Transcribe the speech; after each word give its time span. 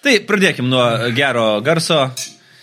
Tai 0.00 0.14
pradėkim 0.24 0.70
nuo 0.72 0.84
gero 1.12 1.60
garso. 1.60 2.06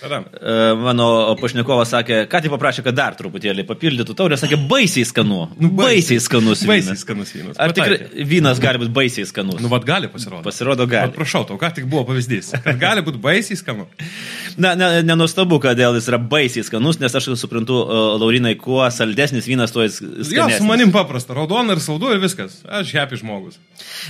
Tada. 0.02 0.20
E, 0.38 0.56
Mano 0.78 1.08
pašnekovas 1.42 1.90
sakė, 1.96 2.20
ką 2.30 2.42
tik 2.46 2.52
paprašė, 2.54 2.84
kad 2.86 2.96
dar 2.98 3.16
truputėlį 3.18 3.64
papildytų 3.66 4.14
taurę, 4.20 4.38
sakė, 4.38 4.60
baisiai 4.70 5.08
skanu. 5.10 5.48
Nu, 5.58 5.72
baisiai 5.74 6.20
skanus. 6.22 6.62
Baisiai 6.70 6.92
vynas. 6.94 7.02
skanus 7.06 7.34
vynas. 7.34 7.58
Ar 7.62 7.74
tikrai 7.74 8.26
vynas 8.30 8.62
gali 8.62 8.82
būti 8.84 8.94
baisiai 8.94 9.26
skanus? 9.30 9.58
Nu, 9.64 9.72
vad 9.74 9.88
gali 9.90 10.10
pasirodyti. 10.14 10.46
Pasirodo, 10.46 10.86
gali. 10.92 11.10
Bet 11.10 11.18
prašau, 11.18 11.46
tau 11.50 11.58
ką 11.62 11.72
tik 11.80 11.88
buvo 11.90 12.04
pavyzdys. 12.12 12.54
Kad 12.66 12.78
gali 12.82 13.02
būti 13.08 13.22
baisiai 13.24 13.58
skanu. 13.60 13.88
Na, 14.64 14.72
ne, 14.78 14.88
nenustabu, 15.06 15.60
kodėl 15.62 15.98
jis 16.00 16.08
yra 16.10 16.18
baisiai 16.22 16.66
skanus, 16.66 16.98
nes 17.02 17.14
aš 17.18 17.28
suprantu, 17.38 17.82
e, 17.86 17.98
Laurinai, 18.22 18.56
kuo 18.58 18.82
saldesnis 18.94 19.46
vynas, 19.50 19.74
tuo 19.74 19.84
jis 19.86 20.00
Jo, 20.02 20.24
skanesnis. 20.26 20.58
su 20.62 20.66
manim 20.70 20.94
paprasta. 20.94 21.36
Raudona 21.38 21.76
ir 21.78 21.82
saldu 21.84 22.10
ir 22.14 22.22
viskas. 22.24 22.62
Aš 22.66 22.94
happy 22.98 23.20
žmogus. 23.22 23.58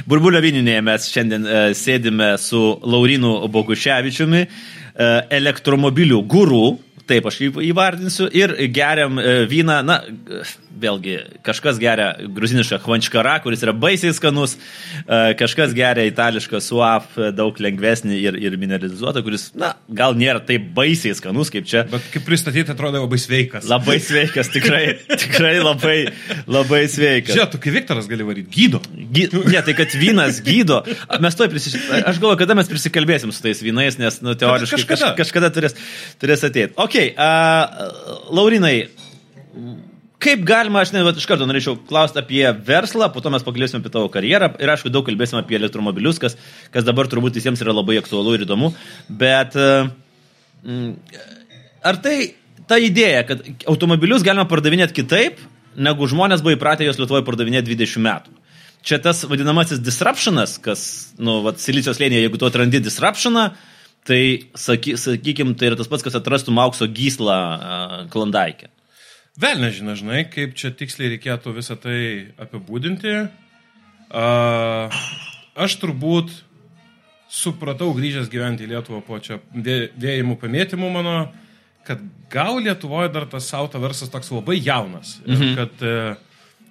Burbulio 0.07 0.39
vyninėje 0.43 0.83
mes 0.87 1.07
šiandien 1.11 1.47
e, 1.47 1.57
sėdime 1.75 2.33
su 2.39 2.61
Laurinu 2.87 3.33
Boguševičiumi, 3.51 4.45
elektromobilių 4.97 6.23
gurų, 6.29 6.63
taip 7.09 7.27
aš 7.29 7.41
jį 7.41 7.49
įvardinsiu, 7.69 8.27
ir 8.35 8.53
geriam 8.73 9.19
e, 9.21 9.43
vyną, 9.49 9.81
na, 9.85 9.99
vėlgi, 10.77 11.15
kažkas 11.45 11.79
geria 11.81 12.11
gruzinišką 12.21 12.79
hvančkarą, 12.83 13.37
kuris 13.43 13.63
yra 13.65 13.73
baisiai 13.77 14.13
skanus, 14.15 14.55
e, 14.57 15.19
kažkas 15.39 15.73
geria 15.77 16.05
itališką 16.09 16.61
suaf, 16.63 17.09
e, 17.17 17.31
daug 17.35 17.57
lengvesnį 17.63 18.19
ir, 18.21 18.37
ir 18.41 18.57
mineralizuotą, 18.59 19.23
kuris, 19.25 19.49
na, 19.57 19.73
gal 19.89 20.17
nėra 20.17 20.43
taip 20.45 20.69
baisiai 20.77 21.17
skanus 21.17 21.51
kaip 21.53 21.67
čia. 21.69 21.85
Bet 21.91 22.05
kaip 22.13 22.27
pristatyti, 22.27 22.73
atrodo 22.73 23.01
labai 23.03 23.19
sveikas. 23.21 23.67
Labai 23.69 23.97
sveikas, 24.03 24.51
tikrai, 24.53 24.83
tikrai 25.23 25.55
labai, 25.61 25.97
labai 26.45 26.83
sveikas. 26.91 27.33
Žiūrėk, 27.33 27.53
tu 27.55 27.61
kaip 27.63 27.77
Viktoras 27.77 28.09
gali 28.09 28.27
varyti. 28.27 28.51
Gydo. 28.53 28.81
Gy... 28.93 29.27
Ne, 29.47 29.61
tai 29.65 29.75
kad 29.77 29.93
vynas 29.97 30.41
gydo. 30.45 30.81
Mes 31.23 31.37
to 31.37 31.47
prisiš... 31.51 31.77
Aš 31.97 32.21
galvoju, 32.21 32.39
kada 32.41 32.55
mes 32.57 32.69
prisikalbėsim 32.69 33.33
su 33.33 33.43
tais 33.43 33.61
vynais, 33.63 33.99
nes, 34.01 34.21
nu, 34.25 34.33
teoriškai 34.37 34.77
Kažkada. 34.77 35.11
Kaž, 35.11 35.17
kažkada 35.21 35.49
turės, 35.53 35.75
turės 36.21 36.43
ateiti. 36.47 36.75
Ok, 36.97 37.13
uh, 37.13 38.31
Laurinai, 38.33 38.87
kaip 40.17 40.41
galima, 40.47 40.81
aš 40.81 40.95
ne, 40.95 41.03
vat 41.05 41.19
iš 41.19 41.27
karto 41.29 41.45
norėčiau 41.45 41.75
klausti 41.85 42.17
apie 42.23 42.41
verslą, 42.65 43.11
po 43.13 43.21
to 43.21 43.29
mes 43.29 43.45
pakalbėsime 43.45 43.83
apie 43.83 43.91
tavo 43.93 44.09
karjerą 44.09 44.49
ir, 44.57 44.71
aišku, 44.73 44.89
daug 44.89 45.05
kalbėsime 45.05 45.43
apie 45.43 45.59
elektromobilius, 45.59 46.17
kas, 46.23 46.33
kas 46.73 46.87
dabar 46.87 47.05
turbūt 47.11 47.37
visiems 47.37 47.61
yra 47.61 47.75
labai 47.77 47.99
aktualu 48.01 48.33
ir 48.33 48.47
įdomu. 48.47 48.71
Bet 49.13 49.53
uh, 49.61 49.91
ar 51.85 52.01
tai 52.01 52.17
ta 52.65 52.81
idėja, 52.81 53.21
kad 53.29 53.45
automobilius 53.69 54.25
galima 54.25 54.49
pardavinėti 54.49 54.97
kitaip, 54.97 55.45
negu 55.77 56.09
žmonės 56.09 56.41
buvo 56.41 56.57
įpratę 56.57 56.87
juos 56.87 56.97
Lietuvoje 56.97 57.27
pardavinėti 57.29 57.77
20 57.77 58.05
metų? 58.09 58.37
Čia 58.89 59.03
tas 59.05 59.21
vadinamasis 59.29 59.85
disruptionas, 59.85 60.57
kas, 60.65 60.81
nu, 61.21 61.43
vat, 61.45 61.61
silicijos 61.61 62.01
lėnėje, 62.01 62.25
jeigu 62.25 62.41
tu 62.41 62.49
atrandi 62.49 62.81
disruptioną, 62.81 63.51
tai, 64.07 64.47
saky, 64.55 64.95
sakykim, 64.99 65.53
tai 65.59 65.71
yra 65.71 65.77
tas 65.79 65.89
pats, 65.91 66.05
kas 66.05 66.17
atrastum 66.17 66.59
aukso 66.63 66.87
gyslą 66.87 67.37
uh, 67.37 67.95
Klandaikė. 68.13 68.71
Vėl 69.37 69.61
nežinai, 69.61 69.97
žinai, 69.99 70.21
kaip 70.33 70.55
čia 70.57 70.71
tiksliai 70.73 71.11
reikėtų 71.13 71.53
visą 71.57 71.77
tai 71.77 71.99
apibūdinti. 72.41 73.17
Uh, 74.07 75.01
aš 75.59 75.75
turbūt 75.81 76.31
supratau 77.29 77.91
grįžęs 77.97 78.31
gyventi 78.31 78.65
į 78.65 78.71
Lietuvą 78.71 79.03
po 79.05 79.19
čia 79.21 79.41
vė- 79.51 79.91
vėjimų 79.99 80.37
pamėtymų 80.41 80.89
mano, 80.93 81.17
kad 81.85 82.01
gal 82.31 82.61
Lietuvoje 82.63 83.11
dar 83.13 83.27
tas 83.29 83.51
auto 83.53 83.81
verslas 83.83 84.09
toks 84.13 84.31
labai 84.33 84.57
jaunas. 84.63 85.17
Mhm. 85.27 85.53
Kad 85.59 85.85
uh, 85.85 86.23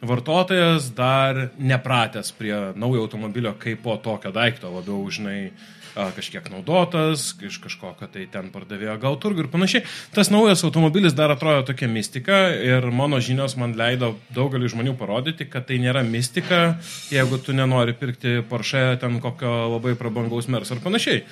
vartotojas 0.06 0.90
dar 0.96 1.50
nepratęs 1.56 2.32
prie 2.36 2.56
naujo 2.74 3.06
automobilio 3.06 3.54
kaip 3.60 3.84
po 3.84 3.94
tokio 4.02 4.32
daikto, 4.34 4.72
labiau, 4.74 5.04
žinai, 5.12 5.38
a, 5.52 5.75
kažkiek 5.97 6.50
naudotas, 6.52 7.30
iš 7.41 7.58
kažkokio 7.64 8.08
tai 8.12 8.27
ten 8.33 8.50
pardavėjo 8.55 8.97
gal 9.00 9.19
turgų 9.20 9.47
ir 9.47 9.50
panašiai. 9.52 9.84
Tas 10.14 10.30
naujas 10.33 10.64
automobilis 10.69 11.16
dar 11.16 11.33
atrodo 11.33 11.64
tokia 11.70 11.88
mistika 11.88 12.41
ir 12.53 12.86
mano 12.92 13.20
žinios 13.20 13.56
man 13.60 13.76
leido 13.78 14.15
daugelį 14.37 14.72
žmonių 14.75 14.97
parodyti, 15.00 15.48
kad 15.50 15.69
tai 15.70 15.81
nėra 15.82 16.04
mistika, 16.06 16.78
jeigu 17.12 17.41
tu 17.41 17.56
nenori 17.56 17.97
pirkti 17.97 18.43
Porsche 18.48 18.88
ten 19.00 19.20
kokio 19.25 19.53
labai 19.76 19.97
prabangaus 19.98 20.50
mers 20.53 20.72
ar 20.75 20.82
panašiai 20.84 21.25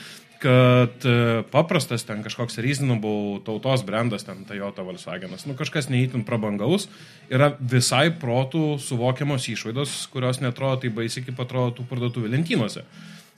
kad 0.44 1.06
e, 1.08 1.42
paprastas 1.48 2.04
ten 2.04 2.20
kažkoks 2.24 2.58
reasonable 2.60 3.40
tautos 3.46 3.80
brandas, 3.86 4.26
ten 4.28 4.44
Toyota 4.44 4.84
Volkswagenas, 4.84 5.46
nu 5.48 5.56
kažkas 5.56 5.88
neįtin 5.88 6.26
prabangaus, 6.28 6.84
yra 7.32 7.54
visai 7.56 8.10
protų 8.12 8.76
suvokiamos 8.84 9.48
išvaidos, 9.48 9.94
kurios 10.12 10.42
netrodo 10.44 10.82
tai 10.82 10.92
baisiai, 10.92 11.24
kaip 11.24 11.40
atrodo 11.40 11.78
tų 11.78 11.88
parduotuvų 11.88 12.34
lentynose. 12.34 12.84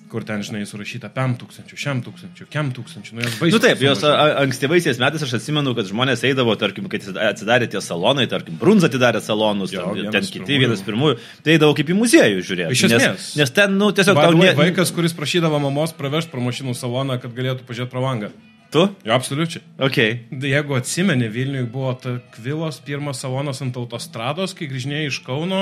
Kur 0.07 0.23
ten, 0.23 0.39
žinai, 0.47 0.61
surašyta 0.71 1.09
5000, 1.11 1.67
1000, 1.75 2.05
1000, 2.47 3.13
nu 3.17 3.25
jos 3.25 3.39
baisiai. 3.41 3.51
Nu 3.57 3.59
taip, 3.65 3.81
jos 3.83 4.05
ankstyvaisiais 4.07 5.01
metais 5.03 5.25
aš 5.27 5.33
atsimenu, 5.41 5.73
kad 5.75 5.89
žmonės 5.91 6.23
eidavo, 6.29 6.55
tarkim, 6.61 6.87
kai 6.93 7.01
atsidarė 7.03 7.67
tie 7.73 7.83
salonai, 7.83 8.29
tarkim, 8.31 8.55
Brunza 8.61 8.87
atidarė 8.87 9.19
salonus, 9.25 9.75
Jo, 9.75 9.89
ten, 9.97 10.13
ten 10.15 10.29
kiti, 10.29 10.45
pirmųjų. 10.45 10.61
vienas 10.63 10.85
pirmųjų, 10.87 11.19
tai 11.43 11.57
eidavo 11.57 11.75
kaip 11.75 11.91
į 11.91 11.97
muziejų 11.99 12.45
žiūrėti. 12.47 12.77
Iš 12.77 12.85
esmės. 12.87 13.07
Nes, 13.09 13.31
nes 13.43 13.55
ten, 13.59 13.75
nu, 13.81 13.91
tiesiog 13.99 14.21
tau 14.23 14.37
ne... 14.39 14.53
Vaikas, 14.59 14.95
kuris 14.95 15.17
prašydavo 15.19 15.59
mamos 15.67 15.97
pravežti 15.99 16.31
pro 16.31 16.45
mašinų 16.47 16.77
saloną, 16.79 17.19
kad 17.23 17.35
galėtų 17.35 17.67
pažiūrėti 17.67 17.91
pro 17.91 18.05
langą. 18.07 18.31
Tu? 18.71 18.83
Jo, 19.07 19.13
absoliučiai. 19.15 19.63
Ok. 19.83 19.99
Jeigu 20.43 20.75
atsimeni, 20.79 21.29
Vilniui 21.31 21.67
buvo 21.71 21.93
ta 21.99 22.17
Kvilos 22.35 22.79
pirmas 22.87 23.21
salonas 23.23 23.63
ant 23.63 23.77
autostrados, 23.79 24.55
kai 24.59 24.67
grįžinėjai 24.71 25.11
iš 25.11 25.21
Kauno. 25.27 25.61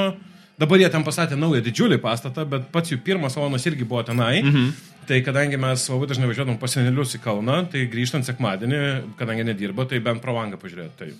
Dabar 0.58 0.78
jie 0.78 0.88
ten 0.92 1.02
pastatė 1.02 1.34
naują 1.38 1.62
didžiulį 1.66 1.98
pastatą, 2.02 2.44
bet 2.46 2.68
pats 2.74 2.92
jų 2.92 3.00
pirmas 3.02 3.34
salonas 3.34 3.64
irgi 3.66 3.86
buvo 3.88 4.04
tenai. 4.06 4.42
Mhm. 4.44 4.68
Tai 5.04 5.18
kadangi 5.20 5.58
mes 5.60 5.82
labai 5.90 6.06
dažnai 6.08 6.28
važiuodom 6.30 6.56
pas 6.60 6.72
senelius 6.72 7.12
į 7.18 7.20
Kauną, 7.20 7.58
tai 7.72 7.82
grįžtant 7.92 8.24
sekmadienį, 8.24 8.78
kadangi 9.18 9.44
nedirbo, 9.44 9.84
tai 9.84 9.98
bent 10.00 10.22
pro 10.22 10.32
langą 10.32 10.56
pažiūrėti. 10.62 10.94
Tai. 10.96 11.10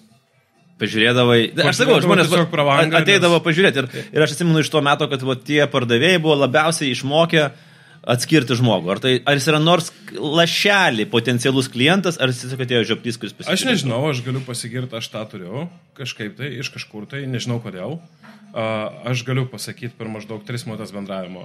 Pažiūrėdavai. 0.80 1.40
Aš 1.68 1.82
sakau, 1.82 1.98
žmonės 2.02 2.30
tiesiog 2.32 2.48
pro 2.50 2.64
langą, 2.66 2.96
a- 2.96 3.02
ateidavo 3.04 3.36
nes- 3.38 3.44
pažiūrėti. 3.44 3.82
Ir, 3.84 4.08
ir 4.16 4.24
aš 4.24 4.32
atsimenu 4.34 4.62
iš 4.64 4.70
to 4.72 4.80
meto, 4.82 5.06
kad 5.10 5.22
va, 5.22 5.36
tie 5.36 5.60
pardavėjai 5.70 6.22
buvo 6.22 6.34
labiausiai 6.40 6.90
išmokę 6.94 7.44
atskirti 8.14 8.56
žmogų. 8.58 8.90
Ar, 8.94 8.98
tai, 9.04 9.12
ar 9.24 9.38
jis 9.38 9.46
yra 9.52 9.60
nors 9.62 9.92
lašelį 10.12 11.06
potencialus 11.12 11.68
klientas, 11.72 12.18
ar 12.20 12.32
jis 12.32 12.42
tiesiog 12.42 12.64
atėjo 12.66 12.82
žioplys, 12.90 13.20
kuris 13.20 13.36
pasakė. 13.36 13.54
Aš 13.54 13.64
nežinau, 13.68 14.00
aš 14.10 14.24
galiu 14.26 14.42
pasigirti, 14.44 14.96
aš 14.98 15.08
tą 15.12 15.22
turiu 15.30 15.68
kažkaip 15.96 16.36
tai, 16.40 16.50
iš 16.60 16.72
kažkur 16.74 17.06
tai, 17.08 17.22
nežinau 17.30 17.60
kodėl. 17.64 18.00
Aš 18.54 19.24
galiu 19.26 19.48
pasakyti 19.50 19.96
per 19.98 20.06
maždaug 20.12 20.44
3 20.46 20.68
minutės 20.68 20.92
bendravimo, 20.94 21.42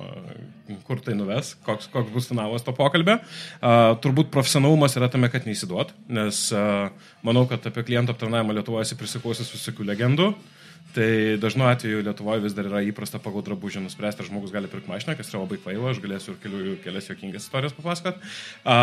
kur 0.86 1.02
tai 1.02 1.16
nuves, 1.18 1.56
koks, 1.66 1.90
koks 1.90 2.14
bus 2.14 2.30
finalas 2.30 2.66
to 2.66 2.74
pokalbio. 2.78 3.18
Turbūt 4.03 4.30
profesionalumas 4.34 4.94
yra 5.00 5.09
tame, 5.09 5.31
kad 5.34 5.50
neįsiduot, 5.50 5.96
nes 6.14 6.44
manau, 7.25 7.47
kad 7.50 7.66
apie 7.66 7.88
klientų 7.88 8.14
aptarnavimą 8.14 8.59
Lietuvoje 8.59 8.86
esi 8.86 9.00
prisikausęs 9.00 9.50
visokių 9.56 9.90
legendų. 9.90 10.31
Tai 10.94 11.38
dažnu 11.42 11.68
atveju 11.70 12.02
Lietuvoje 12.06 12.42
vis 12.46 12.56
dar 12.58 12.66
yra 12.70 12.81
įprasta 12.86 13.20
pagal 13.22 13.44
drabužį 13.46 13.84
nuspręsti, 13.84 14.24
ar 14.24 14.30
žmogus 14.30 14.53
gali 14.53 14.70
pirkti 14.70 14.90
mašiną, 14.90 15.14
kas 15.18 15.30
yra 15.30 15.44
labai 15.44 15.59
kvaila, 15.62 15.91
aš 15.91 16.02
galėsiu 16.02 16.34
ir 16.34 16.40
kelių, 16.41 16.78
kelias 16.86 17.09
jokingas 17.12 17.46
istorijas 17.46 17.76
papasakot. 17.78 18.18
A, 18.66 18.78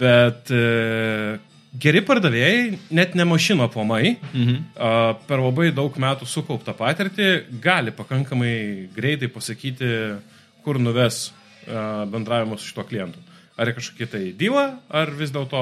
bet 0.00 0.52
e, 0.52 1.36
geri 1.76 2.02
pardavėjai, 2.06 2.78
net 2.96 3.16
ne 3.18 3.26
mašino 3.28 3.68
pomai, 3.72 4.16
mhm. 4.32 4.58
per 5.28 5.42
labai 5.42 5.70
daug 5.76 5.94
metų 6.00 6.28
sukauptą 6.28 6.74
patirtį 6.78 7.30
gali 7.62 7.92
pakankamai 7.94 8.54
greitai 8.96 9.28
pasakyti, 9.32 9.90
kur 10.64 10.80
nuves 10.80 11.28
bendravimas 11.68 12.62
su 12.62 12.72
šito 12.72 12.86
klientu. 12.88 13.20
Ar 13.58 13.72
kažkokia 13.74 14.06
tai 14.12 14.22
dyla, 14.38 14.68
ar 14.88 15.10
vis 15.18 15.32
dėlto 15.34 15.60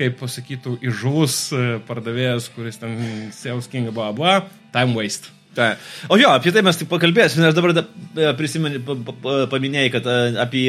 kaip 0.00 0.16
pasakytų, 0.20 0.78
įžūlus 0.90 1.36
e, 1.52 1.66
pardavėjas, 1.88 2.48
kuris 2.54 2.80
ten 2.80 2.96
sales 3.36 3.68
king, 3.70 3.90
bla 3.94 4.10
bla, 4.16 4.40
time 4.74 4.96
waste. 4.96 5.32
Ta. 5.50 5.72
O 6.06 6.14
jo, 6.14 6.28
apie 6.30 6.52
tai 6.54 6.62
mes 6.62 6.76
tik 6.78 6.86
pakalbėsime, 6.92 7.42
nes 7.42 7.56
dabar 7.56 7.74
da, 7.74 7.82
e, 8.14 8.28
prisimeni, 8.38 8.78
pa, 8.86 8.94
pa, 9.10 9.34
paminėjai, 9.50 9.90
kad 9.96 10.06
e, 10.06 10.18
apie 10.44 10.64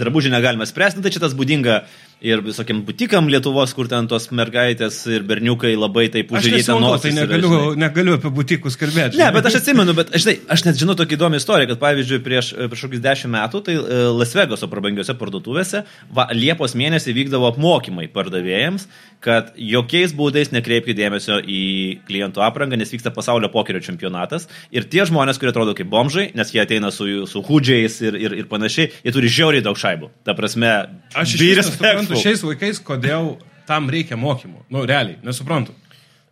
drabužį 0.00 0.32
negalime 0.32 0.66
spręsti, 0.66 0.98
nu, 0.98 1.04
tai 1.04 1.12
čia 1.14 1.22
tas 1.22 1.36
būdinga 1.36 1.82
ir 2.24 2.40
visokiam 2.44 2.80
butikam 2.86 3.28
Lietuvos, 3.28 3.74
kur 3.76 3.88
ten 3.90 4.08
tos 4.08 4.30
mergaitės 4.34 5.02
ir 5.12 5.24
berniukai 5.28 5.74
labai 5.76 6.06
taip 6.12 6.32
užžiūrėti 6.32 6.62
nesimokau, 6.62 7.00
tai 7.02 7.12
negaliu, 7.18 7.52
negaliu 7.78 8.16
apie 8.18 8.32
butikus 8.34 8.78
kalbėti. 8.80 9.20
Ne, 9.20 9.28
bet 9.34 9.48
aš 9.50 9.60
atsimenu, 9.60 9.94
bet 9.96 10.12
žinai, 10.16 10.38
aš 10.54 10.64
net 10.66 10.80
žinau 10.80 10.96
tokį 10.98 11.18
įdomią 11.18 11.40
istoriją, 11.42 11.70
kad 11.72 11.82
pavyzdžiui 11.82 12.20
prieš, 12.24 12.52
prieš 12.72 12.86
kokius 12.86 13.04
dešimt 13.04 13.34
metų, 13.36 13.62
tai 13.66 13.76
e, 13.76 14.00
Las 14.16 14.32
Vegaso 14.36 14.70
prabangiose 14.72 15.16
parduotuvėse 15.20 15.84
va, 16.16 16.28
Liepos 16.32 16.76
mėnesį 16.78 17.16
vykdavo 17.18 17.50
apmokymai 17.52 18.08
pardavėjams, 18.14 18.88
kad 19.24 19.52
jokiais 19.60 20.12
būdais 20.16 20.52
nekreipkite 20.52 20.96
dėmesio 20.98 21.38
į 21.40 21.62
klientų 22.08 22.42
aprangą, 22.44 22.78
nes 22.80 22.92
vyksta 22.92 23.12
pasaulio 23.14 23.48
pokerio 23.52 23.80
čempionatas. 23.84 24.48
Ir 24.74 24.88
tie 24.90 25.04
žmonės, 25.08 25.40
kurie 25.40 25.52
atrodo 25.52 25.72
kaip 25.76 25.88
bomžai, 25.92 26.26
nes 26.36 26.52
jie 26.52 26.60
ateina 26.62 26.92
su, 26.94 27.06
su 27.30 27.44
hudžiais 27.44 28.00
ir, 28.04 28.18
ir, 28.20 28.36
ir 28.42 28.50
panašiai, 28.50 28.90
jie 29.04 29.14
turi 29.14 29.32
žiauriai 29.32 29.64
daug 29.64 29.80
šaibų. 29.80 30.10
Ta 30.28 30.36
prasme, 30.36 30.74
Aš 31.16 31.36
iš 31.38 31.72
be 31.80 31.94
respectful. 32.14 32.24
šiais 32.24 32.44
laikais, 32.48 32.80
kodėl 32.86 33.34
tam 33.68 33.90
reikia 33.92 34.18
mokymų. 34.20 34.64
Nu, 34.72 34.84
realiai, 34.88 35.18
nesuprantu. 35.24 35.74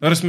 Tarsi, 0.02 0.26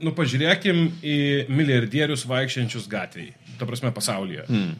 nu, 0.00 0.12
pažiūrėkim 0.16 0.82
į 1.04 1.16
milijardierius 1.52 2.26
vaikščiančius 2.28 2.88
gatvėje, 2.92 3.34
ta 3.60 3.68
prasme, 3.68 3.92
pasaulyje. 3.96 4.46
Mm. 4.48 4.74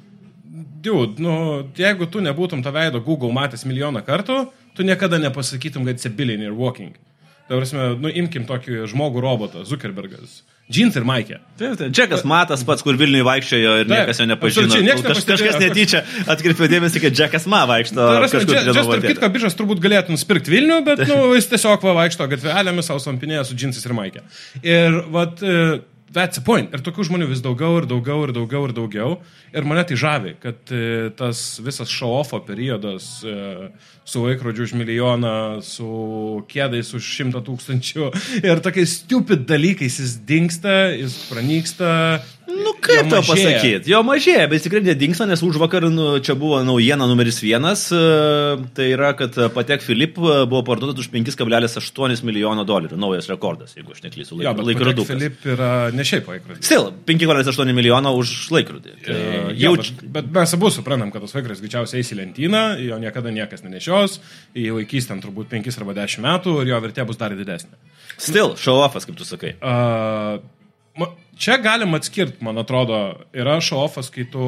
dude, 0.86 1.20
nu, 1.22 1.32
jeigu 1.76 2.06
tu 2.08 2.22
nebūtum 2.24 2.62
tą 2.64 2.72
veido 2.72 3.00
Google 3.04 3.32
matęs 3.34 3.66
milijoną 3.68 4.02
kartų, 4.06 4.38
tu 4.76 4.86
niekada 4.86 5.18
nepasakytum, 5.20 5.84
kad 5.84 5.98
it's 5.98 6.08
a 6.08 6.12
billionaire 6.12 6.54
walking. 6.54 6.94
Tai 7.48 7.60
prasme, 7.60 7.88
nu, 8.00 8.10
imkim 8.10 8.46
tokį 8.48 8.86
žmogų 8.90 9.22
robotą, 9.22 9.64
Zuckerbergas. 9.68 10.40
Džins 10.66 10.96
ir 10.98 11.04
Maikė. 11.06 11.36
Taip, 11.60 11.76
taip. 11.78 11.92
Džekas 11.94 12.24
Matas 12.26 12.64
pats, 12.66 12.82
kur 12.82 12.96
Vilniui 12.98 13.22
vaikščiojo 13.26 13.74
ir 13.82 13.84
Taip, 13.86 13.92
niekas 13.92 14.18
jo 14.18 14.26
nepažino. 14.26 14.64
absoliučiai 14.66 14.86
niekas 14.88 15.04
Kaž, 15.06 15.20
kažkas 15.28 15.58
netyčia 15.62 16.00
atkreipė 16.34 16.66
dėmesį, 16.72 17.02
kad 17.04 17.14
Džekas 17.14 17.46
Ma 17.52 17.60
vaikšto. 17.70 18.06
Čia 18.26 18.74
tarp 18.74 19.06
kitko, 19.06 19.30
biržas 19.36 19.54
turbūt 19.58 19.82
galėtų 19.84 20.16
nusipirkti 20.16 20.50
Vilnių, 20.56 20.80
bet 20.88 21.04
nu, 21.06 21.20
jis 21.38 21.46
tiesiog 21.52 21.86
va, 21.86 21.94
vaikšto 22.02 22.26
gatvelėmis, 22.34 22.90
savo 22.90 23.02
sampinėje 23.04 23.44
su 23.46 23.58
džinsais 23.60 23.86
ir 23.86 23.94
maikė. 23.94 24.24
Ir 24.66 24.98
vat, 25.14 25.38
e, 25.46 25.78
that's 26.12 26.38
the 26.38 26.44
point. 26.44 26.72
Ir 26.74 26.82
tokių 26.86 27.06
žmonių 27.08 27.28
vis 27.30 27.42
daugiau 27.44 27.80
ir 27.80 27.86
daugiau 27.90 28.26
ir 28.26 28.32
daugiau 28.36 28.68
ir 28.68 28.74
daugiau. 28.76 29.16
Ir 29.56 29.66
mane 29.68 29.84
tai 29.88 29.98
žavi, 29.98 30.36
kad 30.42 30.72
e, 30.74 31.10
tas 31.18 31.58
visas 31.64 31.90
show-offo 31.92 32.40
periodas 32.46 33.08
e, 33.26 33.70
su 34.06 34.22
laikrodžiu 34.24 34.66
už 34.68 34.76
milijoną, 34.78 35.36
su 35.66 35.88
kėdais 36.50 36.92
už 36.96 37.10
šimtą 37.16 37.42
tūkstančių 37.46 38.10
ir 38.48 38.62
tokiais 38.64 39.00
stupid 39.02 39.46
dalykais 39.50 40.00
jis 40.02 40.16
dinksta, 40.28 40.78
jis 40.94 41.18
pranyksta. 41.30 41.92
Nu, 42.46 42.72
kaip 42.78 43.08
mažėja. 43.10 43.22
pasakyti? 43.26 43.90
Jo 43.90 44.00
mažėja, 44.06 44.46
bet 44.50 44.62
tikrai 44.62 44.82
nedingsta, 44.86 45.26
nes 45.26 45.42
už 45.42 45.58
vakar 45.58 45.88
nu, 45.90 46.20
čia 46.22 46.36
buvo 46.38 46.60
naujiena 46.62 47.08
numeris 47.10 47.40
vienas. 47.42 47.88
e, 47.90 48.00
Tai 48.76 48.86
yra, 48.86 49.12
kad 49.18 49.34
Patek 49.54 49.82
Filip 49.82 50.18
e, 50.18 50.36
buvo 50.46 50.62
parduotas 50.66 51.02
už 51.02 51.10
5,8 51.10 52.22
milijono 52.26 52.62
dolerių. 52.68 52.98
Naujas 53.00 53.26
rekordas, 53.32 53.74
jeigu 53.76 53.92
aš 53.96 54.04
neklysiu. 54.06 54.38
Jo, 54.44 54.54
bet 54.54 54.68
Laikrodų. 54.70 55.06
Filip 55.08 55.46
yra 55.56 55.70
ne 55.94 56.06
šiaip 56.06 56.28
laikrodis. 56.30 56.62
Still, 56.66 56.92
5,8 57.08 57.72
milijono 57.76 58.14
už 58.20 58.36
laikrodį. 58.54 58.96
Tai 59.06 59.16
Uh, 59.16 59.50
jau 59.56 59.72
jo, 59.74 59.82
bet, 59.82 60.02
bet 60.12 60.26
mes 60.34 60.52
abu 60.56 60.68
suprantam, 60.72 61.10
kad 61.14 61.22
tas 61.24 61.34
vaikas 61.34 61.60
greičiausiai 61.62 62.02
eis 62.02 62.10
į 62.12 62.18
lentyną, 62.20 62.62
jo 62.84 62.98
niekada 63.00 63.32
niekas 63.34 63.62
nenešios, 63.64 64.18
jį 64.56 64.74
laikys 64.76 65.08
ten 65.10 65.22
turbūt 65.24 65.48
5 65.52 65.80
arba 65.80 65.94
10 65.96 66.22
metų 66.26 66.56
ir 66.62 66.72
jo 66.74 66.80
vertė 66.84 67.06
bus 67.08 67.18
dar 67.20 67.34
didesnė. 67.36 67.74
Still, 68.18 68.54
show 68.60 68.78
offas, 68.84 69.06
kaip 69.08 69.16
tu 69.18 69.26
sakai. 69.28 69.54
Uh, 69.60 70.38
čia 71.36 71.58
galim 71.60 71.94
atskirti, 71.94 72.44
man 72.44 72.58
atrodo, 72.58 72.98
yra 73.36 73.58
šofas, 73.60 74.08
kai 74.12 74.24
tu 74.32 74.46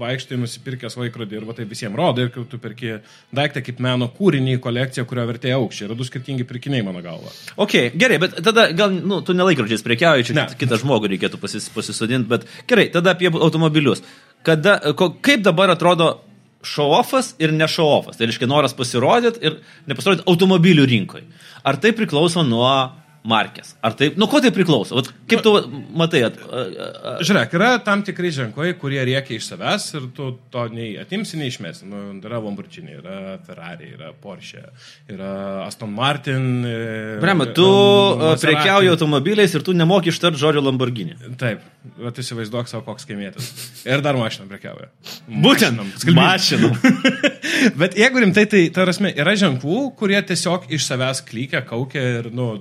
vaikštai 0.00 0.38
nusipirkęs 0.40 0.96
laikrodį 1.00 1.38
ir 1.38 1.46
va 1.48 1.56
tai 1.56 1.66
visiems 1.68 1.96
rodo, 1.96 2.24
ir 2.24 2.32
kai 2.34 2.44
tu 2.48 2.60
perki 2.60 2.98
daiktą 3.36 3.62
kaip 3.64 3.80
meno 3.82 4.10
kūrinį, 4.16 4.58
kolekciją, 4.64 5.06
kurio 5.08 5.26
vertė 5.28 5.54
aukščiai. 5.56 5.88
Yra 5.88 5.98
du 5.98 6.06
skirtingi 6.06 6.46
pirkiniai, 6.48 6.84
mano 6.86 7.02
galva. 7.04 7.32
Ok, 7.60 7.76
gerai, 8.00 8.20
bet 8.22 8.38
tada 8.44 8.68
gal, 8.76 8.92
nu, 8.92 9.22
tu 9.24 9.36
nelaikrodžiais 9.36 9.84
prekiauji, 9.86 10.30
čia 10.30 10.38
Ne. 10.40 10.46
kitą 10.60 10.80
žmogų 10.80 11.14
reikėtų 11.14 11.40
pasis, 11.40 11.68
pasisodinti, 11.72 12.28
bet 12.28 12.48
gerai, 12.68 12.90
tada 12.92 13.16
apie 13.16 13.32
automobilius. 13.32 14.04
Kada, 14.44 14.78
ko, 14.96 15.12
kaip 15.20 15.44
dabar 15.44 15.72
atrodo 15.72 16.18
show-offas 16.64 17.34
ir 17.40 17.52
ne 17.52 17.64
show-offas? 17.64 18.16
Tai 18.16 18.28
reiškia 18.28 18.48
noras 18.48 18.76
pasirodyti 18.76 19.40
ir 19.44 19.60
nepasirodyti 19.88 20.28
automobilių 20.28 20.84
rinkoje. 20.88 21.24
Ar 21.64 21.76
tai 21.80 21.92
priklauso 21.96 22.44
nuo 22.44 22.99
markės? 23.28 23.74
Ar 23.84 23.92
tai, 23.98 24.10
nuo 24.16 24.26
ko 24.30 24.40
tai 24.40 24.48
priklauso? 24.54 24.96
Vat, 24.96 25.10
kaip 25.28 25.42
tu 25.44 25.52
matai? 25.98 26.22
At, 26.30 26.38
a, 26.40 26.62
a, 26.62 27.12
Žiūrėk, 27.26 27.52
yra 27.58 27.70
tam 27.84 28.00
tikrai 28.06 28.30
ženklai, 28.32 28.70
kurie 28.80 29.00
riekia 29.04 29.36
iš 29.36 29.50
savęs 29.50 29.88
ir 29.98 30.06
tu 30.16 30.30
to 30.52 30.64
nei 30.72 30.94
atimsi, 31.00 31.36
nei 31.40 31.50
išmesi. 31.52 31.84
Nu, 31.90 32.02
yra 32.16 32.40
Lamborghini, 32.40 32.96
yra 32.96 33.36
Ferrari, 33.44 33.90
yra 33.96 34.12
Porsche, 34.16 34.64
yra 35.10 35.32
Aston 35.66 35.92
Martin. 35.96 36.48
e, 36.64 37.18
Brema, 37.20 37.48
tu 37.52 37.66
yra 37.66 38.30
a, 38.30 38.32
Maserati. 38.32 38.46
prekiauji 38.46 38.92
automobiliais 38.94 39.54
ir 39.58 39.66
tu 39.66 39.76
nemoki 39.76 40.12
ištart 40.14 40.40
žodžio 40.40 40.64
Lamborghini. 40.64 41.18
Taip, 41.40 41.60
bet 42.00 42.22
įsivaizduok 42.24 42.72
savo 42.72 42.86
koks 42.88 43.04
kaimėtis. 43.08 43.52
Ir 43.84 44.00
dar 44.04 44.16
mašiną 44.20 44.48
prekiauja. 44.50 44.88
Būtent, 45.44 45.84
mašinom. 46.16 46.76
Bet 47.80 47.96
jeigu 47.98 48.20
rimtai, 48.22 48.46
tai 48.48 48.60
ta 48.72 48.84
prasme, 48.86 49.12
yra 49.20 49.34
ženklų, 49.38 49.90
kurie 49.98 50.20
tiesiog 50.24 50.68
iš 50.72 50.86
savęs 50.88 51.20
klykia, 51.28 51.60
kaukia 51.68 52.02
ir, 52.20 52.28
nu, 52.32 52.52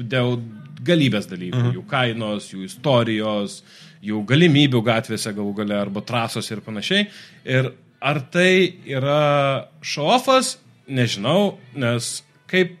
dėl 0.00 0.40
galybės 0.80 1.28
dalykų. 1.28 1.60
-huh. 1.60 1.74
Jų 1.76 1.84
kainos, 1.86 2.50
jų 2.54 2.64
istorijos, 2.64 3.62
jų 4.02 4.24
galimybių 4.24 4.82
gatvėse 4.82 5.32
galų 5.36 5.54
gale 5.54 5.76
arba 5.76 6.00
trasos 6.00 6.50
ir 6.50 6.60
panašiai. 6.60 7.06
Ir 7.44 7.72
ar 8.00 8.20
tai 8.32 8.80
yra 8.86 9.68
šofas, 9.82 10.58
nežinau, 10.88 11.58
nes 11.74 12.22
kaip 12.48 12.80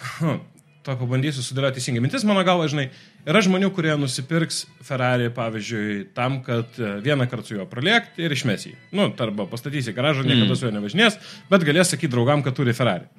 Hm, 0.00 0.40
to 0.86 0.96
pabandysiu 0.96 1.44
sudėlioti 1.44 1.78
teisingai. 1.78 2.02
Mintis 2.04 2.24
mano 2.28 2.42
galva, 2.46 2.68
žinai, 2.72 2.86
yra 3.28 3.42
žmonių, 3.44 3.68
kurie 3.76 3.92
nusipirks 4.00 4.62
Ferrari, 4.86 5.28
pavyzdžiui, 5.36 5.96
tam, 6.16 6.40
kad 6.46 6.78
e, 6.80 6.92
vieną 7.04 7.28
kartą 7.30 7.50
su 7.50 7.58
juo 7.58 7.66
praliekti 7.68 8.24
ir 8.24 8.34
išmes 8.36 8.68
jį. 8.70 8.74
Nu, 8.96 9.10
arba 9.26 9.46
pastatysi 9.50 9.94
garažą, 9.96 10.24
niekada 10.28 10.56
su 10.56 10.66
juo 10.66 10.74
nevažinės, 10.76 11.20
bet 11.52 11.66
galės 11.68 11.92
sakyti 11.92 12.12
draugam, 12.14 12.44
kad 12.46 12.56
turi 12.56 12.76
Ferrari. 12.76 13.10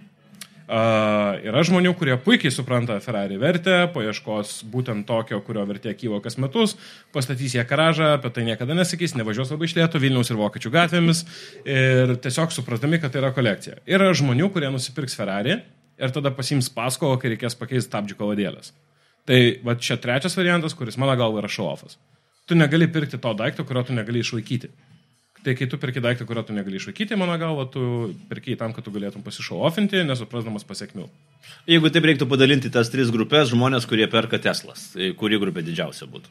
Yra 0.72 1.62
žmonių, 1.68 1.92
kurie 2.00 2.14
puikiai 2.16 2.52
supranta 2.54 2.96
Ferrari 3.04 3.36
vertę, 3.42 3.90
paieškos 3.92 4.62
būtent 4.72 5.04
tokio, 5.10 5.42
kurio 5.44 5.66
vertė 5.68 5.92
kyvo 6.00 6.22
kas 6.24 6.38
metus, 6.40 6.78
pastatys 7.12 7.58
ją 7.58 7.66
garažą, 7.68 8.14
apie 8.16 8.32
tai 8.32 8.46
niekada 8.48 8.78
nesakys, 8.78 9.18
nevažiuos 9.20 9.52
labai 9.52 9.68
išlėto 9.68 10.00
Vilniaus 10.00 10.32
ir 10.32 10.40
Vokiečių 10.40 10.72
gatvėmis 10.72 11.26
ir 11.68 12.16
tiesiog 12.24 12.56
suprasdami, 12.56 13.02
kad 13.04 13.12
tai 13.12 13.20
yra 13.20 13.34
kolekcija. 13.36 13.82
Yra 13.84 14.14
žmonių, 14.16 14.48
kurie 14.56 14.72
nusipirks 14.72 15.18
Ferrari 15.20 15.58
ir 16.00 16.16
tada 16.16 16.32
pasims 16.38 16.72
paskolą, 16.72 17.20
kai 17.20 17.34
reikės 17.34 17.60
pakeisti 17.60 17.90
stabdžių 17.92 18.20
kaladėlės. 18.22 18.72
Tai 19.28 19.42
va 19.68 19.76
čia 19.76 20.00
trečias 20.00 20.40
variantas, 20.40 20.78
kuris 20.78 20.96
mano 20.96 21.18
galva 21.20 21.44
yra 21.44 21.52
show-offas. 21.52 22.00
Tu 22.48 22.56
negali 22.56 22.88
pirkti 22.88 23.20
to 23.20 23.36
daikto, 23.36 23.68
kurio 23.68 23.84
tu 23.84 23.98
negali 23.98 24.24
išlaikyti. 24.24 24.72
Tai 25.42 25.56
kai 25.58 25.66
tu 25.66 25.78
perki 25.82 26.02
daiktą, 26.06 26.28
kurio 26.30 26.44
tu 26.46 26.54
negali 26.54 26.78
išlaikyti, 26.78 27.18
mano 27.18 27.34
galva, 27.42 27.66
tu 27.74 27.82
perki 28.30 28.54
tam, 28.60 28.76
kad 28.78 28.86
tu 28.86 28.92
galėtum 28.94 29.24
pasišauofinti, 29.26 30.04
nesuprasdamas 30.06 30.68
pasiekmių. 30.70 31.08
Jeigu 31.70 31.90
taip 31.90 32.06
reiktų 32.06 32.28
padalinti 32.30 32.70
tas 32.74 32.92
tris 32.94 33.10
grupės, 33.10 33.50
žmonės, 33.50 33.88
kurie 33.90 34.06
perka 34.12 34.38
Teslas, 34.42 34.92
tai 34.94 35.10
kuri 35.18 35.40
grupė 35.42 35.64
didžiausia 35.66 36.06
būtų? 36.14 36.30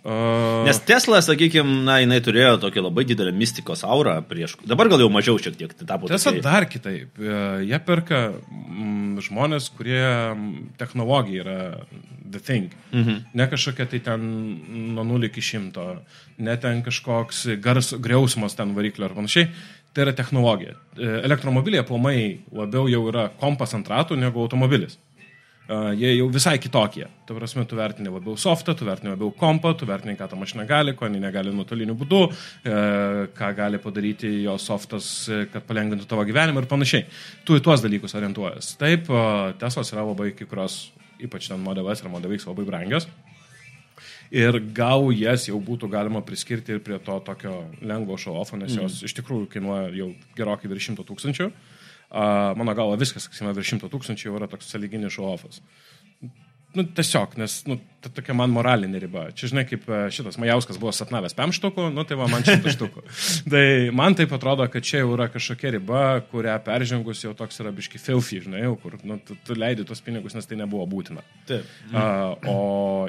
Uh, 0.00 0.64
Nes 0.64 0.78
Tesla, 0.88 1.18
sakykime, 1.20 1.82
na, 1.84 1.98
jinai 2.00 2.22
turėjo 2.24 2.54
tokią 2.62 2.86
labai 2.86 3.02
didelę 3.04 3.34
mistikos 3.36 3.82
aurą 3.84 4.14
prieš. 4.24 4.54
Dabar 4.64 4.88
gal 4.88 5.02
jau 5.04 5.10
mažiau 5.12 5.36
šiek 5.36 5.58
tiek 5.60 5.74
tai 5.76 5.84
tapo. 5.90 6.08
Tiesa, 6.08 6.30
tokie- 6.32 6.40
dar 6.46 6.64
kitaip. 6.72 7.20
E, 7.20 7.34
Jie 7.68 7.80
perka 7.84 8.20
mm, 8.32 9.20
žmonės, 9.26 9.68
kurie 9.76 10.00
mm, 10.00 10.70
technologija 10.80 11.44
yra 11.44 11.58
the 12.30 12.40
thing. 12.40 12.70
Mhm. 12.92 13.24
Ne 13.34 13.46
kažkokia 13.46 13.86
tai 13.90 14.00
ten 14.00 14.24
nuo 14.94 15.04
0 15.04 15.28
iki 15.28 15.40
100, 15.40 15.98
ne 16.38 16.56
ten 16.56 16.82
kažkoks 16.82 17.46
gars, 17.60 17.92
griausmas 18.00 18.56
ten 18.56 18.74
variklio 18.74 19.08
ar 19.08 19.14
panašiai. 19.14 19.50
Tai 19.92 20.04
yra 20.04 20.12
technologija. 20.14 20.76
E, 20.96 21.06
Elektromobiliai 21.26 21.82
aplamai 21.82 22.40
labiau 22.54 22.86
jau 22.88 23.08
yra 23.10 23.28
kompas 23.40 23.74
ant 23.74 23.88
ratų 23.90 24.18
negu 24.20 24.38
automobilis. 24.38 24.98
Uh, 25.70 25.92
jie 25.94 26.16
jau 26.16 26.24
visai 26.34 26.56
kitokie. 26.58 27.04
Tu 27.28 27.34
prasme, 27.36 27.62
tu 27.68 27.76
vertini 27.78 28.10
labiau 28.10 28.34
softą, 28.34 28.74
tu 28.74 28.82
vertini 28.88 29.12
labiau 29.12 29.30
kompą, 29.38 29.70
tu 29.78 29.86
vertini, 29.86 30.16
ką 30.18 30.26
ta 30.26 30.38
mašina 30.38 30.64
gali, 30.66 30.96
ko 30.98 31.06
jinai 31.06 31.20
negali 31.22 31.52
nuotoliniu 31.54 31.94
būdu, 32.00 32.22
uh, 32.26 33.20
ką 33.36 33.50
gali 33.54 33.78
padaryti 33.78 34.32
jo 34.48 34.56
softas, 34.58 35.06
kad 35.52 35.68
palengvintų 35.68 36.08
tavo 36.10 36.24
gyvenimą 36.26 36.64
ir 36.64 36.66
panašiai. 36.72 37.06
Tu 37.46 37.60
į 37.60 37.62
tuos 37.62 37.84
dalykus 37.84 38.16
orientuojas. 38.18 38.72
Taip, 38.82 39.12
uh, 39.14 39.52
Teslos 39.62 39.94
yra 39.94 40.02
labai 40.08 40.32
kai 40.34 40.48
kurios, 40.50 40.80
ypač 41.26 41.50
ten 41.50 41.60
Model 41.62 41.90
S 41.92 42.04
ir 42.04 42.12
Model 42.12 42.34
X 42.36 42.48
labai 42.48 42.66
brangios. 42.68 43.08
Ir 44.30 44.60
gal 44.74 45.08
jas 45.16 45.48
jau 45.48 45.58
būtų 45.58 45.88
galima 45.90 46.22
priskirti 46.22 46.76
ir 46.76 46.82
prie 46.86 47.00
to 47.02 47.16
tokio 47.26 47.64
lengvo 47.82 48.14
show-offo, 48.20 48.58
nes 48.60 48.76
jos 48.78 49.00
iš 49.06 49.16
tikrųjų 49.18 49.48
kainuoja 49.50 49.88
jau 49.96 50.12
gerokai 50.38 50.70
virš 50.70 50.92
100 50.92 51.06
tūkstančių. 51.08 51.48
Uh, 52.10 52.52
mano 52.58 52.74
galva 52.74 52.98
viskas, 52.98 53.26
kas 53.30 53.42
yra 53.42 53.54
virš 53.54 53.76
100 53.76 53.90
tūkstančių, 53.90 54.28
jau 54.28 54.38
yra 54.38 54.48
toks 54.50 54.70
saliginis 54.70 55.14
show-offas. 55.14 55.60
Nu, 56.70 56.84
tiesiog, 56.86 57.32
nes 57.40 57.64
nu, 57.66 57.80
ta 58.00 58.08
tokia 58.14 58.30
man 58.38 58.52
moralinė 58.54 59.00
riba. 59.02 59.24
Čia 59.34 59.48
žinai, 59.50 59.64
kaip 59.66 59.88
e, 59.90 59.96
šitas 60.14 60.36
Majauskas 60.38 60.76
buvo 60.80 60.92
sapnavęs 60.94 61.34
5 61.34 61.56
štukų, 61.58 61.88
nu 61.92 62.04
tai 62.06 62.14
va 62.16 62.28
man 62.30 62.44
100 62.46 62.70
štukų. 62.76 63.02
tai 63.50 63.62
man 63.90 64.14
taip 64.16 64.30
atrodo, 64.36 64.62
kad 64.70 64.86
čia 64.86 65.00
jau 65.02 65.08
yra 65.16 65.26
kažkokia 65.34 65.72
riba, 65.74 66.02
kurią 66.30 66.54
peržengus 66.64 67.24
jau 67.26 67.32
toks 67.36 67.58
yra 67.64 67.72
biški 67.74 67.98
filfi, 67.98 68.38
žinai, 68.46 68.62
jau, 68.68 68.76
kur 68.78 68.94
nu, 69.02 69.18
tu, 69.26 69.34
tu 69.46 69.56
leidi 69.58 69.82
tos 69.88 69.98
pinigus, 70.06 70.36
nes 70.38 70.46
tai 70.46 70.60
nebuvo 70.62 70.86
būtina. 70.94 71.24
Taip. 71.50 71.66
Uh, 71.90 72.48
o 72.54 72.56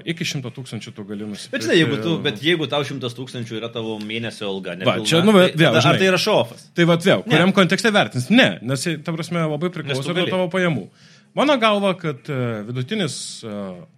iki 0.10 0.26
100 0.28 0.52
tūkstančių 0.58 0.96
tu 0.98 1.06
gali 1.14 1.30
nusipirkti. 1.30 1.54
Bet 1.54 1.68
žinai, 1.70 1.78
jeigu, 1.84 2.02
tu, 2.02 2.18
bet 2.26 2.42
jeigu 2.44 2.68
tau 2.74 2.82
šimtas 2.90 3.14
tūkstančių 3.20 3.62
yra 3.62 3.70
tavo 3.78 4.00
mėnesio 4.02 4.50
alga, 4.50 4.74
ne, 4.82 4.90
Va, 4.90 4.98
čia, 5.06 5.22
nu, 5.22 5.38
vėl, 5.38 5.54
tai, 5.54 5.70
tada, 5.70 5.78
žinai. 5.86 5.94
ar 5.94 6.02
tai 6.02 6.10
yra 6.10 6.20
šofas? 6.26 6.66
Tai 6.76 6.90
vad 6.90 7.06
vėl, 7.06 7.22
Ne. 7.28 7.30
kuriam 7.38 7.54
kontekste 7.62 7.94
vertins? 7.94 8.28
Ne, 8.34 8.56
nes, 8.66 8.90
ta 9.06 9.14
prasme, 9.14 9.46
labai 9.54 9.70
priklauso 9.78 10.18
nuo 10.18 10.26
tavo 10.34 10.50
pajamų. 10.58 10.88
Mano 11.34 11.56
galva, 11.58 11.94
kad 11.96 12.28
e, 12.30 12.38
vidutinis 12.68 13.14
e, 13.44 13.52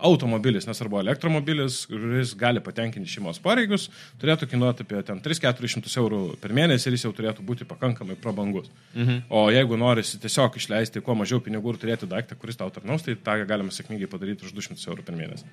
automobilis, 0.05 0.67
nesvarbu 0.69 0.99
elektromobilis, 1.01 1.79
kuris 1.89 2.35
gali 2.37 2.61
patenkinti 2.61 3.09
šeimos 3.09 3.39
pareigus, 3.41 3.87
turėtų 4.21 4.51
kainuoti 4.51 4.85
apie 4.85 4.99
ten 5.07 5.21
3-400 5.25 5.89
eurų 5.97 6.19
per 6.43 6.53
mėnesį 6.53 6.91
ir 6.91 6.97
jis 6.97 7.07
jau 7.07 7.13
turėtų 7.17 7.45
būti 7.47 7.65
pakankamai 7.69 8.19
prabangus. 8.21 8.69
Mhm. 8.93 9.23
O 9.33 9.47
jeigu 9.49 9.79
norisi 9.81 10.21
tiesiog 10.21 10.59
išleisti 10.61 11.01
kuo 11.01 11.15
mažiau 11.17 11.41
pinigų 11.41 11.73
ir 11.73 11.79
turėti 11.81 12.11
daiktą, 12.11 12.37
kuris 12.37 12.59
tau 12.59 12.69
tarnaus, 12.75 13.01
tai 13.07 13.17
tą 13.17 13.39
galima 13.49 13.73
sėkmingai 13.73 14.11
padaryti 14.11 14.45
už 14.45 14.53
200 14.53 14.85
eurų 14.91 15.07
per 15.07 15.17
mėnesį. 15.17 15.49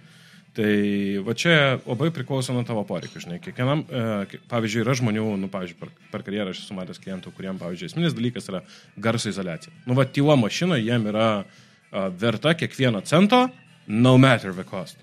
Tai 0.52 0.74
va 1.24 1.32
čia 1.38 1.56
labai 1.78 2.10
priklauso 2.12 2.52
nuo 2.52 2.66
tavo 2.66 2.82
poreikių, 2.84 3.22
žinai. 3.22 3.38
Kiekvienam, 3.40 3.86
e, 3.86 4.40
pavyzdžiui, 4.50 4.82
yra 4.82 4.98
žmonių, 4.98 5.24
nu, 5.38 5.48
pavyzdžiui, 5.48 5.78
per, 5.78 5.94
per 6.10 6.26
karjerą 6.26 6.52
aš 6.52 6.64
esu 6.64 6.76
matęs 6.76 7.00
klientų, 7.00 7.32
kuriem, 7.36 7.56
pavyzdžiui, 7.60 7.92
esminis 7.92 8.16
dalykas 8.18 8.50
yra 8.50 8.64
garso 8.98 9.30
izolacija. 9.30 9.72
Nu, 9.86 9.94
va, 9.94 10.08
tyla 10.10 10.34
mašina 10.40 10.80
jiem 10.82 11.06
yra 11.12 11.28
verta 11.92 12.54
kiekvieno 12.54 13.00
cento, 13.06 13.48
no 13.86 14.16
matter 14.18 14.54
the 14.54 14.64
cost. 14.64 14.98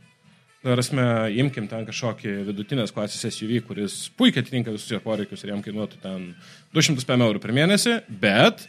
Prasme, 0.63 1.03
imkim 1.38 1.67
ten 1.70 1.86
kažkokį 1.88 2.32
vidutinės 2.50 2.91
klasės 2.91 3.27
SUV, 3.32 3.60
kuris 3.67 3.98
puikiai 4.17 4.44
atitinka 4.44 4.74
visus 4.74 4.89
jo 4.91 5.00
poreikius 5.03 5.46
ir 5.46 5.53
jam 5.53 5.62
kainuotų 5.63 6.01
ten 6.03 6.32
205 6.75 7.24
eurų 7.27 7.44
per 7.44 7.53
mėnesį, 7.56 8.00
bet 8.24 8.65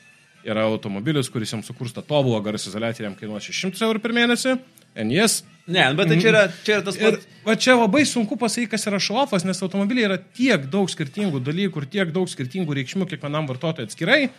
yra 0.46 0.66
automobilis, 0.68 1.30
kuris 1.32 1.54
jam 1.56 1.64
sukurs 1.66 1.94
tą 1.96 2.04
tobulą 2.06 2.42
garso 2.44 2.70
izoliaciją 2.70 3.06
ir 3.06 3.08
jam 3.10 3.16
kainuos 3.18 3.48
600 3.48 3.86
eurų 3.88 4.02
per 4.04 4.14
mėnesį. 4.14 4.58
And 4.98 5.14
yes, 5.14 5.42
Ne, 5.68 5.82
bet 5.92 6.08
tai 6.08 6.16
čia 6.16 6.30
yra, 6.30 6.42
čia 6.64 6.78
yra 6.78 6.84
tas 6.86 6.96
Ir 6.96 7.18
pats. 7.18 7.26
va 7.44 7.54
čia 7.60 7.74
labai 7.76 8.00
sunku 8.08 8.38
pasakyti, 8.40 8.70
kas 8.72 8.86
yra 8.88 8.96
šofas, 9.04 9.44
nes 9.44 9.58
automobiliai 9.60 10.06
yra 10.08 10.16
tiek 10.16 10.64
daug 10.72 10.88
skirtingų 10.88 11.42
dalykų 11.44 11.82
ir 11.82 11.86
tiek 11.92 12.12
daug 12.14 12.30
skirtingų 12.32 12.78
reikšmių 12.78 13.04
kiekvienam 13.10 13.44
vartotojui 13.50 13.84
atskirai, 13.90 14.30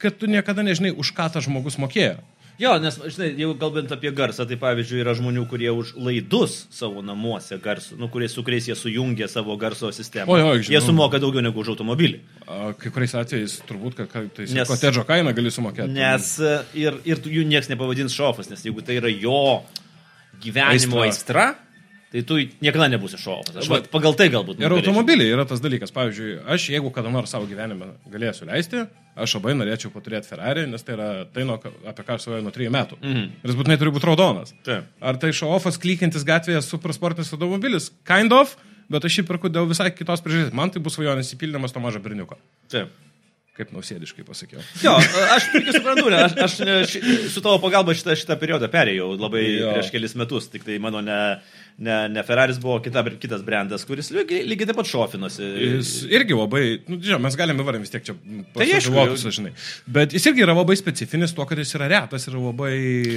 kad 0.00 0.16
tu 0.16 0.30
niekada 0.30 0.64
nežinai, 0.64 0.94
už 0.96 1.12
ką 1.12 1.26
tas 1.34 1.44
žmogus 1.44 1.76
mokėjo. 1.76 2.16
Jo, 2.60 2.74
nes, 2.76 2.98
žinai, 3.14 3.30
jau 3.40 3.54
kalbant 3.56 3.88
apie 3.94 4.10
garsą, 4.12 4.44
tai 4.44 4.58
pavyzdžiui, 4.60 4.98
yra 5.00 5.14
žmonių, 5.16 5.46
kurie 5.48 5.70
už 5.72 5.94
laidus 5.96 6.66
savo 6.76 7.00
namuose 7.00 7.56
garsų, 7.56 7.96
nu, 7.96 8.10
kurie, 8.12 8.28
su 8.28 8.44
kuriais 8.44 8.66
jie 8.68 8.76
sujungia 8.76 9.30
savo 9.32 9.56
garso 9.56 9.88
sistemą. 9.96 10.28
Oi, 10.36 10.58
jie 10.60 10.74
žinau. 10.74 10.90
sumoka 10.90 11.16
daugiau 11.22 11.40
negu 11.46 11.62
už 11.64 11.70
automobilį. 11.72 12.20
A, 12.44 12.74
Kai 12.76 12.92
kuriais 12.92 13.16
atvejais 13.16 13.54
turbūt, 13.64 13.96
kad 14.02 14.12
kartais 14.12 14.52
Nes- 14.52 14.68
kotedžo 14.68 15.06
kainą 15.08 15.32
gali 15.32 15.48
sumokėti. 15.54 15.88
Nes 15.96 16.34
e, 16.44 16.52
ir, 16.84 17.00
ir 17.08 17.24
jų 17.24 17.46
niekas 17.48 17.72
nepavadins 17.72 18.12
šofas, 18.12 18.52
nes 18.52 18.60
jeigu 18.68 18.84
tai 18.84 19.00
yra 19.00 19.08
jo 19.08 19.62
gyvenimo 20.44 21.00
aistra, 21.00 21.48
Aistra. 21.48 21.69
Tai 22.10 22.22
tu 22.26 22.38
niekada 22.62 22.88
nebūsi 22.90 23.20
šofas. 23.20 23.60
Aš 23.62 23.68
vat 23.70 23.90
pagal 23.92 24.16
tai 24.18 24.28
galbūt. 24.32 24.62
Ir 24.62 24.74
automobiliai 24.74 25.34
yra 25.34 25.44
tas 25.48 25.62
dalykas. 25.62 25.92
Pavyzdžiui, 25.94 26.40
aš 26.50 26.70
jeigu 26.74 26.90
kada 26.94 27.12
nors 27.12 27.30
savo 27.32 27.46
gyvenime 27.50 27.92
galėsiu 28.10 28.48
leisti, 28.48 28.86
aš 29.20 29.36
labai 29.38 29.54
norėčiau 29.58 29.92
paturėti 29.94 30.30
Ferrari, 30.30 30.66
nes 30.70 30.86
tai 30.86 30.96
yra 30.96 31.10
tai, 31.30 31.44
nuo, 31.48 31.58
apie 31.60 32.06
ką 32.06 32.16
aš 32.16 32.26
svajoju 32.26 32.46
nuo 32.46 32.54
3 32.54 32.72
metų. 32.76 32.98
Mhm. 33.02 33.28
Ir 33.42 33.52
jis 33.52 33.60
būtinai 33.60 33.78
turi 33.80 33.94
būti 33.94 34.10
raudonas. 34.10 34.54
Taip. 34.66 34.88
Ar 35.00 35.20
tai 35.22 35.30
šaofas 35.36 35.78
klykintis 35.82 36.26
gatvėje 36.26 36.64
supersportinis 36.66 37.30
automobilis? 37.36 37.90
Kind 38.08 38.34
of, 38.36 38.56
bet 38.90 39.06
aš 39.06 39.20
jį 39.20 39.28
perku 39.28 39.52
dėl 39.52 39.70
visai 39.70 39.92
kitos 39.94 40.24
priežasties. 40.24 40.56
Man 40.56 40.74
tai 40.74 40.82
bus 40.82 40.98
svajonės 40.98 41.30
įpildymas 41.36 41.74
to 41.74 41.82
mažo 41.82 42.02
berniuko. 42.02 42.38
Taip. 42.72 42.90
Kaip 43.60 43.72
nausėdiškai 43.74 44.22
pasakiau. 44.24 44.62
Jo, 44.80 44.94
aš 45.34 45.50
puikiai 45.52 45.74
suprantu, 45.74 46.06
nes 46.08 46.22
aš, 46.22 46.36
aš 46.46 46.52
ne, 46.64 46.76
ši, 46.88 47.00
su 47.34 47.42
tavo 47.44 47.58
pagalba 47.60 47.92
šitą, 47.98 48.14
šitą 48.16 48.38
periodą 48.40 48.70
perėjau 48.72 49.10
labai. 49.18 49.42
Jo. 49.58 49.74
prieš 49.74 49.90
kelis 49.92 50.14
metus, 50.16 50.46
tik 50.52 50.64
tai 50.64 50.78
mano 50.80 51.02
ne, 51.04 51.18
ne, 51.80 51.94
ne 52.12 52.22
Ferraris 52.28 52.58
buvo 52.60 52.76
kita, 52.84 53.02
kitas 53.22 53.40
brandas, 53.46 53.86
kuris 53.88 54.10
lygiai, 54.12 54.42
lygiai 54.48 54.68
taip 54.68 54.78
pat 54.80 54.88
šofinosi. 54.90 55.46
Jis 55.64 55.92
irgi 56.12 56.36
labai, 56.36 56.62
nu, 56.90 56.98
žinoma, 57.00 57.24
mes 57.28 57.38
galime 57.40 57.64
įvardinti 57.64 57.86
vis 57.88 57.94
tiek 57.94 58.04
čia 58.04 58.14
Tai 58.16 58.44
pasižiūrėtus, 58.58 59.24
jau- 59.26 59.32
žinai. 59.38 59.52
Bet 59.96 60.12
jis 60.16 60.26
irgi 60.30 60.44
yra 60.44 60.54
labai 60.58 60.76
specifinis 60.78 61.32
tuo, 61.36 61.46
kad 61.48 61.58
jis 61.62 61.72
yra 61.78 61.88
retas 61.92 62.28
ir 62.28 62.36
labai 62.36 62.72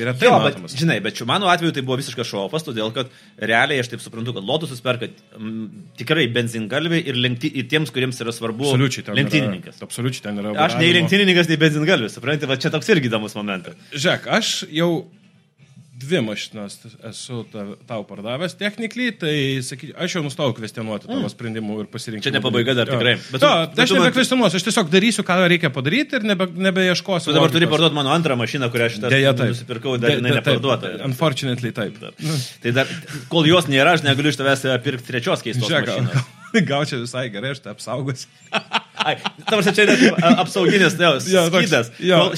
retai 0.10 0.30
Jo, 0.30 0.38
bet, 0.46 0.56
matomas. 0.58 0.78
žinai, 0.80 1.00
bet 1.04 1.18
čia 1.20 1.28
mano 1.30 1.50
atveju 1.52 1.74
tai 1.76 1.84
buvo 1.84 1.98
visiškas 2.00 2.30
šofas, 2.32 2.64
todėl 2.68 2.94
kad 2.96 3.12
realiai 3.38 3.84
aš 3.84 3.92
taip 3.94 4.04
suprantu, 4.06 4.34
kad 4.38 4.48
Lotusas 4.48 4.80
perka 4.86 5.10
mm, 5.12 5.66
tikrai 6.00 6.28
benzingalviai 6.34 7.04
ir 7.04 7.20
lenkti, 7.20 7.52
ir 7.60 7.68
tiems, 7.72 7.92
kuriems 7.94 8.22
yra 8.24 8.32
svarbu 8.36 8.72
lenktynininkas. 9.18 9.76
Yra, 9.82 9.88
absoliučiai 9.90 10.24
ten 10.30 10.40
yra. 10.42 10.54
Aš 10.66 10.78
nei 10.80 10.94
lenktynininkas, 10.96 11.50
nei 11.52 11.60
benzingalvis, 11.62 12.16
suprantate, 12.18 12.48
va 12.50 12.56
čia 12.62 12.72
toks 12.74 12.90
irgi 12.96 13.12
įdomus 13.12 13.36
momentas. 13.38 13.76
Žiūrėk, 13.94 14.30
aš 14.40 14.54
jau 14.72 14.90
dvi 16.04 16.22
mašinas 16.28 16.78
esu 17.10 17.42
ta, 17.52 17.64
tau 17.90 18.04
pardavęs 18.08 18.58
technikliai, 18.60 19.14
tai 19.20 19.36
sakyčiau, 19.66 19.96
aš 20.06 20.18
jau 20.18 20.24
nustojau 20.26 20.54
kvestionuoti 20.58 21.10
tavo 21.10 21.30
sprendimų 21.32 21.80
ir 21.84 21.90
pasirinkimų. 21.94 22.26
Čia 22.28 22.36
ne 22.36 22.44
pabaiga 22.44 22.76
dar 22.78 22.92
Jo. 22.92 23.00
tikrai. 23.00 23.16
Bet 23.32 23.32
Bet 23.34 23.42
to, 23.44 23.52
bet 23.74 23.82
aš 23.86 23.96
nebekvestionuosiu, 23.98 24.60
aš 24.62 24.68
tiesiog 24.70 24.92
darysiu, 24.94 25.24
ką 25.28 25.40
reikia 25.52 25.72
padaryti 25.74 26.20
ir 26.20 26.28
nebe, 26.28 26.48
nebeieškosiu. 26.68 27.32
Tu 27.32 27.36
dabar 27.36 27.50
turi 27.52 27.66
logikos. 27.66 27.74
parduoti 27.76 27.98
mano 27.98 28.14
antrą 28.16 28.38
mašiną, 28.40 28.70
kurią 28.74 28.86
aš 28.92 29.00
Deja, 29.10 29.34
nusipirkau, 29.34 29.98
dar 29.98 30.16
jinai 30.18 30.36
neparduota. 30.38 30.94
Unfortunately, 31.08 31.72
taip. 31.76 31.98
Tai 32.64 32.72
dar, 32.72 32.88
kol 33.32 33.48
jos 33.50 33.68
nėra, 33.72 33.98
aš 33.98 34.06
negaliu 34.08 34.32
iš 34.32 34.40
tavęs 34.40 34.64
pirkti 34.86 35.10
trečios 35.12 35.44
keistos 35.44 35.68
Žiūrėk, 35.68 35.92
mašinos. 35.92 36.32
gal, 36.70 36.86
čia 36.90 37.02
visai 37.02 37.30
gerai, 37.34 37.52
aš 37.56 37.64
tai 37.66 37.74
apsaugosiu. 37.76 38.28
Ai, 39.04 39.18
tavars 39.50 39.68
čia 39.76 39.84
net 39.90 40.00
a- 40.24 40.30
apsauginis 40.44 40.94
tai 40.96 41.10
toks- 41.52 41.66
skydas. 41.66 41.88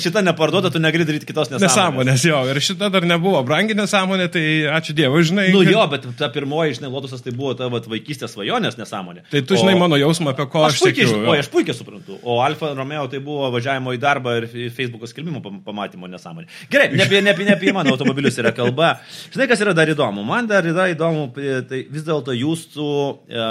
šita 0.01 0.21
neparduota, 0.25 0.71
tu 0.73 0.79
negali 0.81 1.05
daryti 1.05 1.27
kitos 1.29 1.51
nesąmonės. 1.51 1.67
Nesąmonės, 1.67 2.23
jo, 2.25 2.39
ir 2.49 2.57
šita 2.63 2.87
dar 2.89 3.03
nebuvo 3.05 3.41
brangi 3.45 3.75
nesąmonė, 3.77 4.25
tai 4.33 4.43
ačiū 4.73 4.95
Dievui, 4.97 5.21
žinai. 5.27 5.49
Nu 5.53 5.61
kad- 5.61 5.73
jo, 5.75 5.83
bet 5.91 6.07
ta 6.17 6.29
pirmoji, 6.33 6.77
žinai, 6.79 6.89
Lotusas 6.95 7.21
tai 7.21 7.33
buvo 7.37 7.51
tavo 7.59 7.77
vaikystės 7.91 8.33
svajonės 8.33 8.79
nesąmonė. 8.79 9.25
Tai 9.29 9.41
tu 9.45 9.59
žinai 9.59 9.75
mano 9.77 9.99
jausmą, 9.99 10.31
apie 10.33 10.47
ko 10.49 10.63
Aš 10.65 10.79
aš 10.79 10.81
puikiai, 10.87 11.09
žinau, 11.11 11.27
o, 11.29 11.35
aš 11.43 11.51
puikiai 11.53 11.75
suprantu. 11.77 12.17
O 12.23 12.39
Alfa 12.41 12.71
Romeo 12.79 13.05
tai 13.11 13.19
buvo 13.19 13.51
važiavimo 13.53 13.93
į 13.93 14.01
darbą 14.01 14.37
ir 14.39 14.47
Facebook'o 14.73 15.11
skelbimo 15.11 15.43
pam- 15.45 15.61
pamatymo 15.67 16.09
nesąmonė. 16.15 16.47
Gerai, 16.71 16.89
ne 16.95 17.03
apie, 17.05 17.21
ne 17.21 17.35
apie, 17.35 17.45
ne 17.45 17.53
apie 17.59 17.75
mano 17.75 17.93
automobilius 17.93 18.39
yra 18.41 18.55
kalba. 18.55 18.95
Žinai, 19.35 19.49
kas 19.51 19.61
yra 19.61 19.75
dar 19.77 19.91
įdomu? 19.93 20.25
Man 20.25 20.47
dar 20.49 20.65
yra 20.65 20.87
įdomu, 20.95 21.29
tai 21.69 21.83
vis 21.91 22.07
dėlto 22.07 22.33
jūsų 22.33 22.89
e, 23.29 23.45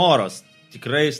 kontoros 0.00 0.40
tikrai 0.72 1.10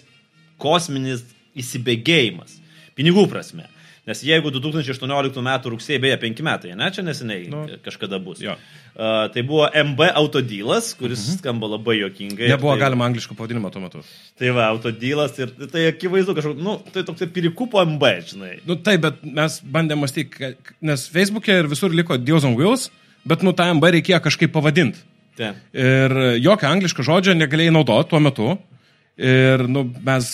kosminis 0.61 1.25
įsibėgėjimas. 1.59 2.59
Pinigų 2.97 3.27
prasme. 3.31 3.67
Nes 4.09 4.23
jeigu 4.25 4.51
2018 4.51 5.39
m. 5.39 5.51
rugsėjai, 5.71 6.01
beje, 6.03 6.17
5 6.23 6.41
metai, 6.43 6.71
ne, 6.79 6.87
čia 6.91 7.03
neseniai 7.05 7.51
Nu. 7.53 7.61
kažkada 7.85 8.19
bus. 8.23 8.41
Jo. 8.43 8.57
Uh, 8.91 9.29
tai 9.31 9.45
buvo 9.47 9.69
MB 9.69 10.09
autodylas, 10.19 10.95
kuris 10.99 11.21
mhm. 11.21 11.37
skamba 11.39 11.69
labai 11.77 11.99
jokingai. 12.01 12.49
Nebuvo 12.51 12.73
tai, 12.75 12.81
galima 12.81 13.07
angliško 13.07 13.37
pavadinimo 13.39 13.71
tuo 13.71 13.83
metu. 13.85 14.03
Tai 14.41 14.55
va, 14.57 14.71
autodylas 14.73 15.37
ir 15.39 15.53
tai 15.71 15.85
akivaizdu 15.93 16.35
kažkoks, 16.39 16.65
nu, 16.65 16.79
tai 16.95 17.05
toks 17.07 17.29
pirikupo 17.35 17.85
MB, 17.93 18.11
žinai. 18.33 18.55
Nu 18.67 18.79
taip, 18.81 19.05
bet 19.05 19.21
mes 19.23 19.61
bandėme 19.77 20.07
mąstyti, 20.07 20.55
nes 20.81 21.07
Facebook'e 21.13 21.61
ir 21.61 21.71
visur 21.71 21.95
liko 21.95 22.19
Deals 22.19 22.49
on 22.49 22.57
Wheels, 22.59 22.89
bet 23.29 23.45
nu 23.47 23.55
tą 23.55 23.69
MB 23.77 23.95
reikėjo 24.01 24.25
kažkaip 24.27 24.57
pavadinti. 24.57 25.05
Tai. 25.39 25.55
Ir 25.77 26.17
jokio 26.43 26.73
angliško 26.73 27.05
žodžio 27.07 27.37
negalėjai 27.37 27.77
naudoti 27.77 28.11
tuo 28.11 28.21
metu. 28.23 28.51
Ir 29.19 29.67
nu, 29.69 29.89
mes 30.07 30.31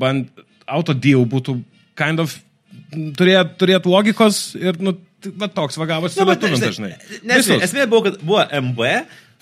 band... 0.00 0.32
Autodeal 0.66 1.22
būtų 1.30 1.52
kind 1.94 2.18
of 2.18 2.32
turėt, 2.90 3.52
turėt 3.60 3.84
logikos 3.86 4.40
ir 4.58 4.78
nu, 4.82 4.96
va, 5.38 5.46
toks 5.46 5.78
vagavosi 5.80 6.18
Nu, 6.18 6.26
bet, 6.28 6.42
lietuviam 6.42 6.58
žinai, 6.58 6.90
dažnai. 6.96 7.20
Nes, 7.22 7.44
Visus. 7.44 7.62
esmė 7.68 7.86
buvo, 7.90 8.08
kad 8.08 8.18
buvo 8.22 8.42
MB, 8.42 8.90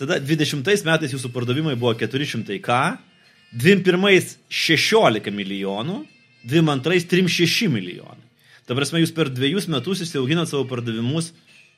tada 0.01 0.19
20 0.21 0.85
metais 0.89 1.15
jūsų 1.15 1.31
pardavimai 1.35 1.77
buvo 1.81 1.95
400K, 2.01 2.81
21 3.55 4.35
16 4.51 5.33
milijonų, 5.35 6.03
22 6.51 7.09
36 7.09 7.71
milijonai. 7.73 8.21
Ta 8.65 8.77
prasme, 8.77 9.03
jūs 9.03 9.13
per 9.15 9.29
dviejus 9.33 9.69
metus 9.69 10.01
įsiauginat 10.05 10.49
savo 10.49 10.65
pardavimus 10.69 11.33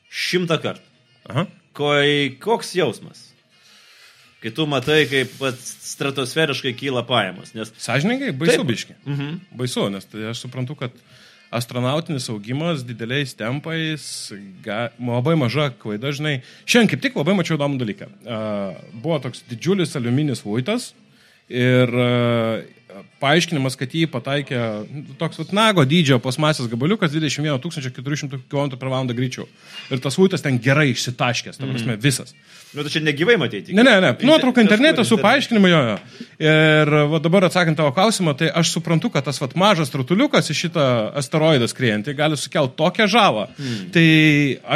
šimtą 0.07 0.59
kartų. 0.63 1.47
Koi, 1.77 2.37
koks 2.41 2.71
jausmas? 2.77 3.27
Kai 4.37 4.51
tu 4.53 4.67
matai, 4.69 5.01
kaip 5.09 5.31
stratosferiškai 5.57 6.75
kyla 6.77 7.01
pajamos. 7.07 7.55
Nes 7.57 7.71
Sąžininkai, 7.81 8.33
baisu 8.37 8.59
Taip. 8.61 8.67
biški. 8.69 8.97
Mhm. 9.05 9.31
Baisu, 9.57 9.87
nes 9.89 10.05
tai 10.05 10.27
aš 10.29 10.43
suprantu, 10.45 10.77
kad 10.77 10.93
astronautinis 11.51 12.27
augimas 12.29 12.83
dideliais 12.85 13.33
tempais, 13.37 14.05
ga, 14.63 14.89
labai 14.99 15.37
maža 15.39 15.71
klaida, 15.79 16.11
žinai. 16.11 16.41
Šiandien 16.67 16.91
kaip 16.91 17.03
tik 17.05 17.17
labai 17.17 17.37
mačiau 17.39 17.57
įdomų 17.57 17.79
dalyką. 17.81 18.09
Uh, 18.27 18.77
buvo 18.93 19.19
toks 19.23 19.45
didžiulis 19.49 19.95
aliuminis 19.97 20.43
luitas 20.45 20.91
ir 21.47 21.93
uh, 21.95 22.61
paaiškinimas, 23.21 23.77
kad 23.79 23.93
jį 23.93 24.05
pataikė 24.11 24.59
nu, 24.87 25.15
toks 25.19 25.39
vat, 25.41 25.53
nago 25.55 25.85
dydžio 25.87 26.19
plasmasės 26.23 26.69
gabaliukas 26.71 27.13
21 27.13 27.57
400 27.61 28.39
km 28.49 28.75
per 28.77 28.91
valandą 28.91 29.15
greičiau. 29.17 29.47
Ir 29.93 30.01
tas 30.03 30.17
luitas 30.19 30.43
ten 30.45 30.59
gerai 30.61 30.89
išsitaškęs, 30.93 31.59
ta 31.59 31.69
prasme, 31.69 31.97
visas. 32.01 32.35
nu, 32.73 32.83
tu 32.83 32.91
čia 32.93 33.01
negyvai 33.03 33.37
matyti. 33.39 33.75
Ne, 33.75 33.83
ne, 33.85 33.95
ne. 34.03 34.11
Nuotrauka 34.27 34.61
internete 34.61 35.05
su 35.07 35.17
paaiškinimu. 35.21 35.69
jo. 35.71 35.81
Ir 36.43 36.91
va, 37.11 37.21
dabar 37.23 37.47
atsakant 37.47 37.79
tavo 37.79 37.93
klausimą, 37.95 38.35
tai 38.37 38.51
aš 38.51 38.73
suprantu, 38.75 39.11
kad 39.13 39.25
tas 39.25 39.39
vat, 39.41 39.55
mažas 39.57 39.93
rutuliukas 39.95 40.51
į 40.51 40.57
šitą 40.63 40.87
asteroidą 41.17 41.69
skriejantį 41.71 42.17
gali 42.17 42.37
sukelti 42.37 42.77
tokią 42.79 43.07
žalą. 43.11 43.47
Hmm. 43.57 43.87
Tai 43.95 44.07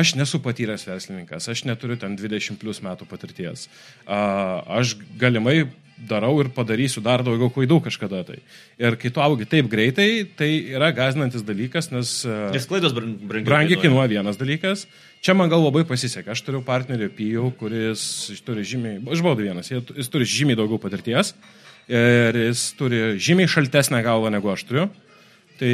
aš 0.02 0.16
nesu 0.20 0.42
patyręs 0.44 0.88
verslininkas, 0.88 1.50
aš 1.52 1.66
neturiu 1.70 2.00
ten 2.00 2.16
20 2.20 2.60
plus 2.62 2.82
metų 2.86 3.10
patirties. 3.10 3.68
A, 4.08 4.62
aš 4.80 4.96
galimai 5.20 5.66
darau 6.10 6.34
ir 6.42 6.50
padarysiu 6.56 7.04
dar 7.06 7.22
daugiau 7.26 7.52
klaidų 7.54 7.78
kažkada 7.86 8.24
tai. 8.28 8.40
Ir 8.82 8.98
kai 9.02 9.12
tu 9.14 9.22
augi 9.24 9.48
taip 9.50 9.70
greitai, 9.72 10.26
tai 10.38 10.50
yra 10.74 10.92
gazinantis 10.96 11.46
dalykas, 11.48 11.92
nes... 11.94 12.14
a, 12.26 12.50
Nes 12.54 12.68
klaidos 12.70 12.96
brang- 12.98 13.18
brangiai. 13.20 13.48
Brangiai 13.50 13.80
kainuoja 13.84 14.10
vienas 14.16 14.40
dalykas. 14.42 14.88
Čia 15.22 15.36
man 15.38 15.52
gal 15.52 15.62
labai 15.62 15.84
pasisekė. 15.86 16.34
Aš 16.34 16.42
turiu 16.48 16.64
partnerį 16.66 17.12
Pijų, 17.18 17.52
kuris 17.60 18.04
turi 18.48 18.66
žymiai, 18.66 18.98
aš 19.14 19.22
buvau 19.22 19.38
vienas, 19.38 19.70
jis 19.70 20.10
turi 20.10 20.26
žymiai 20.26 20.58
daugiau 20.58 20.82
patirties 20.82 21.36
ir 21.92 22.38
jis 22.48 22.66
turi 22.80 23.02
žymiai 23.22 23.50
šaltesnę 23.52 24.02
galvą 24.06 24.32
negu 24.34 24.50
aš 24.54 24.66
turiu. 24.70 24.88
Tai 25.62 25.74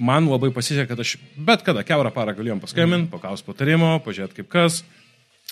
man 0.00 0.28
labai 0.28 0.50
pasisekė, 0.52 0.88
kad 0.90 1.00
aš 1.04 1.14
bet 1.36 1.64
kada 1.64 1.84
keurą 1.86 2.12
parą 2.12 2.34
galėjom 2.36 2.60
paskambinti, 2.62 3.10
paklausti 3.12 3.48
patarimo, 3.48 3.94
pažiūrėti 4.04 4.40
kaip 4.40 4.50
kas, 4.52 4.82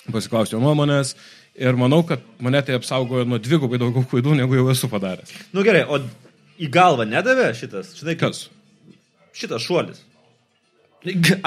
pasiklausti 0.09 0.57
jo 0.57 0.61
nuomonės. 0.63 1.15
Ir 1.59 1.75
manau, 1.79 2.01
kad 2.07 2.23
mane 2.39 2.61
tai 2.63 2.77
apsaugojo 2.79 3.25
nuo 3.27 3.39
dvigubai 3.43 3.79
daugiau 3.81 4.05
klaidų, 4.07 4.37
negu 4.39 4.55
jau 4.55 4.69
esu 4.71 4.87
padaręs. 4.91 5.33
Nu 5.55 5.65
gerai, 5.67 5.83
o 5.91 5.99
į 6.59 6.69
galvą 6.71 7.07
nedavė 7.09 7.49
šitas? 7.57 7.91
Štai 7.99 8.15
Kas? 8.19 8.45
Šitas 9.35 9.65
šuolis. 9.65 10.05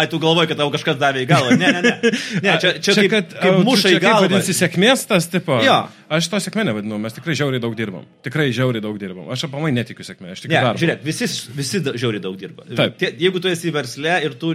Ai, 0.00 0.06
tu 0.08 0.16
galvoji, 0.16 0.48
kad 0.48 0.56
tau 0.62 0.70
kažkas 0.72 0.96
davė 0.96 1.26
į 1.26 1.28
galvą. 1.28 1.56
Ne, 1.60 1.72
ne, 1.76 1.80
ne. 1.84 2.12
ne 2.44 2.52
čia, 2.56 2.70
čia, 2.80 2.94
čia 2.96 3.02
kaip, 3.12 3.34
kaip 3.36 3.58
muša 3.66 3.90
į 3.92 3.98
galvą. 4.00 4.22
Vadinasi, 4.24 4.54
sėkmės 4.56 5.02
tas 5.10 5.28
tipo. 5.28 5.58
Jo. 5.60 5.74
Aš 6.12 6.30
to 6.32 6.40
sėkmė 6.40 6.64
nevadinu, 6.70 6.96
mes 7.02 7.12
tikrai 7.16 7.36
žiauriai 7.36 7.60
daug 7.60 7.76
dirbam. 7.76 8.06
Tikrai 8.24 8.48
žiauriai 8.56 8.84
daug 8.84 8.96
dirbam. 9.00 9.28
Aš 9.32 9.44
apamai 9.50 9.74
netikiu 9.76 10.06
sėkmė, 10.08 10.32
aš 10.32 10.44
tikiu 10.44 10.54
Ne, 10.54 10.62
darbą. 10.64 10.80
žiūrėk, 10.80 11.04
visi, 11.04 11.28
visi 11.58 11.82
žiauriai 11.84 12.24
daug 12.24 12.38
dirba. 12.40 12.64
Taip. 12.80 13.04
Jeigu 13.20 13.44
tu 13.44 13.52
esi 13.52 13.72
versle 13.76 14.16
ir 14.24 14.38
tu 14.40 14.54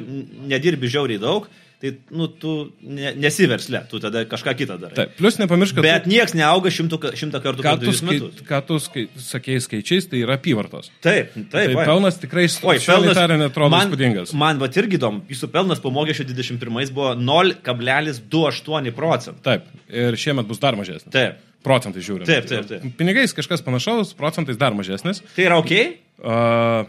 nedirbi 0.49 0.89
žiauriai 0.89 1.21
daug, 1.21 1.45
tai 1.81 1.91
nu, 2.09 2.25
tu 2.27 2.73
ne, 2.81 3.11
nesi 3.21 3.45
versle, 3.49 3.83
tu 3.89 3.99
tada 4.01 4.23
kažką 4.25 4.53
kitą 4.57 4.77
darai. 4.81 4.95
Taip, 4.97 5.11
plus 5.19 5.37
nepamiršk, 5.37 5.77
kad... 5.77 5.85
Bet 5.85 6.07
nieks 6.09 6.33
neauga 6.37 6.71
šimtų, 6.73 6.97
šimtą 7.19 7.41
kartų 7.43 7.65
Ką 7.65 7.73
per 7.77 7.85
tu, 7.85 7.93
skai, 7.99 8.17
metus. 8.17 8.41
ką 8.47 8.61
tu 8.65 8.79
skai, 8.81 9.03
sakėjai 9.21 9.61
skaičiais, 9.67 10.09
tai 10.09 10.23
yra 10.25 10.37
apyvartos. 10.39 10.89
Taip, 11.05 11.35
taip. 11.37 11.51
Tai 11.53 11.65
vai. 11.77 11.85
pelnas 11.85 12.17
tikrai, 12.21 12.47
tariant, 13.13 13.45
atrodo 13.45 13.69
man, 13.75 13.91
įspūdingas. 13.91 14.33
man 14.41 14.61
va 14.63 14.71
irgi 14.73 14.97
įdomu, 14.97 15.21
jūsų 15.29 15.51
pelnas 15.53 15.83
po 15.83 15.93
mokesčio 15.93 16.25
21 16.31 16.93
buvo 16.97 17.13
0,28 17.21 18.97
procentų. 18.97 19.45
Taip, 19.45 19.69
ir 19.93 20.17
šiemet 20.17 20.49
bus 20.49 20.63
dar 20.63 20.79
mažesnis. 20.79 21.13
Taip. 21.13 21.43
Procentai 21.67 22.01
žiūrint. 22.05 22.29
Taip, 22.29 22.45
taip, 22.49 22.65
taip. 22.69 22.83
Pinigais 22.97 23.33
kažkas 23.37 23.61
panašaus, 23.65 24.13
procentais 24.17 24.57
dar 24.57 24.73
mažesnis. 24.77 25.21
Tai 25.35 25.45
yra 25.45 25.57
ok? 25.61 25.73
Uh, 26.17 26.87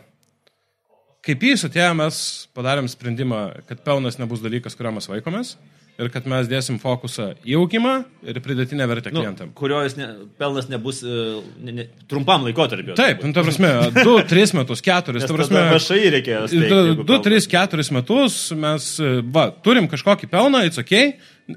kaip 1.29 1.43
jis 1.45 1.67
atėjo, 1.69 1.91
mes 1.99 2.21
padarėm 2.57 2.89
sprendimą, 2.91 3.43
kad 3.69 3.83
pelnas 3.85 4.17
nebus 4.21 4.41
dalykas, 4.45 4.77
kurio 4.79 4.95
mes 4.97 5.09
vaikomės 5.11 5.57
ir 5.99 6.11
kad 6.15 6.27
mes 6.31 6.47
dėsim 6.47 6.77
fokusą 6.79 7.33
į 7.43 7.57
augimą 7.59 7.93
ir 8.31 8.39
pridėtinę 8.43 8.87
vertę 8.87 9.11
Nu, 9.11 9.19
klientam. 9.25 9.49
kurio 9.59 9.81
ne, 9.99 10.07
pelnas 10.39 10.69
nebus 10.71 11.01
e, 11.03 11.15
ne, 11.59 11.75
ne, 11.75 11.87
trumpam 12.11 12.45
laikotarpiu. 12.47 12.95
Taip, 12.99 13.25
nu, 13.27 13.35
ta 13.35 13.43
prasme, 13.43 13.73
2, 13.99 14.15
3 14.31 14.55
metus, 14.61 14.83
4, 14.87 15.25
ta 15.27 15.35
prasme. 15.35 15.65
Viešai 15.73 16.13
reikėjo. 16.15 16.45
steigti, 16.53 16.71
jeigu 16.71 17.03
2, 17.03 17.19
kalbam. 17.19 17.27
3, 17.27 17.51
4 17.51 17.97
metus 17.99 18.39
mes, 18.67 18.87
va, 19.35 19.49
turim 19.67 19.91
kažkokį 19.91 20.31
pelną, 20.31 20.63
it's 20.71 20.79
ok, 20.79 20.95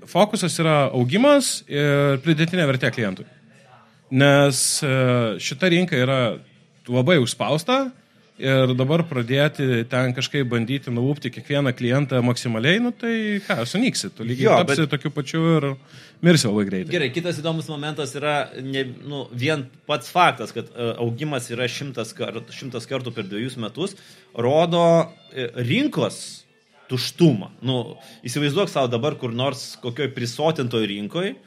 fokusas 0.10 0.58
yra 0.64 0.78
augimas 0.90 1.60
ir 1.70 2.18
pridėtinė 2.26 2.66
vertė 2.72 2.90
klientui. 2.98 3.30
Nes 4.12 4.58
e, 4.84 4.96
šita 5.40 5.70
rinka 5.72 5.96
yra 6.02 6.22
labai 6.90 7.22
užspausta 7.22 7.92
ir 8.42 8.74
dabar 8.78 9.04
pradėti 9.08 9.84
ten 9.92 10.14
kažkaip 10.18 10.48
bandyti 10.52 10.92
nulūpti 10.94 11.30
kiekvieną 11.36 11.72
klientą 11.78 12.20
maksimaliai, 12.26 12.82
nu 12.84 12.92
tai 12.92 13.14
ką, 13.46 13.60
sunyksi, 13.70 14.10
tu 14.18 14.26
lygiai 14.28 14.48
Jo, 14.50 14.56
tapsi 14.62 14.82
bet- 14.82 14.84
bet... 14.88 14.92
tokiu 14.96 15.12
pačiu 15.14 15.44
ir 15.60 15.68
mirsi 16.26 16.50
labai 16.50 16.66
greitai. 16.70 16.92
Gerai, 16.96 17.10
kitas 17.14 17.40
įdomus 17.42 17.70
momentas 17.72 18.16
yra 18.18 18.36
ne, 18.62 18.84
nu, 19.06 19.24
vien 19.32 19.68
pats 19.90 20.10
faktas, 20.14 20.54
kad 20.56 20.70
e, 20.74 20.90
augimas 21.06 21.50
yra 21.54 21.70
šimtas, 21.70 22.16
kart, 22.18 22.50
šimtas 22.54 22.90
kartų 22.90 23.14
per 23.16 23.30
dviejus 23.30 23.58
metus, 23.62 23.96
rodo 24.34 24.84
e, 25.32 25.48
rinkos 25.70 26.20
tuštumą. 26.92 27.54
Nu, 27.64 27.78
įsivaizduok 28.28 28.70
savo 28.70 28.90
dabar 28.92 29.16
kur 29.22 29.32
nors 29.32 29.78
kokioj 29.84 30.12
prisotintoj 30.18 30.90
rinkoje. 30.92 31.38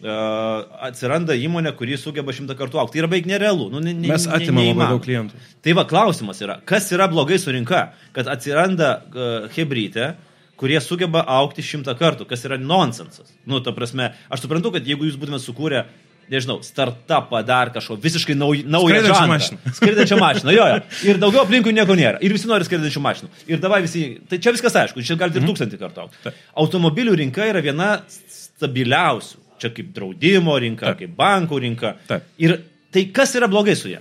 Atsiranda 0.00 1.34
įmonė, 1.36 1.72
kuri 1.76 1.96
sugeba 2.00 2.32
šimtą 2.32 2.54
kartų 2.58 2.80
aukti. 2.80 2.96
Tai 2.96 3.02
yra 3.04 3.10
beveik 3.12 3.26
nerealu. 3.28 3.68
Nu, 3.72 3.80
ne, 3.84 3.92
ne, 3.92 4.08
Mes 4.08 4.26
ne- 4.26 4.32
atimam 4.36 4.62
labai 4.62 4.66
neįmanoma. 4.70 4.90
daug 4.94 5.04
klientų. 5.04 5.40
Tai 5.62 5.72
va, 5.76 5.84
klausimas 5.90 6.40
yra, 6.40 6.58
kas 6.64 6.88
yra 6.96 7.08
blogai 7.12 7.38
su 7.38 7.52
rinka, 7.52 7.90
kad 8.16 8.28
atsiranda 8.32 8.90
uh, 9.02 9.48
hebrytė, 9.56 10.14
kurie 10.60 10.80
sugeba 10.84 11.22
aukti 11.40 11.62
šimtą 11.64 11.94
kartų, 12.00 12.26
kas 12.28 12.44
yra 12.48 12.56
nonsensas. 12.60 13.28
Nu, 13.48 13.60
ta 13.64 13.72
prasme, 13.76 14.12
aš 14.32 14.44
suprantu, 14.46 14.72
kad 14.76 14.84
jeigu 14.88 15.04
jūs 15.08 15.16
būtumėte 15.20 15.44
sukūrę, 15.46 15.84
nežinau, 16.30 16.60
startupą 16.62 17.40
dar 17.44 17.72
kažko 17.74 17.96
visiškai 18.00 18.36
nauj, 18.38 18.60
naują 18.70 19.00
žanrą. 19.04 19.26
mašiną. 19.32 19.58
Skraidančią 19.80 20.18
mašiną, 20.20 20.52
jo, 20.54 20.66
jo. 20.70 20.80
Ir 21.10 21.18
daugiau 21.18 21.42
aplinkui 21.44 21.72
nieko 21.74 21.96
nėra. 21.98 22.20
Ir 22.22 22.32
visi 22.36 22.46
nori 22.48 22.64
skraidančių 22.68 23.02
mašinų. 23.02 23.30
Ir 23.50 23.58
dabar 23.60 23.82
visi, 23.82 24.04
tai 24.30 24.38
čia 24.38 24.52
viskas 24.54 24.76
aišku, 24.84 25.02
čia 25.04 25.16
galite 25.18 25.40
ir 25.40 25.44
Mhm. 25.44 25.50
tūkstantį 25.52 25.80
kartų. 25.80 26.08
Automobilių 26.56 27.16
rinka 27.18 27.44
yra 27.50 27.60
viena 27.64 27.96
stabiliausių. 28.08 29.36
Čia 29.60 29.72
kaip 29.76 29.90
draudimo 29.96 30.56
rinka, 30.60 30.92
Taip. 30.92 31.02
kaip 31.02 31.16
bankų 31.18 31.64
rinka. 31.66 31.96
Taip. 32.08 32.30
Ir 32.40 32.56
tai 32.94 33.08
kas 33.14 33.36
yra 33.38 33.50
blogai 33.50 33.76
su 33.78 33.92
ją? 33.92 34.00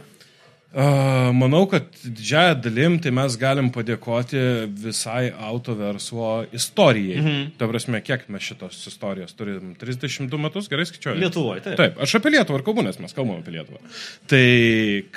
Uh, 0.69 1.31
manau, 1.33 1.63
kad 1.65 1.87
didžiąją 2.03 2.59
dalim 2.61 2.99
tai 3.01 3.09
mes 3.17 3.33
galim 3.41 3.71
padėkoti 3.73 4.41
visai 4.77 5.31
auto 5.33 5.73
verslo 5.73 6.43
istorijai. 6.53 7.15
Mhm. 7.17 7.47
Ta 7.57 7.65
prasme, 7.71 8.01
kiek 8.05 8.27
mes 8.29 8.45
šitos 8.45 8.83
istorijos 8.91 9.33
turim? 9.33 9.71
32 9.81 10.37
metus, 10.37 10.69
gerai 10.69 10.85
skaičiuoju. 10.85 11.17
Lietuvoje, 11.23 11.63
taip. 11.65 11.79
Taip, 11.81 11.97
aš 12.05 12.13
apie 12.19 12.35
Lietuvą 12.35 12.61
ir 12.61 12.65
kalbu, 12.67 12.85
nes 12.85 13.01
mes 13.01 13.17
kalbame 13.17 13.41
apie 13.41 13.55
Lietuvą. 13.57 13.81
Tai 14.29 14.43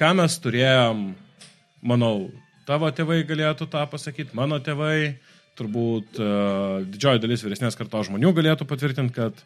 ką 0.01 0.15
mes 0.23 0.39
turėjom, 0.47 1.05
manau, 1.93 2.15
tavo 2.65 2.89
tėvai 2.89 3.21
galėtų 3.29 3.69
tą 3.77 3.85
pasakyti, 3.93 4.33
mano 4.39 4.57
tėvai, 4.65 5.19
turbūt 5.61 6.17
uh, 6.17 6.81
didžioji 6.89 7.27
dalis 7.27 7.45
vyresnės 7.45 7.77
kartos 7.77 8.09
žmonių 8.09 8.33
galėtų 8.41 8.65
patvirtinti, 8.73 9.19
kad 9.21 9.45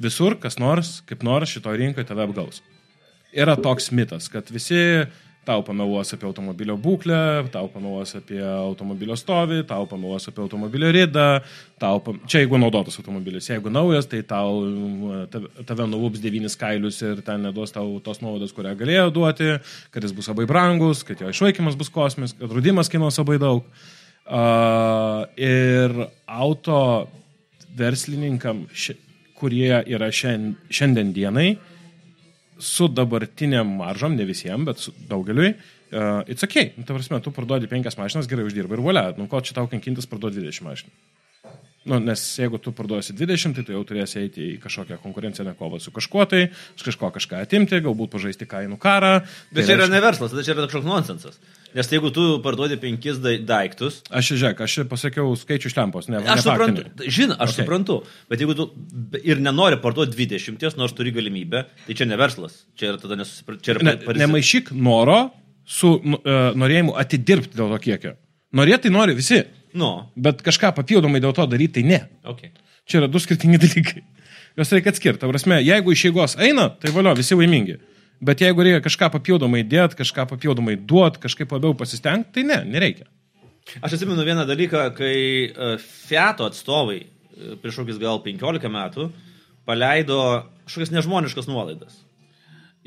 visur 0.00 0.36
kas 0.40 0.58
nors, 0.60 1.00
kaip 1.08 1.22
nors 1.26 1.52
šitoje 1.52 1.80
rinkoje 1.82 2.08
tave 2.08 2.26
apgaus. 2.26 2.62
Yra 3.36 3.56
toks 3.60 3.90
mitas, 3.92 4.30
kad 4.32 4.48
visi 4.52 5.06
tau 5.46 5.62
pameluos 5.62 6.10
apie 6.14 6.26
automobilio 6.26 6.74
būklę, 6.80 7.46
tau 7.54 7.68
pameluos 7.70 8.16
apie 8.18 8.40
automobilio 8.42 9.14
stovį, 9.18 9.60
tau 9.68 9.86
pameluos 9.86 10.26
apie 10.26 10.42
automobilio 10.42 10.90
ridą, 10.94 11.26
tau, 11.82 12.00
pam... 12.02 12.18
čia 12.26 12.42
jeigu 12.42 12.58
naudotas 12.58 12.98
automobilis, 12.98 13.46
jeigu 13.52 13.70
naujas, 13.70 14.08
tai 14.10 14.24
tau 14.26 14.64
tave, 15.30 15.86
nulups 15.86 16.22
devynis 16.22 16.58
kailius 16.58 16.98
ir 17.06 17.22
ten 17.26 17.46
neduos 17.46 17.74
tau 17.74 18.00
tos 18.02 18.22
nuovados, 18.24 18.54
kurią 18.56 18.74
galėjo 18.80 19.06
duoti, 19.14 19.52
kad 19.94 20.06
jis 20.06 20.16
bus 20.16 20.30
labai 20.32 20.48
brangus, 20.50 21.04
kad 21.06 21.22
jo 21.22 21.30
išlaikymas 21.30 21.78
bus 21.78 21.92
kosmis, 21.94 22.34
kad 22.34 22.50
draudimas 22.50 22.90
kainuos 22.90 23.22
labai 23.22 23.38
daug. 23.42 23.70
Uh, 24.26 25.22
ir 25.38 25.92
auto 26.26 26.80
verslininkam, 27.78 28.64
ši, 28.74 28.96
kurie 29.36 29.82
yra 29.84 30.10
šiandien, 30.12 30.54
šiandien 30.72 31.12
dienai, 31.16 31.48
su 32.62 32.88
dabartiniam 32.88 33.68
maržom, 33.78 34.16
ne 34.16 34.24
visiems, 34.24 34.64
bet 34.64 34.80
su 34.80 34.94
daugeliui, 35.10 35.52
uh, 35.52 36.22
it's 36.24 36.46
ok. 36.46 36.56
Nu, 36.78 36.86
ta 36.88 36.96
prasme, 36.96 37.20
tu 37.24 37.32
parduodi 37.36 37.68
penkias 37.68 37.98
mašinas, 38.00 38.28
gerai 38.30 38.46
uždirbai 38.48 38.78
ir 38.78 38.84
valia. 38.84 39.10
Nu, 39.18 39.28
ko 39.28 39.42
čia 39.44 39.58
tau 39.58 39.68
kankintis 39.68 40.08
parduoti 40.08 40.40
20 40.40 40.64
mašinų? 40.64 40.94
Nu, 41.86 42.00
nes 42.02 42.22
jeigu 42.40 42.58
tu 42.58 42.72
parduosi 42.74 43.14
20, 43.14 43.54
tai 43.54 43.62
tu 43.62 43.74
jau 43.76 43.84
turėsi 43.86 44.18
eiti 44.18 44.42
į 44.42 44.54
kažkokią 44.64 44.96
konkurencinę 45.04 45.52
kovą 45.58 45.78
su 45.78 45.92
kažkuo 45.94 46.24
tai, 46.26 46.48
iš 46.74 46.82
kažko 46.88 47.12
kažką 47.14 47.44
atimti, 47.44 47.78
galbūt 47.84 48.10
pažaisti 48.16 48.48
kainų 48.50 48.80
karą. 48.82 49.20
Bet 49.52 49.60
Tai 49.60 49.66
čia 49.68 49.76
yra 49.76 49.86
ne 49.92 50.00
verslas, 50.02 50.32
tada 50.34 50.42
čia 50.42 50.56
yra 50.56 50.64
kažkoks 50.66 50.88
nonsensas. 50.88 51.38
Nes 51.76 51.90
jeigu 51.92 52.08
tu 52.14 52.22
parduodi 52.44 52.78
penkis 52.80 53.18
dai- 53.20 53.38
daiktus, 53.44 53.98
Aš 54.08 54.30
čia, 54.30 54.36
žiūrėk, 54.40 54.60
aš 54.64 54.74
čia 54.78 54.84
pasakiau 54.88 55.34
skaičių 55.36 55.68
iš 55.68 55.74
lempos, 55.76 56.06
ne, 56.08 56.22
aš 56.22 56.38
ne 56.40 56.44
suprantu, 56.46 56.84
žinai, 57.04 57.36
aš 57.36 57.50
Okay. 57.52 57.58
suprantu, 57.60 57.96
bet 58.32 58.40
jeigu 58.40 58.54
tu 58.56 58.66
ir 59.22 59.42
nenori 59.44 59.76
parduoti 59.82 60.16
20, 60.16 60.76
nors 60.80 60.94
turi 60.96 61.12
galimybę, 61.12 61.66
tai 61.86 61.94
čia 61.98 62.06
ne 62.08 62.16
verslas, 62.16 62.62
čia 62.80 62.94
yra 62.94 62.98
tada 63.02 63.18
yra 63.76 63.82
Ne, 63.84 63.96
nemaišyk 64.24 64.72
noro 64.72 65.30
su 65.66 65.90
uh, 66.00 66.54
norėjimu 66.56 66.94
atidirbti 66.96 67.58
dėl 67.58 67.68
to 67.74 67.78
kiekio. 67.84 68.14
Norėti 68.56 68.90
nori 68.90 69.14
visi, 69.18 69.42
Nu, 69.76 70.08
bet 70.16 70.40
kažką 70.40 70.70
papildomai 70.72 71.20
dėl 71.20 71.34
to 71.36 71.44
daryti 71.46 71.82
tai 71.82 71.82
ne. 71.84 71.98
okay. 72.24 72.54
Čia 72.88 73.02
yra 73.02 73.08
du 73.12 73.18
skirtingi 73.20 73.58
dalykai. 73.66 74.00
Juos 74.56 74.70
reikia 74.72 74.88
atskirti. 74.94 75.28
Prasme, 75.28 75.58
jeigu 75.60 75.92
iš 75.92 76.06
jėgos 76.06 76.38
eina, 76.40 76.70
tai 76.80 76.88
valio, 76.94 77.12
visi 77.18 77.36
laimingi. 77.36 77.76
Bet 78.20 78.40
jeigu 78.40 78.64
reikia 78.64 78.80
kažką 78.84 79.10
papildomai 79.12 79.60
dėti, 79.68 79.98
kažką 79.98 80.24
papildomai 80.30 80.76
duoti, 80.80 81.20
kažkaip 81.26 81.52
labiau 81.52 81.76
pasistengti, 81.76 82.38
tai 82.38 82.46
ne, 82.48 82.62
nereikia. 82.64 83.08
Aš 83.82 83.96
atsimenu 83.96 84.24
vieną 84.24 84.46
dalyką, 84.48 84.84
kai 84.96 85.16
e, 85.50 85.70
Fiato 85.82 86.46
atstovai 86.46 87.00
e, 87.02 87.56
prieš 87.60 87.82
kokius 87.82 87.98
gal 88.00 88.22
15 88.24 88.70
metų 88.72 89.10
paleido 89.66 90.20
kažkokias 90.64 90.94
nežmoniškas 90.94 91.50
nuolaidas. 91.50 91.98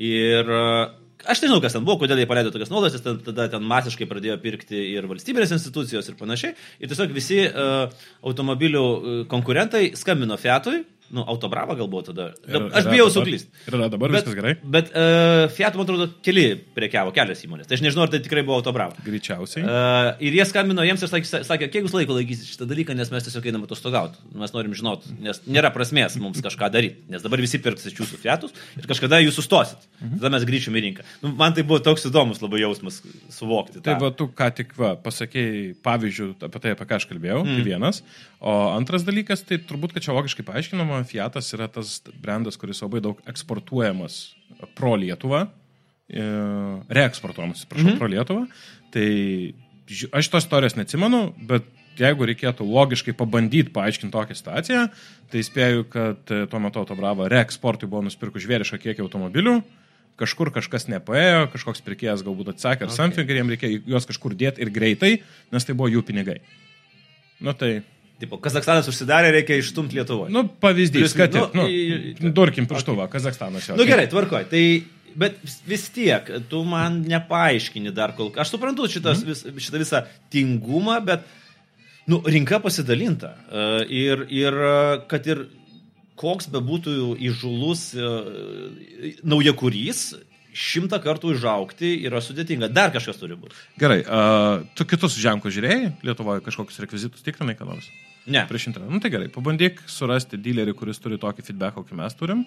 Ir 0.00 0.50
e, 0.50 0.62
aš 1.28 1.44
nežinau, 1.44 1.60
kas 1.62 1.76
ten 1.76 1.84
buvo, 1.86 2.00
kodėl 2.00 2.22
jie 2.22 2.26
paleido 2.30 2.50
tokias 2.50 2.72
nuolaidas, 2.72 3.04
ten, 3.04 3.20
tada 3.28 3.46
ten 3.52 3.66
masiškai 3.70 4.08
pradėjo 4.10 4.38
pirkti 4.42 4.80
ir 4.96 5.06
valstybinės 5.10 5.52
institucijos 5.60 6.08
ir 6.10 6.16
panašiai. 6.18 6.56
Ir 6.80 6.90
tiesiog 6.90 7.12
visi 7.14 7.42
uh, 7.44 7.92
automobilių 8.24 9.26
konkurentai 9.30 9.90
skambino 10.00 10.40
Fiatui, 10.40 10.80
nu, 11.14 11.24
Autobrava 11.30 11.74
galbūt 11.78 12.10
tada. 12.10 12.30
Ir- 12.48 12.66
aš 12.78 12.88
bijau 12.90 13.08
suklysti. 13.12 13.50
Ir 13.68 13.76
dabar 13.92 14.14
viskas 14.14 14.36
gerai. 14.36 14.54
Bet 14.62 14.90
uh, 14.92 15.46
Fiat, 15.54 15.76
man 15.78 15.86
atrodo, 15.86 16.08
keli 16.24 16.46
prekiavo, 16.76 17.12
kelios 17.16 17.42
įmonės. 17.46 17.68
Tai 17.70 17.78
aš 17.78 17.84
nežinau, 17.84 18.06
ar 18.06 18.12
tai 18.12 18.22
tikrai 18.24 18.44
buvo 18.46 18.58
Autobrava. 18.60 18.96
Greičiausiai. 19.06 19.64
Uh, 19.64 20.10
ir 20.26 20.38
jie 20.38 20.46
skambino 20.48 20.84
jiems 20.86 21.04
ir 21.04 21.12
sakė, 21.12 21.42
sakė, 21.46 21.70
kiek 21.72 21.86
jūs 21.86 21.96
laiko 21.96 22.16
laikysit 22.16 22.52
šitą 22.52 22.68
dalyką, 22.70 22.96
nes 22.98 23.12
mes 23.12 23.26
tiesiog 23.26 23.50
einame 23.50 23.68
atostogauti. 23.68 24.22
Mes 24.38 24.54
norim 24.54 24.76
žinot, 24.78 25.06
nes 25.22 25.42
nėra 25.50 25.72
prasmės 25.74 26.18
mums 26.22 26.42
kažką 26.44 26.70
daryti. 26.72 27.04
Nes 27.10 27.24
dabar 27.26 27.42
visi 27.42 27.60
pirks 27.62 27.88
iš 27.90 27.98
jūsų 28.00 28.20
fiatus 28.22 28.54
ir 28.78 28.88
kažkada 28.90 29.20
jūs 29.24 29.38
sustosit. 29.40 29.82
Mhm. 30.00 30.20
Tada 30.20 30.32
mes 30.36 30.46
grįšime 30.48 30.80
į 30.80 30.86
rinką. 30.86 31.06
Nu, 31.24 31.34
man 31.38 31.56
tai 31.56 31.64
buvo 31.66 31.80
toks 31.84 32.06
įdomus 32.08 32.42
labai 32.42 32.62
jausmas 32.62 33.00
suvokti. 33.32 33.80
Tai 33.80 33.96
tą. 33.96 33.98
va, 34.04 34.12
tu 34.14 34.28
ką 34.36 34.50
tik 34.56 34.74
va, 34.78 34.94
pasakėjai 35.00 35.74
pavyzdžių 35.84 36.28
apie 36.46 36.62
tai, 36.62 36.74
apie 36.76 36.86
ką 36.88 37.00
aš 37.00 37.06
kalbėjau, 37.10 37.42
mm. 37.44 37.56
tai 37.58 37.66
vienas. 37.66 38.02
O 38.40 38.54
antras 38.72 39.04
dalykas, 39.04 39.42
tai 39.44 39.58
turbūt, 39.60 39.92
kad 39.92 40.04
čia 40.04 40.16
logiškai 40.16 40.46
paaiškinama, 40.48 40.99
Fiatas 41.08 41.50
yra 41.56 41.68
tas 41.72 41.98
brandas, 42.22 42.58
kuris 42.60 42.82
labai 42.84 43.02
daug 43.04 43.20
eksportuojamas 43.30 44.20
pro 44.78 44.94
Lietuvą, 45.00 45.46
e, 46.10 46.24
reeksportuojamas, 47.00 47.66
prašau, 47.70 47.92
mhm. 47.92 47.98
pro 48.00 48.10
Lietuvą. 48.10 48.46
Tai 48.94 49.08
aš 50.18 50.30
tos 50.32 50.46
istorijos 50.46 50.76
neatsimenu, 50.78 51.22
bet 51.50 51.68
jeigu 52.00 52.26
reikėtų 52.28 52.64
logiškai 52.66 53.14
pabandyti 53.18 53.72
paaiškinti 53.74 54.14
tokią 54.14 54.36
situaciją, 54.38 54.86
tai 55.32 55.44
spėju, 55.46 55.86
kad 55.90 56.32
e, 56.32 56.44
tuo 56.50 56.62
metu 56.62 56.82
Autobrava 56.82 57.28
reeksportui 57.30 57.90
buvo 57.90 58.04
nusipirkus 58.06 58.44
žvėrišką 58.46 58.80
kiekį 58.82 59.04
automobilių, 59.04 59.60
kažkur 60.20 60.52
kažkas 60.54 60.88
nepaėjo, 60.92 61.46
kažkoks 61.54 61.84
pirkėjas 61.84 62.24
galbūt 62.26 62.52
atsakė 62.54 62.86
ar 62.86 62.90
okay. 62.90 62.96
something 62.96 63.30
ir 63.30 63.40
jiems 63.40 63.54
reikėjo 63.54 63.82
juos 63.94 64.08
kažkur 64.08 64.36
dėti 64.38 64.64
ir 64.64 64.72
greitai, 64.74 65.12
nes 65.52 65.66
tai 65.66 65.76
buvo 65.76 65.90
jų 65.92 66.04
pinigai. 66.06 66.40
Nu 67.40 67.54
tai, 67.56 67.80
Tipo, 68.20 68.36
Kazakstanas 68.42 68.88
užsidarė, 68.90 69.30
reikia 69.32 69.56
išstumti 69.62 69.96
Lietuvą. 69.96 70.28
nu 70.28 70.42
pavyzdys, 70.60 71.06
Plius- 71.06 71.16
kad, 71.16 71.34
nu, 71.34 71.46
nu, 71.56 71.66
nu, 72.20 72.32
durkim 72.36 72.66
pirštuvą, 72.68 73.08
Kazakstanas 73.12 73.68
jau. 73.70 73.76
Nu 73.80 73.86
gerai, 73.88 74.04
tvarkoj. 74.12 74.44
Tai, 74.50 74.64
bet 75.16 75.38
vis 75.66 75.86
tiek, 75.94 76.28
tu 76.52 76.60
man 76.68 77.00
nepaaiškini 77.08 77.94
dar 77.96 78.12
kol 78.18 78.28
kas. 78.30 78.46
Aš 78.46 78.56
suprantu 78.56 78.88
šitas, 78.92 79.24
vis, 79.24 79.40
šitą 79.64 79.80
visą 79.80 80.02
tingumą, 80.30 80.98
bet 81.04 81.24
nu, 82.10 82.20
rinka 82.26 82.60
pasidalinta. 82.60 83.32
E, 83.48 83.64
Ir, 84.04 84.26
ir 84.28 84.52
e, 84.52 84.76
kad 85.08 85.26
ir 85.26 85.46
koks 86.20 86.50
bebūtų 86.52 87.14
įžulus 87.24 87.94
e, 87.96 88.10
naujakurys, 89.24 90.10
šimtą 90.50 90.98
kartų 91.02 91.34
užaukti 91.36 91.92
yra 92.06 92.20
sudėtinga. 92.24 92.68
Dar 92.74 92.90
kažkas 92.94 93.20
turi 93.20 93.36
būti. 93.38 93.54
Gerai, 93.78 94.00
uh, 94.02 94.64
tu 94.74 94.82
kitus 94.88 95.14
ženklus 95.20 95.54
žiūrėjai, 95.54 95.92
Lietuvoje 96.02 96.42
kažkokius 96.42 96.80
rekvizitus 96.82 97.22
tikrinai, 97.22 97.54
ką 97.58 97.68
nors? 97.68 97.86
Ne. 98.26 98.44
Prieš 98.48 98.68
internetą. 98.70 98.92
Nu 98.92 99.00
tai 99.00 99.10
gerai, 99.12 99.28
pabandyk 99.32 99.80
surasti 99.88 100.38
dealerį, 100.40 100.74
kuris 100.76 101.00
turi 101.02 101.18
tokį 101.20 101.46
feedback, 101.46 101.78
kokį 101.78 101.96
mes 102.02 102.18
turim. 102.18 102.44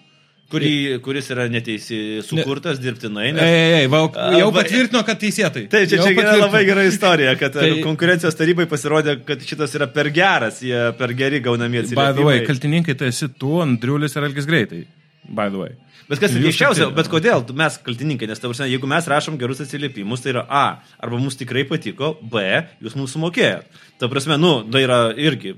Kurį, 0.53 0.99
kuris 1.01 1.29
yra 1.33 1.47
neteisi 1.49 2.19
sukurtas 2.21 2.77
ne. 2.77 2.83
dirbtinai. 2.83 3.29
Nes... 3.33 3.41
Ei, 3.41 3.69
ei, 3.79 3.87
va, 3.89 4.03
jau 4.37 4.49
patvirtino, 4.53 5.01
kad 5.07 5.17
teisėtai. 5.21 5.63
Taip, 5.71 5.87
čia, 5.89 5.97
Jau 5.97 6.09
čia 6.11 6.19
yra 6.19 6.33
labai 6.37 6.61
gera 6.67 6.83
istorija, 6.85 7.31
kad 7.39 7.55
tai... 7.55 7.69
Tai- 7.71 7.85
konkurencijos 7.85 8.37
tarybai 8.37 8.67
pasirodė, 8.69 9.15
kad 9.25 9.41
šitas 9.47 9.73
yra 9.79 9.87
per 9.95 10.11
geras, 10.13 10.59
jie 10.61 10.83
per 10.99 11.15
geri 11.17 11.39
gaunami 11.41 11.81
By 11.81 11.87
the 11.87 11.95
way, 11.95 12.11
atsiliepimai. 12.11 12.37
kaltininkai 12.51 12.97
tai 12.99 13.09
esi 13.15 13.31
tu, 13.39 13.55
Andriulis 13.63 14.19
ir 14.19 14.27
Elgis 14.29 14.49
greitai. 14.49 14.83
By 15.25 15.49
the 15.49 15.63
way. 15.63 15.73
Bet 16.09 16.19
kas 16.19 16.33
Jūs 16.35 16.43
keiščiausia, 16.49 16.89
bet 16.95 17.09
kodėl 17.11 17.45
mes 17.57 17.77
kaltininkai, 17.85 18.27
nes 18.29 18.41
tavusime, 18.41 18.67
jeigu 18.71 18.89
mes 18.91 19.07
rašom 19.07 19.37
gerus 19.41 19.63
atsiliepimus, 19.63 20.23
tai 20.23 20.33
yra 20.35 20.43
A, 20.49 20.65
arba 20.99 21.19
mums 21.21 21.39
tikrai 21.39 21.63
patiko, 21.69 22.13
B, 22.21 22.43
jūs 22.83 22.97
mums 22.99 23.15
sumokėjot. 23.15 23.81
Ta 24.01 24.09
prasme, 24.11 24.35
nu, 24.41 24.57
tai 24.73 24.83
yra 24.83 24.99
irgi 25.15 25.55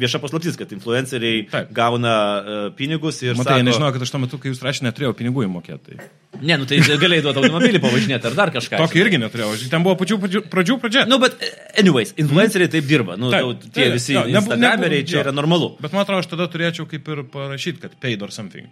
vieša 0.00 0.20
paslaptis, 0.22 0.56
kad 0.56 0.70
influenceriai 0.72 1.42
Taip. 1.50 1.72
gauna 1.74 2.14
uh, 2.14 2.60
pinigus 2.76 3.18
ir... 3.24 3.34
Matai, 3.34 3.58
sako, 3.58 3.66
nežinau, 3.66 3.90
kad 3.92 4.04
aš 4.04 4.12
tuo 4.14 4.20
metu, 4.22 4.38
kai 4.40 4.52
jūs 4.52 4.62
rašėte, 4.64 4.86
neturėjau 4.86 5.16
pinigų 5.18 5.44
įmokėti. 5.48 5.96
Tai. 5.98 6.08
Ne, 6.38 6.56
nu 6.60 6.68
tai 6.70 6.78
galėjai 6.80 7.24
duoti 7.26 7.42
automobilį 7.42 7.80
pavažinėti 7.82 8.30
ar 8.30 8.36
dar 8.38 8.52
kažką. 8.54 8.78
Tokį 8.80 9.02
irgi 9.02 9.20
neturėjau. 9.20 9.58
Ten 9.72 9.84
buvo 9.84 9.96
pačių 10.00 10.20
pradžių, 10.22 10.42
pradžių 10.52 10.76
pradžia. 10.84 11.02
Nu, 11.10 11.18
bet, 11.22 11.36
anyways, 11.80 12.14
influenceriai 12.22 12.70
taip 12.72 12.86
dirba. 12.88 13.18
Nu, 13.20 13.32
Taip, 13.34 13.44
tau- 13.48 13.58
tie 13.66 13.88
taip, 13.90 13.96
visi 13.98 14.16
nebu- 14.16 14.56
čia 15.02 15.18
jo. 15.18 15.24
yra 15.26 15.34
normalu. 15.34 15.74
Bet 15.82 15.92
man 15.96 16.06
atrodo, 16.06 16.22
aš 16.22 16.30
tada 16.30 16.46
turėčiau 16.52 16.86
kaip 16.88 17.10
ir 17.10 17.24
parašyti, 17.34 17.82
kad 17.82 17.98
paid 18.00 18.22
or 18.22 18.30
something. 18.32 18.70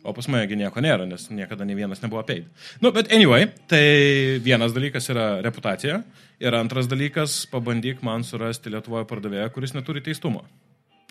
O 0.00 0.14
pas 0.16 0.28
mane 0.32 0.56
nieko 0.56 0.80
nėra, 0.80 1.04
nes 1.08 1.26
niekada 1.28 1.66
ne 1.68 1.74
vienas 1.76 2.00
nebuvo 2.00 2.22
paid. 2.24 2.46
Nu, 2.80 2.88
bet 2.94 3.10
anyway, 3.12 3.50
tai 3.68 4.38
vienas 4.40 4.72
dalykas 4.72 5.10
yra 5.12 5.26
reputacija 5.44 6.00
ir 6.40 6.56
antras 6.56 6.88
dalykas, 6.88 7.42
pabandyk 7.52 8.00
man 8.06 8.24
surasti 8.24 8.72
Lietuvoje 8.72 9.04
pardavėją, 9.10 9.50
kuris 9.52 9.76
neturi 9.76 10.00
teistumo. 10.04 10.46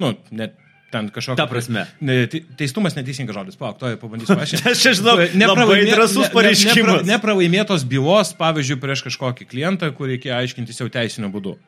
Nu, 0.02 0.16
net 0.34 0.58
ten 0.90 1.10
kažkokio. 1.14 1.38
Ta 1.38 1.46
prasme. 1.46 1.86
Ne, 2.02 2.24
te- 2.32 2.42
teistumas 2.58 2.96
neteisingas 2.98 3.38
žodis. 3.38 3.58
Palauk, 3.60 3.78
to 3.78 3.92
pabandysiu 4.02 4.38
paaiškinti. 4.40 4.70
Aš 4.74 4.82
čia 4.82 4.94
žinau, 4.98 5.18
labai 5.54 5.84
drąsus 5.86 6.32
pareiškimas. 6.34 7.04
Nepra, 7.04 7.10
nepralaimėtos 7.14 7.86
bylos, 7.90 8.34
pavyzdžiui, 8.40 8.80
prieš 8.82 9.06
kažkokį 9.06 9.50
klientą, 9.52 9.92
kur 9.94 10.10
reikia 10.10 10.40
aiškintis 10.42 10.82
jau 10.82 10.90
teisiniu 10.90 11.30
būdu. 11.34 11.60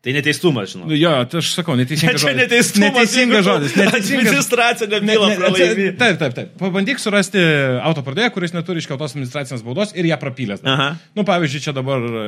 Tai 0.00 0.12
neteistumas, 0.16 0.70
žinau. 0.72 0.86
Nu, 0.88 0.96
Jo, 0.96 1.10
tai 1.28 1.42
aš 1.42 1.50
sakau, 1.58 1.74
neteisingas 1.76 2.14
Čia 2.22 2.30
žodis. 2.30 2.38
neteistumas. 2.38 2.86
Neteisingas 2.94 3.42
žodis. 3.44 3.74
Neteisingas 3.76 4.30
Administracinė 4.30 5.00
Ne- 5.02 5.12
byla 5.12 5.26
ne- 5.28 5.36
pralaimi. 5.36 5.88
Taip, 6.00 6.16
taip, 6.22 6.36
taip. 6.38 6.54
Pabandyk 6.62 7.02
surasti 7.02 7.42
autopardėją, 7.84 8.30
kuris 8.32 8.54
neturi 8.56 8.80
iškeltos 8.80 9.12
administracinės 9.12 9.60
baudos 9.66 9.92
ir 9.92 10.08
ją 10.08 10.16
prapylęs. 10.22 10.62
dar. 10.64 10.72
Aha. 10.72 10.88
Nu, 11.18 11.26
pavyzdžiui, 11.28 11.60
čia 11.66 11.74
dabar 11.76 12.00
e, 12.00 12.24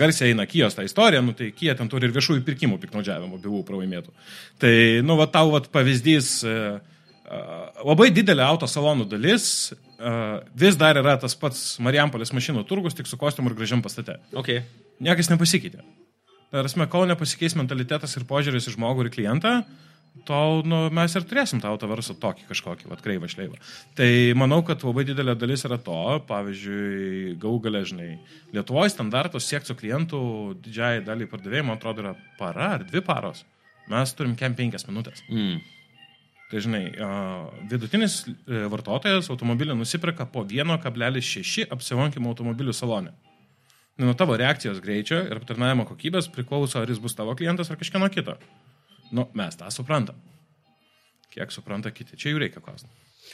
garsiai 0.00 0.32
eina 0.34 0.48
Kijos 0.50 0.74
tą 0.74 0.82
istoriją, 0.88 1.22
nu, 1.22 1.36
tai 1.38 1.52
Kija 1.54 1.76
ten 1.78 1.86
turi 1.94 2.10
ir 2.10 2.16
viešųjų 2.18 2.42
pirkimų 2.42 2.80
piknaudžiavimo 2.88 3.38
bylų 3.38 3.62
pralaimėtų. 3.70 4.10
Tai, 4.58 4.74
nu, 5.06 5.14
va, 5.22 5.30
tau 5.30 5.54
va, 5.54 5.62
pavyzdys, 5.78 6.32
e, 6.42 6.58
e, 7.22 7.42
labai 7.86 8.10
didelė 8.10 8.42
autosalonų 8.50 9.06
dalis 9.14 9.46
e, 9.70 10.18
vis 10.58 10.74
dar 10.74 10.98
yra 10.98 11.14
tas 11.22 11.38
pats 11.38 11.78
Marijampolės 11.78 12.34
mašinų 12.34 12.66
turgus, 12.66 12.98
tik 12.98 13.06
su 13.06 13.14
kostiumu 13.16 13.54
ir 13.54 13.60
gražiam 13.62 13.78
pastate. 13.86 14.18
Okay. 14.34 14.64
Niekas 14.98 15.30
nepasikeitė. 15.30 15.86
Tarsi, 16.52 16.84
kol 16.92 17.06
nepasikeis 17.08 17.56
mentalitetas 17.56 18.12
ir 18.18 18.28
požiūris 18.28 18.68
į 18.68 18.74
žmogų 18.74 19.06
ir 19.06 19.14
klientą, 19.14 19.52
tol 20.28 20.60
nu, 20.68 20.82
mes 20.92 21.14
ir 21.16 21.24
turėsim 21.24 21.62
tą 21.62 21.70
autoversą 21.72 22.14
tokį 22.20 22.44
kažkokį, 22.50 22.88
vad 22.90 23.00
kreivą 23.04 23.30
šleivą. 23.32 23.56
Tai 23.96 24.10
manau, 24.36 24.60
kad 24.66 24.84
labai 24.84 25.06
didelė 25.08 25.34
dalis 25.40 25.64
yra 25.64 25.78
to, 25.80 25.98
pavyzdžiui, 26.28 27.38
gau 27.40 27.56
galę, 27.64 27.82
žinai, 27.88 28.10
Lietuvoje 28.52 28.92
standartos 28.92 29.48
siekti 29.48 29.72
su 29.72 29.78
klientų 29.80 30.22
didžiai 30.66 31.00
daliai 31.06 31.30
pardavėjų, 31.30 31.68
man 31.70 31.80
atrodo, 31.80 32.04
yra 32.04 32.14
para 32.36 32.74
ar 32.76 32.84
dvi 32.84 33.00
paros. 33.06 33.46
Mes 33.90 34.12
turim 34.14 34.36
kem 34.38 34.52
penkias 34.58 34.84
minutės. 34.86 35.24
Mm. 35.32 35.62
Tai 36.52 36.60
žinai, 36.60 36.84
vidutinis 37.70 38.22
e, 38.28 38.66
vartotojas 38.68 39.30
automobilį 39.32 39.72
nusipirka 39.78 40.28
po 40.28 40.44
1,6 40.44 41.72
apsilankimo 41.72 42.28
automobilių 42.34 42.76
salone. 42.76 43.14
Nuo 44.00 44.14
tavo 44.16 44.36
reakcijos 44.40 44.80
greičio 44.80 45.18
ir 45.26 45.36
aptarnavimo 45.36 45.84
kokybės 45.88 46.30
priklauso, 46.32 46.80
ar 46.80 46.88
jis 46.88 47.00
bus 47.02 47.16
tavo 47.18 47.34
klientas 47.36 47.70
ar 47.70 47.76
kažkieno 47.80 48.08
kito. 48.12 48.38
Nu, 49.12 49.26
mes 49.36 49.58
tą 49.60 49.68
suprantam. 49.74 50.16
Kiek 51.32 51.52
supranta 51.52 51.92
kiti, 51.92 52.16
čia 52.16 52.32
jų 52.32 52.40
reikia 52.40 52.62
klausti. 52.64 52.88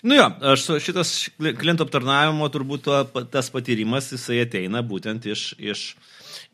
Nu 0.07 0.15
jo, 0.15 0.27
aš 0.53 0.67
šitas 0.85 1.13
klientų 1.39 1.87
aptarnavimo 1.87 2.47
turbūt 2.55 2.87
tas 3.33 3.49
patyrimas, 3.51 4.13
jisai 4.15 4.43
ateina 4.45 4.83
būtent 4.87 5.27
iš, 5.27 5.49
iš, 5.59 5.83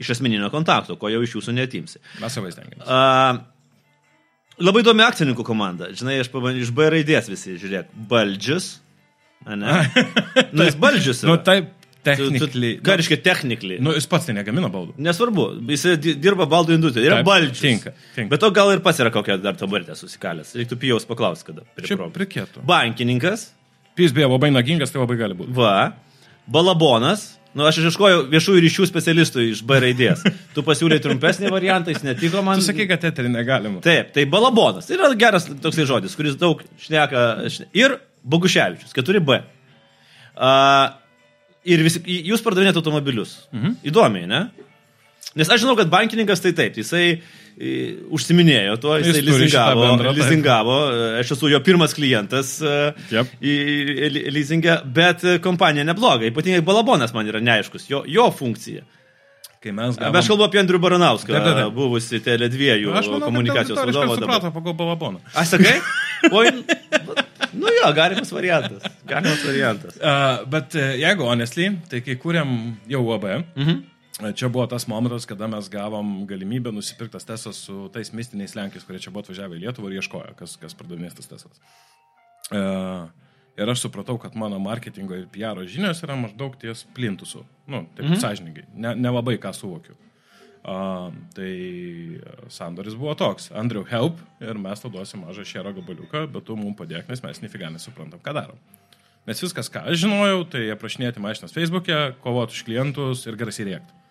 iš 0.01 0.15
asmeninio 0.17 0.49
kontakto, 0.53 0.97
ko 1.01 1.11
jau 1.13 1.21
iš 1.25 1.37
jūsų 1.37 1.57
netimsi. 1.57 2.01
Mes 2.23 2.37
savai 2.37 2.55
stengiamės. 2.55 2.89
A, 2.89 3.43
labai 4.65 4.85
įdomi 4.85 5.05
akcininkų 5.05 5.45
komanda. 5.45 5.91
Žinai, 5.93 6.17
aš 6.23 6.33
pabandžiau 6.33 6.69
iš 6.69 6.73
B 6.77 6.89
raidės 6.95 7.29
visi, 7.33 7.59
žiūrėk, 7.61 7.93
Baldžius. 8.13 8.71
ane? 9.45 9.77
nu, 10.57 10.65
jis 10.65 10.81
Baldžius. 10.81 11.25
Nu, 11.29 11.37
yra. 11.37 11.45
taip, 11.51 11.84
Tu- 12.05 12.31
technikly. 12.31 12.71
Ką 12.85 12.97
reiškia 13.01 13.19
technikly? 13.25 13.79
Nu, 13.81 13.95
jis 13.97 14.07
pats 14.07 14.27
tai 14.29 14.35
negamina 14.37 14.69
baldų. 14.69 14.95
Nesvarbu, 15.01 15.47
jis 15.73 15.87
di- 16.05 16.15
dirba 16.21 16.45
baldų 16.47 16.77
industrijoje, 16.77 17.09
yra 17.11 17.23
baldžius. 17.25 17.61
tinka, 17.65 17.93
tinka. 18.15 18.29
Bet 18.35 18.41
to 18.45 18.51
gal 18.55 18.71
ir 18.75 18.81
pats 18.85 19.01
yra 19.01 19.11
kokią 19.15 19.39
dar 19.43 19.55
taburetę 19.57 19.97
susikalęs. 19.97 20.53
Reiktų 20.61 20.77
pijaus 20.85 21.07
paklausti, 21.09 21.49
kada. 21.51 21.63
Čia 21.83 21.97
prikėtų. 21.97 22.65
Bankininkas, 22.69 23.51
Jis 23.97 24.11
beje 24.13 24.27
labai 24.27 24.51
nagingas, 24.51 24.91
tai 24.91 24.99
labai 25.01 25.17
gali 25.17 25.35
būti. 25.39 25.53
va, 25.55 25.93
balabonas. 26.51 27.37
Nu, 27.55 27.63
aš 27.69 27.77
ieškojau 27.87 28.25
viešųjų 28.33 28.63
ryšių 28.65 28.87
specialistų 28.91 29.45
iš 29.53 29.61
B 29.63 29.77
raidės. 29.79 30.25
Tu 30.57 30.63
pasiūlai 30.67 30.97
trumpesnį 30.99 31.53
variantą, 31.55 31.93
jis 31.95 32.03
netiko 32.03 32.43
man. 32.43 32.59
Tu 32.59 32.67
sakai, 32.67 32.89
kad 32.91 33.05
eterį 33.07 33.31
negalima. 33.31 33.79
Taip, 33.85 34.11
tai 34.17 34.25
balabonas. 34.27 34.89
Tai 34.89 34.97
yra 34.99 35.13
geras 35.15 35.47
toksai 35.47 35.87
žodis, 35.87 36.17
kuris 36.19 36.35
daug 36.41 36.65
šneka. 36.83 37.23
šne- 37.47 37.69
Ir 37.79 37.95
Boguševičius, 38.27 38.91
4B. 38.99 39.45
Uh, 40.35 40.91
ir 41.65 41.83
visi, 41.87 42.01
jūs 42.31 42.43
pardavinėte 42.45 42.81
automobilius. 42.83 43.39
Mhm. 43.53 43.77
Įdomiai, 43.91 44.27
ne? 44.31 44.43
Nes 45.35 45.49
aš 45.51 45.65
žinau, 45.65 45.75
kad 45.75 45.89
bankininkas 45.91 46.39
tai 46.45 46.53
taip, 46.55 46.77
jisai 46.79 47.05
e, 47.59 47.71
užsiminėjo 48.15 48.77
tuo, 48.83 48.93
Jis 49.01 49.09
jisai 49.09 49.23
šitą 49.25 49.33
lizingavo, 49.41 49.87
bendrą, 49.89 50.13
lizingavo, 50.15 50.77
aš 51.19 51.33
esu 51.35 51.51
jo 51.51 51.59
pirmas 51.67 51.95
klientas 51.97 52.53
e, 52.63 52.75
Jep. 53.11 53.33
į 53.43 53.55
į- 53.75 54.13
į 54.21 54.33
lizingę, 54.37 54.77
bet 54.95 55.25
e, 55.27 55.39
kompanija 55.43 55.83
nebloga, 55.89 56.29
ypatingai 56.31 56.63
balabonas 56.63 57.15
man 57.17 57.27
yra 57.33 57.41
neaiškus, 57.43 57.89
jo, 57.91 58.05
jo 58.07 58.29
funkcija. 58.31 58.85
Kai 59.65 59.73
mes 59.73 59.97
Bet 59.97 60.15
aš 60.21 60.27
kalbu 60.29 60.45
apie 60.45 60.61
Andrių 60.61 60.79
Baranauską, 60.85 61.33
Taip, 61.33 61.45
taip, 61.49 61.57
taip. 61.63 61.75
buvusi 61.75 62.19
Tele2 62.21 62.75
Aš 63.01 63.07
manau, 63.09 63.27
komunikacijos 63.33 63.79
kad 63.81 63.89
vadovą. 63.89 64.05
aš 64.13 64.21
dabar. 64.21 64.35
supratau 64.37 64.53
pagal 64.53 64.75
balaboną. 64.77 65.23
Aš 65.35 65.55
sakai? 65.57 65.79
Oi, 66.37 66.51
nu 67.57 67.73
jo, 67.79 67.89
galimas 67.97 68.33
variantas. 68.35 68.87
Galimas 69.09 69.43
variantas. 69.47 69.99
Uh, 69.99 70.45
bet 70.51 70.77
uh, 70.79 70.93
jeigu 71.01 71.27
honestly, 71.29 71.71
tai 71.91 72.03
kai 72.05 72.19
kūrėm 72.21 72.55
jau 72.91 73.03
UAB, 73.09 73.29
Mhm. 73.57 73.83
Čia 74.15 74.47
buvo 74.49 74.63
tas 74.71 74.87
momentas, 74.87 75.25
kada 75.27 75.49
mes 75.51 75.67
gavom 75.67 76.23
galimybę 76.27 76.71
nusipirkti 76.71 77.17
tas 77.17 77.25
tesas 77.27 77.59
su 77.67 77.89
tais 77.91 78.13
mistiniais 78.15 78.55
lenkiais, 78.55 78.85
kurie 78.87 79.01
čia 79.03 79.11
buvo 79.11 79.25
atvažiavę 79.25 79.59
į 79.59 79.65
Lietuvą 79.65 79.91
ir 79.91 79.99
ieškojo, 79.99 80.37
kas, 80.39 80.55
kas 80.61 80.77
pardavinės 80.79 81.17
tas 81.19 81.27
tesas. 81.33 81.59
Uh, 82.55 83.11
ir 83.59 83.71
aš 83.71 83.83
supratau, 83.83 84.15
kad 84.23 84.37
mano 84.39 84.61
marketingo 84.63 85.19
ir 85.19 85.27
PR 85.35 85.59
žinios 85.67 86.05
yra 86.07 86.15
maždaug 86.19 86.55
ties 86.63 86.85
plintusu. 86.95 87.43
Nu, 87.67 87.89
taip 87.97 88.07
mhm. 88.07 88.21
sąžininkai, 88.23 88.69
ne, 88.71 88.95
nelabai 89.03 89.35
ką 89.43 89.51
suvokiu. 89.57 89.99
Uh, 90.65 91.11
tai 91.37 91.51
sandoris 92.49 92.95
buvo 92.97 93.13
toks. 93.21 93.51
Andrew 93.53 93.85
help 93.85 94.23
ir 94.41 94.57
mes 94.57 94.81
tau 94.81 94.89
duosim 94.89 95.21
mažą 95.21 95.45
šėro 95.45 95.75
gabaliuką, 95.77 96.23
bet 96.33 96.47
tu 96.49 96.57
mums 96.57 96.79
padėk, 96.79 97.11
nes 97.11 97.21
mes 97.21 97.43
nefiga 97.43 97.69
nesuprantam, 97.75 98.23
ką 98.25 98.33
darom. 98.33 98.63
Nes 99.29 99.41
viskas, 99.45 99.69
ką 99.73 99.83
aš 99.91 100.07
žinojau, 100.07 100.47
tai 100.55 100.67
aprašinėti 100.73 101.21
mašinas 101.21 101.53
Facebook'e, 101.53 102.15
kovoti 102.25 102.57
už 102.57 102.65
klientus 102.65 103.27
ir 103.29 103.37
garsiai 103.41 103.75
rėkti. 103.75 104.04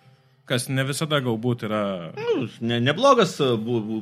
Kas 0.50 0.68
ne 0.68 0.84
visada 0.84 1.22
galbūt 1.24 1.62
yra... 1.70 1.84
Nu, 2.20 2.48
ne, 2.68 2.82
neblogas 2.84 3.38
uh, 3.40 3.54
bu, 3.56 3.78
bu, 3.80 4.00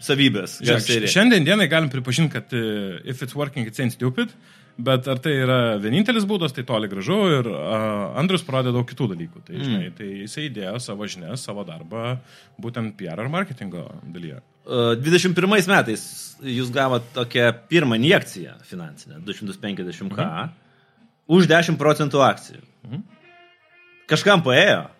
savybės. 0.00 0.58
Žiūrėk, 0.64 1.10
šiandien 1.12 1.44
dienai 1.44 1.66
galim 1.68 1.90
pripažinti, 1.92 2.32
kad 2.32 2.54
uh, 2.56 3.02
if 3.04 3.20
it's 3.20 3.36
working, 3.36 3.68
it's 3.68 3.82
ain't 3.84 3.92
stupid, 3.92 4.32
bet 4.80 5.04
ar 5.12 5.20
tai 5.20 5.34
yra 5.42 5.58
vienintelis 5.82 6.24
būdas, 6.30 6.54
tai 6.56 6.64
toli 6.64 6.88
gražu 6.88 7.18
ir 7.36 7.50
uh, 7.52 8.16
Andrius 8.16 8.46
parodė 8.46 8.72
daug 8.72 8.88
kitų 8.88 9.10
dalykų. 9.12 9.44
Tai, 9.44 9.58
žinai, 9.60 9.92
tai 9.98 10.08
jisai 10.22 10.46
įdėjo 10.48 10.80
savo 10.86 11.10
žinias, 11.10 11.44
savo 11.44 11.66
darbą 11.68 12.16
būtent 12.64 12.96
PR 12.96 13.20
ir 13.20 13.30
marketingo 13.36 13.84
dalyje. 14.16 14.40
Uh, 14.64 14.94
21 14.96 15.68
metais 15.68 16.08
jūs 16.40 16.72
gavote 16.72 17.12
tokią 17.12 17.52
pirmą 17.68 18.00
injekciją 18.00 18.56
finansinę, 18.64 19.20
250k, 19.28 20.16
mhm. 20.16 20.56
už 21.28 21.52
10 21.52 21.76
procentų 21.76 22.24
akcijų. 22.24 22.64
Mhm. 22.88 23.08
Kažkam 24.08 24.40
paėjo. 24.44 24.93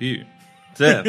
Py. 0.00 0.16
Taip. 0.76 1.08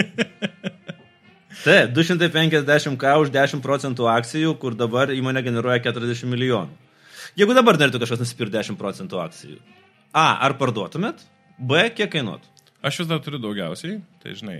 Taip, 1.63 1.95
250k 1.95 3.15
už 3.23 3.31
10 3.33 3.63
procentų 3.63 4.07
akcijų, 4.11 4.53
kur 4.61 4.77
dabar 4.77 5.11
įmonė 5.11 5.41
generuoja 5.43 5.81
40 5.89 6.29
milijonų. 6.29 6.85
Jeigu 7.37 7.55
dabar 7.57 7.79
norėtų 7.79 7.99
kažkas 8.01 8.21
nusipirkti 8.23 8.59
10 8.59 8.79
procentų 8.79 9.19
akcijų, 9.23 9.57
A, 10.15 10.39
ar 10.45 10.55
parduotumėt? 10.57 11.25
B, 11.57 11.89
kiek 11.93 12.09
kainuotų? 12.13 12.47
Aš 12.85 13.01
vis 13.01 13.09
dar 13.09 13.19
turiu 13.21 13.39
daugiausiai, 13.41 13.99
tai 14.23 14.35
žinai, 14.37 14.57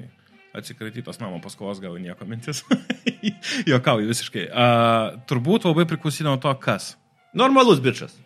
atsikratytos 0.57 1.19
mamo 1.21 1.39
paskolos 1.41 1.79
gal 1.81 1.95
nieko 2.01 2.27
mintis. 2.27 2.63
Jokauju 3.71 4.09
visiškai. 4.09 4.47
Uh, 4.49 5.17
turbūt 5.29 5.67
labai 5.69 5.87
priklausy 5.89 6.25
nuo 6.27 6.35
to, 6.41 6.51
kas. 6.61 6.95
Normalus 7.37 7.81
bičias. 7.83 8.17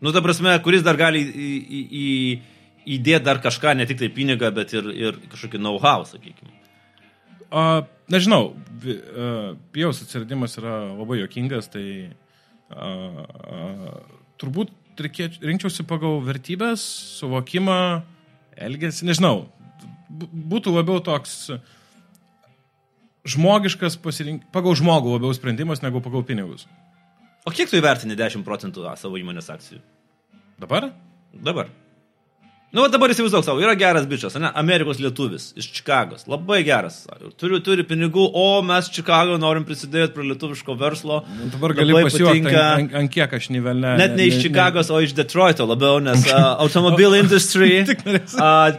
Nu, 0.00 0.12
ta 0.14 0.22
prasme, 0.24 0.54
kuris 0.64 0.84
dar 0.86 0.98
gali 1.00 1.22
į, 1.24 1.50
į, 1.60 1.82
į, 1.84 2.08
įdėti 2.84 3.24
dar 3.24 3.40
kažką, 3.44 3.74
ne 3.78 3.86
tik 3.88 4.00
tai 4.02 4.10
pinigą, 4.12 4.50
bet 4.54 4.74
ir, 4.76 4.88
ir 4.92 5.18
kažkokį 5.32 5.60
know-how, 5.62 6.04
sakykime. 6.08 6.52
Uh, 7.54 7.84
nežinau, 8.10 8.54
pijaus 9.74 10.02
atsiradimas 10.02 10.56
yra 10.58 10.80
labai 10.90 11.20
jokingas, 11.20 11.68
tai 11.70 11.84
uh, 12.74 13.22
uh, 13.22 13.92
turbūt 14.42 14.72
reikėč, 15.00 15.38
rinkčiausi 15.42 15.86
pagal 15.86 16.18
vertybės, 16.24 16.82
suvokimą, 17.20 17.78
elgesį, 18.68 19.08
nežinau. 19.10 19.46
Būtų 20.10 20.74
labiau 20.74 21.00
toks 21.02 21.54
žmogiškas 23.24 23.96
pasirink, 24.02 24.44
pagal 24.54 24.76
žmogų 24.78 25.16
labiau 25.16 25.34
sprendimas 25.36 25.82
negu 25.82 26.02
pagal 26.04 26.26
pinigus. 26.26 26.68
O 27.44 27.52
kiek 27.52 27.68
tu 27.70 27.78
įvertini 27.78 28.16
10 28.16 28.44
procentų 28.44 28.86
a, 28.88 28.94
savo 29.00 29.18
įmonės 29.20 29.50
akcijų? 29.52 29.80
Dabar? 30.60 30.92
Dabar. 31.34 31.72
Nu, 32.74 32.82
va 32.82 32.90
dabar 32.90 33.12
įsivaizduok 33.14 33.44
savo, 33.46 33.60
yra 33.62 33.76
geras 33.78 34.06
bičias, 34.10 34.34
ne? 34.42 34.48
Amerikos 34.58 34.98
lietuvis 34.98 35.52
iš 35.60 35.68
Čikagos, 35.76 36.24
labai 36.26 36.58
geras. 36.66 37.04
Turi, 37.38 37.60
turi 37.62 37.84
pinigų, 37.86 38.24
o 38.34 38.46
mes 38.66 38.88
Čikago 38.90 39.36
norim 39.38 39.62
prisidėti 39.68 40.10
prie 40.16 40.26
lietuviško 40.32 40.74
verslo. 40.80 41.20
Nu, 41.36 41.52
Dabar 41.52 41.76
gali 41.78 41.94
Labai 41.94 42.08
pasijuokti, 42.08 42.42
ant, 42.50 42.58
ant, 42.64 42.96
ant 42.98 43.14
kiek 43.14 43.38
aš 43.38 43.46
nivelne. 43.54 43.94
Net 44.00 44.18
ne 44.18 44.26
iš 44.26 44.40
Čikagos, 44.42 44.90
o 44.90 44.98
iš 45.04 45.14
Detroito 45.14 45.68
labiau, 45.70 46.02
nes 46.02 46.26
uh, 46.32 46.56
automobil 46.66 47.20
industry. 47.22 47.72
Uh, 48.34 48.74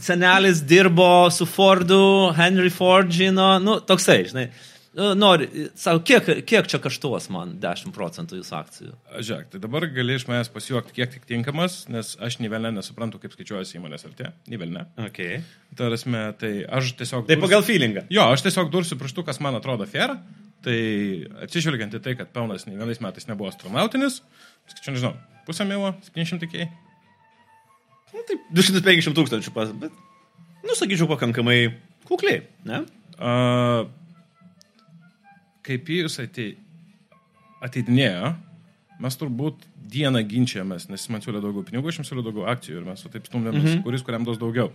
senelis 0.00 0.60
dirbo 0.68 1.30
su 1.30 1.46
Fordu, 1.48 2.30
Henry 2.36 2.70
Ford 2.70 3.10
žino, 3.12 3.56
nu, 3.62 3.78
toksai, 3.84 4.20
žinai. 4.28 4.44
Nu, 4.48 4.77
Nori, 4.98 5.46
savo, 5.78 6.00
kiek, 6.02 6.26
kiek 6.48 6.66
čia 6.70 6.80
kaštuos 6.82 7.28
man 7.30 7.52
10 7.62 7.92
procentų 7.94 8.40
jūsų 8.40 8.54
akcijų? 8.58 8.94
Žiūrėk, 9.14 9.50
tai 9.52 9.60
dabar 9.62 9.86
gali 9.94 10.16
iš 10.18 10.24
manęs 10.26 10.50
pasijuokti 10.50 10.96
kiek 10.96 11.12
tik 11.12 11.28
tinkamas, 11.28 11.84
nes 11.92 12.16
aš 12.24 12.40
nivelne 12.42 12.72
nesuprantu, 12.74 13.20
kaip 13.22 13.36
skaičiuojasi 13.36 13.78
įmonės 13.78 14.06
vertė. 14.08 14.32
Nivelne. 14.50 14.88
Okay. 15.06 15.38
Tarasme, 15.78 16.24
tai 16.40 16.50
aš 16.66 16.96
tiesiog... 16.98 17.28
Tai 17.28 17.36
dursiu- 17.36 17.44
pagal 17.44 17.62
feelingą. 17.68 18.08
Jo, 18.10 18.26
aš 18.34 18.42
tiesiog 18.48 18.72
dursiu 18.74 18.98
prieš 18.98 19.14
tų, 19.14 19.26
kas 19.28 19.38
man 19.44 19.60
atrodo 19.60 19.86
fair. 19.86 20.16
Tai 20.66 20.78
atsižvelgiant 21.46 21.94
į 21.94 22.02
tai, 22.02 22.16
kad 22.18 22.32
pelnas 22.34 22.66
nei 22.66 22.74
vienais 22.74 22.98
metais 23.04 23.28
nebuvo 23.28 23.52
astronautinis, 23.52 24.18
skaičiu, 24.72 24.96
nežinau, 24.96 25.12
pusę 25.46 25.68
milo, 25.68 25.92
700 26.08 26.50
kiai. 26.50 26.66
Nu, 28.10 28.24
taip, 28.26 28.50
250 28.56 29.14
tūkstančių 29.14 29.54
pas, 29.54 29.70
bet, 29.84 29.94
nu, 30.64 30.74
sakyčiau, 30.74 31.06
pakankamai 31.12 31.60
kukliai, 32.10 32.42
ne? 32.66 32.82
Uh, 33.18 33.86
kaip 35.68 35.90
jūs 35.92 36.18
atei, 36.22 36.52
ateidinėjo, 37.64 38.32
mes 39.02 39.18
turbūt 39.20 39.66
dieną 39.88 40.22
ginčiamės, 40.28 40.88
nes 40.90 41.02
jis 41.04 41.12
man 41.12 41.24
siūlė 41.24 41.42
daugiau 41.44 41.64
pinigų, 41.66 41.90
aš 41.90 42.00
jam 42.00 42.08
siūliau 42.08 42.26
daugiau 42.26 42.48
akcijų 42.52 42.80
ir 42.80 42.86
mes 42.88 43.04
taip 43.04 43.28
stumdėmės, 43.28 43.62
mm 43.62 43.68
-hmm. 43.70 43.84
kuris 43.86 44.04
kuriam 44.06 44.26
duos 44.26 44.40
daugiau. 44.40 44.72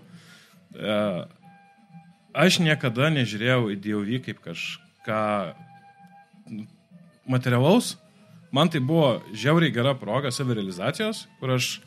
Uh, 0.73 1.25
aš 2.33 2.59
niekada 2.63 3.11
nežiūrėjau 3.13 3.69
į 3.73 3.79
DOV 3.83 4.13
kaip 4.25 4.39
kažką 4.45 5.21
materialaus. 7.29 7.97
Man 8.53 8.69
tai 8.69 8.79
buvo 8.79 9.21
žiauriai 9.33 9.73
gera 9.73 9.95
proga 9.97 10.31
savirealizacijos, 10.31 11.27
kur 11.39 11.55
aš 11.55 11.81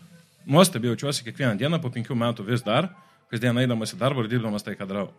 nuostabiai 0.46 0.94
jaučiuosi 0.94 1.24
kiekvieną 1.26 1.58
dieną 1.58 1.80
po 1.82 1.90
penkių 1.94 2.14
metų 2.14 2.46
vis 2.46 2.62
dar, 2.66 2.90
kasdien 3.30 3.58
eidamas 3.58 3.94
į 3.94 4.00
darbą 4.00 4.24
ir 4.24 4.30
dirbdamas 4.30 4.66
tai, 4.66 4.74
ką 4.78 4.86
darau. 4.86 5.10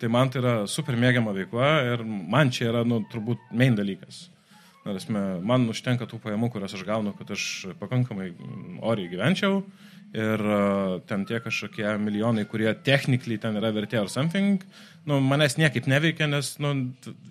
Tai 0.00 0.10
man 0.10 0.30
tai 0.30 0.42
yra 0.42 0.54
super 0.70 0.96
mėgiama 0.98 1.34
veikla 1.36 1.72
ir 1.92 2.04
man 2.04 2.50
čia 2.54 2.70
yra, 2.72 2.84
nu, 2.88 3.02
turbūt 3.12 3.52
main 3.54 3.76
dalykas. 3.78 4.28
Na, 4.84 4.92
prasme, 4.92 5.20
man 5.46 5.68
užtenka 5.72 6.08
tų 6.10 6.18
pajamų, 6.20 6.50
kurias 6.52 6.74
aš 6.76 6.82
gaunu, 6.84 7.14
kad 7.16 7.30
aš 7.32 7.44
pakankamai 7.80 8.32
oriai 8.84 9.08
gyvenčiau. 9.12 9.62
Ir 10.14 10.42
uh, 10.46 10.98
ten 11.10 11.24
tie 11.26 11.40
kažkokie 11.42 11.88
milijonai, 11.98 12.44
kurie 12.46 12.68
technikliai 12.86 13.40
ten 13.42 13.56
yra 13.58 13.72
vertė 13.74 13.98
ar 13.98 14.10
something, 14.12 14.62
nu, 15.10 15.16
manęs 15.18 15.56
niekaip 15.58 15.88
neveikia, 15.90 16.28
nes, 16.30 16.52
nu, 16.62 16.70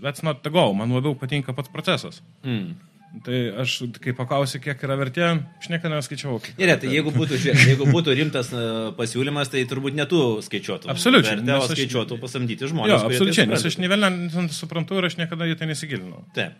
that's 0.03 0.25
not 0.25 0.41
the 0.43 0.51
goal, 0.51 0.75
man 0.75 0.91
labiau 0.91 1.15
patinka 1.15 1.55
pats 1.55 1.71
procesas. 1.71 2.19
Mm. 2.43 2.73
Tai 3.21 3.39
aš, 3.61 3.75
kai 4.01 4.09
paklausiu, 4.17 4.57
kiek 4.57 4.79
yra 4.87 4.95
vertė, 4.97 5.25
aš 5.61 5.67
niekada 5.69 5.99
neskaičiavau. 5.99 6.39
kiek 6.41 6.57
Ne, 6.57 6.65
ne, 6.71 6.77
tai 6.81 6.89
jeigu 6.95 7.11
būtų, 7.13 7.37
jeigu 7.45 7.85
būtų 7.85 8.15
rimtas 8.17 8.49
e, 8.49 8.63
pasiūlymas, 8.97 9.51
tai 9.53 9.61
turbūt 9.69 9.93
ne 9.93 10.07
tu 10.09 10.21
skaičiuotum. 10.41 10.89
Absoliučiai, 10.89 11.37
o 11.45 11.59
aš- 11.59 11.75
skaičiuotų 11.75 12.17
pasamdyti 12.23 12.71
žmonės. 12.71 12.89
Jo, 12.89 12.97
tai 13.03 13.11
absoliučiai, 13.11 13.45
nes 13.51 13.67
aš 13.69 13.77
nevelnę 13.83 14.49
suprantu 14.49 14.97
ir 14.97 15.05
aš 15.11 15.19
niekada 15.21 15.45
į 15.45 15.59
tai 15.59 15.69
nesigilinau. 15.69 16.23
Taip. 16.33 16.57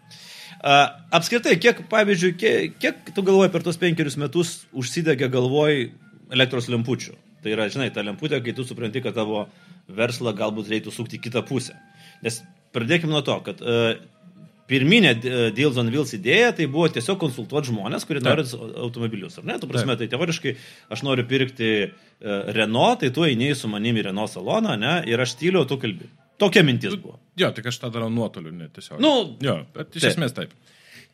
Apskritai, 0.64 1.58
kiek, 1.60 1.82
pavyzdžiui, 1.90 2.36
kiek, 2.40 2.78
kiek 2.80 3.12
tu 3.16 3.26
galvoji 3.26 3.52
per 3.52 3.66
tos 3.66 3.82
penkerius 3.82 4.16
metus 4.22 4.54
užsidegė 4.78 5.28
galvoj 5.34 5.90
elektros 6.32 6.70
lempučių? 6.72 7.18
Tai 7.44 7.52
yra, 7.52 7.66
žinai, 7.68 7.90
ta 7.92 8.06
lemputė, 8.06 8.40
kai 8.46 8.54
tu 8.56 8.64
supranti, 8.64 9.02
kad 9.04 9.18
tavo 9.18 9.48
verslą 9.92 10.32
galbūt 10.38 10.70
reiktų 10.72 10.94
sukti 10.96 11.20
kitą 11.20 11.42
pusę. 11.44 11.74
Nes 12.24 12.40
pradėkime 12.72 13.12
nuo 13.12 13.20
to, 13.26 13.36
kad 13.44 13.60
uh, 13.60 13.98
pirminė 14.70 15.14
uh, 15.16 15.38
Deals 15.56 15.78
on 15.82 15.92
Wheels 15.94 16.16
idėja 16.18 16.54
tai 16.58 16.68
buvo 16.72 16.88
tiesiog 16.94 17.20
konsultuoti 17.22 17.72
žmonės, 17.72 18.08
kurie 18.08 18.22
Taip. 18.24 18.44
nori 18.44 18.74
automobilius, 18.86 19.38
ar 19.42 19.48
ne? 19.50 19.60
Tu 19.62 19.70
prasme, 19.70 19.98
tai 20.00 20.10
teoriškai 20.12 20.56
aš 20.94 21.06
noriu 21.08 21.28
pirkti 21.30 21.72
uh, 21.84 21.94
Renault, 22.56 23.04
tai 23.04 23.12
tu 23.16 23.28
eini 23.28 23.54
su 23.58 23.72
manimi 23.72 24.04
į 24.04 24.10
Renault 24.10 24.34
saloną, 24.34 24.78
ne? 24.80 25.00
Ir 25.10 25.24
aš 25.24 25.38
tyliu, 25.42 25.64
o 25.64 25.70
tu 25.70 25.80
kalbi. 25.82 26.10
Tokia 26.42 26.64
mintis 26.66 26.96
buvo. 26.98 27.20
Jo, 27.40 27.52
tik 27.56 27.68
aš 27.70 27.80
tą 27.82 27.92
darau 27.94 28.10
nuotoliu, 28.12 28.52
ne 28.56 28.70
tiesiog. 28.74 29.00
Nu, 29.04 29.14
jo, 29.44 29.60
bet 29.76 29.94
iš 29.96 30.04
taip. 30.04 30.16
esmės 30.16 30.36
taip. 30.36 30.56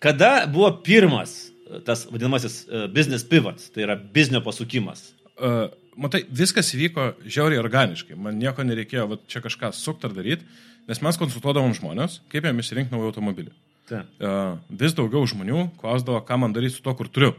Kada 0.04 0.32
buvo 0.52 0.72
pirmas 0.84 1.36
e, 1.50 1.82
tas 1.86 2.06
vadinamasis 2.10 2.62
e, 2.66 2.86
business 2.96 3.28
pivot, 3.28 3.62
tai 3.76 3.84
yra 3.86 3.98
biznio 4.00 4.42
pasukimas? 4.46 5.10
Uh, 5.40 5.68
matai, 6.00 6.24
viskas 6.36 6.72
įvyko 6.76 7.12
žiauriai 7.28 7.62
organiškai. 7.62 8.18
Man 8.20 8.40
nieko 8.40 8.64
nereikėjo 8.68 9.06
va, 9.12 9.20
čia 9.32 9.44
kažką 9.44 9.72
sukti 9.76 10.08
ar 10.08 10.16
daryti, 10.16 10.48
nes 10.90 11.02
mes 11.06 11.20
konsultuodavom 11.22 11.76
žmonės, 11.78 12.20
kaip 12.32 12.48
jam 12.50 12.62
išsirinkti 12.62 12.96
naują 12.96 13.12
automobilį. 13.14 13.54
Taip. 13.90 14.10
Uh, 14.22 14.58
vis 14.82 14.94
daugiau 14.98 15.26
žmonių 15.30 15.70
klausdavo, 15.80 16.22
ką 16.26 16.38
man 16.44 16.54
daryti 16.54 16.76
su 16.78 16.84
to, 16.86 16.94
kur 16.98 17.10
turiu. 17.10 17.34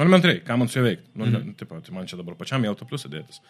Elementariai, 0.00 0.40
ką 0.44 0.56
man 0.60 0.70
su 0.72 0.80
juo 0.80 0.86
veikti. 0.86 1.12
Nu, 1.16 1.28
mm. 1.28 1.54
taip, 1.60 1.72
tai 1.84 1.94
man 1.96 2.08
čia 2.08 2.18
dabar 2.20 2.36
pačiam 2.38 2.64
į 2.64 2.72
auto 2.72 2.88
pliusą 2.88 3.12
dėtis. 3.12 3.40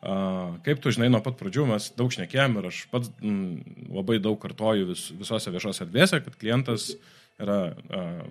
Uh, 0.00 0.56
kaip 0.64 0.80
tu 0.80 0.92
žinai, 0.96 1.10
nuo 1.12 1.20
pat 1.24 1.36
pradžių 1.36 1.66
mes 1.68 1.90
daug 1.96 2.12
šnekėjom 2.12 2.56
ir 2.56 2.68
aš 2.70 2.84
pats 2.92 3.10
mm, 3.20 3.90
labai 3.92 4.16
daug 4.24 4.38
kartoju 4.40 4.88
vis, 4.88 5.02
visose 5.12 5.52
viešose 5.52 5.84
erdvėse, 5.84 6.22
kad 6.24 6.38
klientas 6.40 6.86
yra 7.40 7.58
uh, 7.76 8.22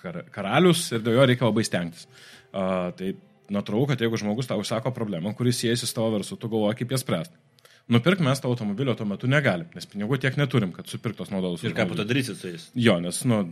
kar, 0.00 0.24
karalius 0.34 0.88
ir 0.90 1.06
dėl 1.06 1.20
jo 1.20 1.28
reikia 1.30 1.46
labai 1.46 1.62
stengtis. 1.66 2.08
Uh, 2.50 2.90
tai 2.98 3.14
natūralu, 3.54 3.86
kad 3.92 4.02
jeigu 4.02 4.18
žmogus 4.18 4.50
tau 4.50 4.58
užsako 4.62 4.90
problemą, 4.96 5.30
kuris 5.38 5.62
siejasi 5.62 5.86
su 5.86 5.94
tavo 5.94 6.16
verslu, 6.16 6.38
tu 6.42 6.50
galvoji, 6.50 6.80
kaip 6.80 6.96
ją 6.96 7.02
spręsti. 7.02 7.45
Nupirk 7.86 8.18
mes 8.24 8.40
tą 8.42 8.50
automobilio 8.50 8.96
tuo 8.98 9.06
metu 9.06 9.28
negalim, 9.30 9.68
nes 9.76 9.86
pinigų 9.86 10.18
tiek 10.18 10.34
neturim, 10.40 10.72
kad 10.74 10.88
supirktos 10.90 11.30
naudotus. 11.30 11.62
Ir 11.62 11.74
ką 11.76 11.84
po 11.86 11.94
to 11.94 12.06
darysi 12.08 12.34
su 12.34 12.48
jais? 12.50 12.64
Jo, 12.74 12.96
nes, 13.02 13.20
nu, 13.30 13.44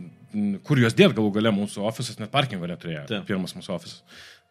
kur 0.67 0.81
juos 0.81 0.95
dėt 0.97 1.13
galų 1.15 1.29
gale 1.37 1.53
mūsų 1.55 1.85
ofisas, 1.87 2.17
net 2.19 2.33
parkingo 2.33 2.67
neturėjo. 2.67 3.05
Taip. 3.07 3.29
Pirmas 3.29 3.55
mūsų 3.55 3.71
ofisas. 3.77 4.01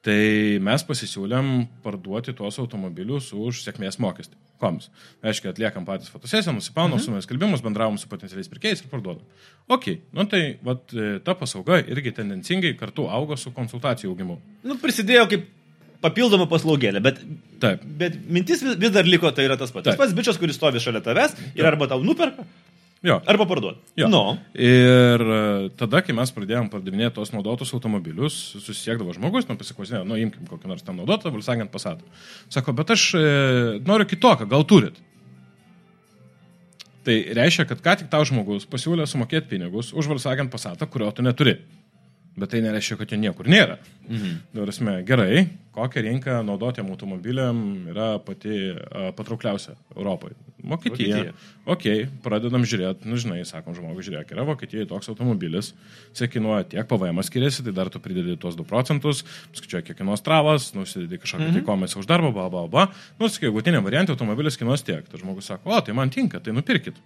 Tai 0.04 0.16
mes 0.64 0.84
pasisiūlėm 0.84 1.50
parduoti 1.84 2.34
tuos 2.36 2.56
automobilius 2.60 3.30
už 3.36 3.62
sėkmės 3.64 3.96
mokestį. 4.00 4.36
Koms. 4.60 4.88
Reiškia, 5.24 5.52
atliekam 5.52 5.84
patys 5.88 6.12
fotosesiją, 6.12 6.54
nusipaunam 6.56 6.96
mhm. 6.96 7.04
su 7.04 7.12
mes 7.12 7.28
kalbimus, 7.28 7.64
bendravom 7.64 7.96
su 8.00 8.08
potencialiais 8.08 8.48
pirkėjais 8.52 8.84
ir 8.84 8.90
parduodam. 8.92 9.24
Ok, 9.72 9.90
nu 10.16 10.24
tai 10.30 10.42
vat, 10.64 10.92
e, 10.92 11.18
ta 11.24 11.36
paslauga 11.36 11.80
irgi 11.82 12.12
tendencingai 12.20 12.72
kartu 12.80 13.08
augo 13.12 13.36
su 13.40 13.52
konsultacijų 13.56 14.12
augimu. 14.12 14.38
Nu, 14.64 14.76
prisidėjo 14.80 15.26
kaip 15.32 15.48
papildoma 16.04 16.46
paslaugėlė, 16.50 17.00
bet, 17.04 17.22
Taip. 17.62 17.82
bet 18.00 18.20
mintis 18.28 18.62
vis, 18.64 18.76
vis 18.80 18.92
dar 18.94 19.08
liko, 19.08 19.30
tai 19.34 19.48
yra 19.48 19.56
tas 19.60 19.72
pats. 19.72 19.86
Tas 19.88 19.96
Taip. 19.96 20.04
pats 20.04 20.14
bičias, 20.16 20.38
kuris 20.40 20.60
stovi 20.60 20.82
šalia 20.84 21.00
tavęs 21.04 21.34
ir 21.56 21.68
arba 21.68 21.88
tau 21.90 22.02
nuperka, 22.04 22.44
Jo. 23.04 23.18
arba 23.28 23.44
parduoda. 23.44 23.76
Jo. 24.00 24.08
Nu, 24.08 24.22
Ir 24.56 25.20
e, 25.20 25.40
tada, 25.76 26.00
kai 26.04 26.14
mes 26.16 26.30
pradėjom 26.32 26.70
pardavinėti 26.72 27.18
tos 27.18 27.34
naudotus 27.34 27.74
automobilius, 27.76 28.36
susisiekdavo 28.56 29.12
žmogus, 29.16 29.44
nu 29.50 29.58
pasiklausinėjo, 29.60 30.06
nu 30.08 30.16
imkim 30.22 30.46
kokį 30.48 30.70
nors 30.70 30.86
ten 30.86 30.96
naudotą, 30.96 31.32
Volkswagen 31.34 31.68
Passat. 31.72 32.00
Sako, 32.48 32.72
bet 32.78 32.94
aš 32.96 33.10
e, 33.18 33.26
noriu 33.84 34.08
kitokio, 34.08 34.48
gal 34.48 34.64
turit? 34.64 34.96
Tai 37.04 37.16
reiškia, 37.36 37.66
kad 37.68 37.82
ką 37.84 37.98
tik 38.00 38.08
tau 38.12 38.24
žmogus 38.24 38.64
pasiūlė 38.72 39.04
sumokėti 39.08 39.50
pinigus 39.52 39.92
už 39.92 40.08
Volkswagen 40.08 40.48
Passatą, 40.52 40.88
kurio 40.88 41.10
tu 41.12 41.24
neturi. 41.26 41.58
Bet 42.34 42.50
tai 42.50 42.64
nereiškia, 42.64 42.96
kad 42.98 43.12
jo 43.12 43.18
niekur 43.20 43.46
nėra. 43.46 43.76
Mhm. 44.08 44.32
Prasme, 44.56 44.96
gerai, 45.06 45.44
kokia 45.74 46.02
rinka 46.02 46.40
naudotėm 46.42 46.88
automobiliam 46.90 47.60
yra 47.92 48.16
pati 48.22 48.72
a, 48.74 49.12
patraukliausia 49.14 49.76
Europoje? 49.94 50.34
Vokietija. 50.64 51.20
Vokietija. 51.20 51.34
Ok, 51.70 51.84
pradedam 52.24 52.64
žiūrėti, 52.66 53.06
nu 53.06 53.18
žinai, 53.20 53.42
sakom 53.46 53.76
žmogui, 53.76 54.02
žiūrėk, 54.06 54.32
yra 54.34 54.46
Vokietijoje 54.48 54.88
toks 54.90 55.12
automobilis, 55.12 55.70
jisai 56.10 56.28
kainuoja 56.32 56.66
tiek, 56.72 56.88
PVM 56.90 57.22
skiriasi, 57.26 57.66
tai 57.66 57.74
dar 57.76 57.90
tu 57.92 58.00
pridedi 58.02 58.34
tuos 58.40 58.56
2 58.58 58.66
procentus, 58.66 59.22
skaičiuoji 59.54 59.90
kiek 59.90 60.00
kainuos 60.00 60.24
travas, 60.24 60.72
nusidedi 60.74 61.20
kažkokią 61.22 61.50
mhm. 61.50 61.60
tai 61.60 61.66
komisą 61.68 62.00
už 62.02 62.08
darbą, 62.10 62.32
bla 62.34 62.48
bla 62.50 62.64
bla. 62.72 62.88
Nu, 63.20 63.28
sakai, 63.28 63.52
galutiniam 63.52 63.86
variantui 63.86 64.16
automobilis 64.16 64.58
kainuos 64.58 64.82
tiek. 64.86 65.06
Tai 65.06 65.20
žmogus 65.20 65.52
sako, 65.52 65.70
o, 65.70 65.84
tai 65.84 65.94
man 65.94 66.10
tinka, 66.10 66.42
tai 66.42 66.56
nupirkit. 66.56 66.98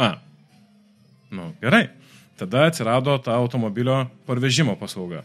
A. 0.00 0.16
Nu, 1.30 1.52
gerai. 1.62 1.86
Tada 2.36 2.66
atsirado 2.68 3.16
ta 3.24 3.38
automobilio 3.40 4.04
parvežimo 4.28 4.76
paslauga. 4.76 5.22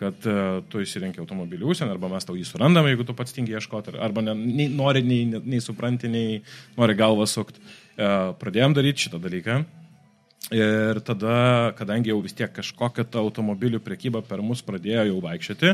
Kad 0.00 0.24
uh, 0.26 0.62
tu 0.72 0.80
įsirenki 0.82 1.20
automobilį 1.22 1.68
užsienį, 1.68 1.92
arba 1.94 2.08
mes 2.10 2.26
tau 2.26 2.34
jį 2.34 2.46
surandame, 2.48 2.90
jeigu 2.90 3.04
tu 3.06 3.14
pats 3.14 3.36
tingi 3.36 3.54
ieškoti, 3.54 3.94
arba 4.02 4.24
ne, 4.24 4.34
nei 4.34 4.66
nori, 4.72 5.04
nei, 5.06 5.42
nei 5.44 5.60
supranti, 5.62 6.10
nei 6.10 6.40
nori 6.78 6.96
galvą 6.98 7.28
sukti. 7.30 7.62
Uh, 7.92 8.32
pradėjom 8.40 8.74
daryti 8.74 9.06
šitą 9.06 9.20
dalyką. 9.22 9.62
Ir 10.52 10.98
tada, 11.06 11.72
kadangi 11.78 12.10
jau 12.10 12.18
vis 12.20 12.34
tiek 12.36 12.50
kažkokia 12.52 13.06
ta 13.08 13.20
automobilių 13.22 13.78
priekyba 13.80 14.20
per 14.26 14.42
mus 14.44 14.60
pradėjo 14.66 15.04
jau 15.08 15.20
vaikščioti, 15.22 15.70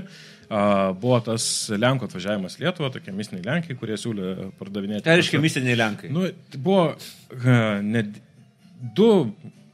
buvo 1.01 1.19
tas 1.25 1.47
Lenkų 1.73 2.07
atvažiavimas 2.07 2.59
Lietuva, 2.61 2.93
tokie 2.95 3.15
misiniai 3.17 3.47
Lenkai, 3.47 3.75
kurie 3.81 3.97
siūlė 3.99 4.53
pardavinėti. 4.61 5.07
tai 5.09 5.17
reiškia 5.19 5.41
misiniai 5.43 5.79
Lenkai. 5.81 6.13
Nu, 6.15 6.29
buvo 6.55 6.85
a, 6.93 7.57
net 7.83 8.21
du 8.95 9.09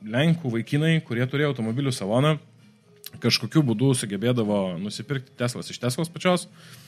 Lenkų 0.04 0.52
vaikinai, 0.52 0.98
kurie 1.06 1.24
turėjo 1.28 1.54
automobilių 1.54 1.92
saloną, 1.94 2.36
kažkokiu 3.22 3.62
būdu 3.64 3.92
sugebėdavo 3.96 4.76
nusipirkti 4.82 5.32
Teslas 5.38 5.70
iš 5.72 5.80
Teslos 5.80 6.10
pačios. 6.12 6.48
E, 6.48 6.83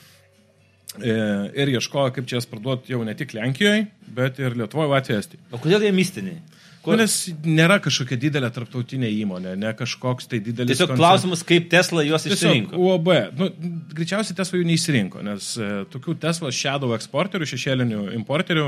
Ir 1.03 1.73
ieškojo, 1.77 2.13
kaip 2.15 2.29
čia 2.29 2.39
jas 2.39 2.49
parduoti 2.49 2.93
jau 2.93 3.03
ne 3.05 3.13
tik 3.17 3.35
Lenkijoje, 3.37 3.87
bet 4.17 4.39
ir 4.41 4.57
Lietuvoje, 4.57 4.89
Latvijoje, 4.93 5.25
Estijoje. 5.25 5.49
O 5.53 5.61
kodėl 5.61 5.85
jie 5.85 5.93
mistiniai? 5.95 6.39
Nu, 6.87 6.95
nes 6.95 7.13
nėra 7.43 7.81
kažkokia 7.83 8.15
didelė 8.21 8.47
tarptautinė 8.55 9.09
įmonė, 9.11 9.57
ne 9.59 9.73
kažkoks 9.75 10.29
tai 10.31 10.39
didelis. 10.39 10.71
Tiesiog 10.71 10.93
koncern- 10.93 11.01
klausimas, 11.01 11.41
kaip 11.43 11.67
Tesla 11.71 12.03
juos 12.07 12.23
Tiesiog 12.23 12.37
išsirinko. 12.37 12.79
UAB. 12.79 13.09
Nu, 13.35 13.49
greičiausiai 13.97 14.37
Tesla 14.37 14.61
jų 14.61 14.67
neįsirinko, 14.69 15.23
nes 15.27 15.49
e, 15.59 15.67
tokių 15.91 16.15
Tesla 16.23 16.51
Shadow 16.55 16.93
eksporterių, 16.95 17.49
šešėlinių 17.51 18.05
importerių 18.21 18.67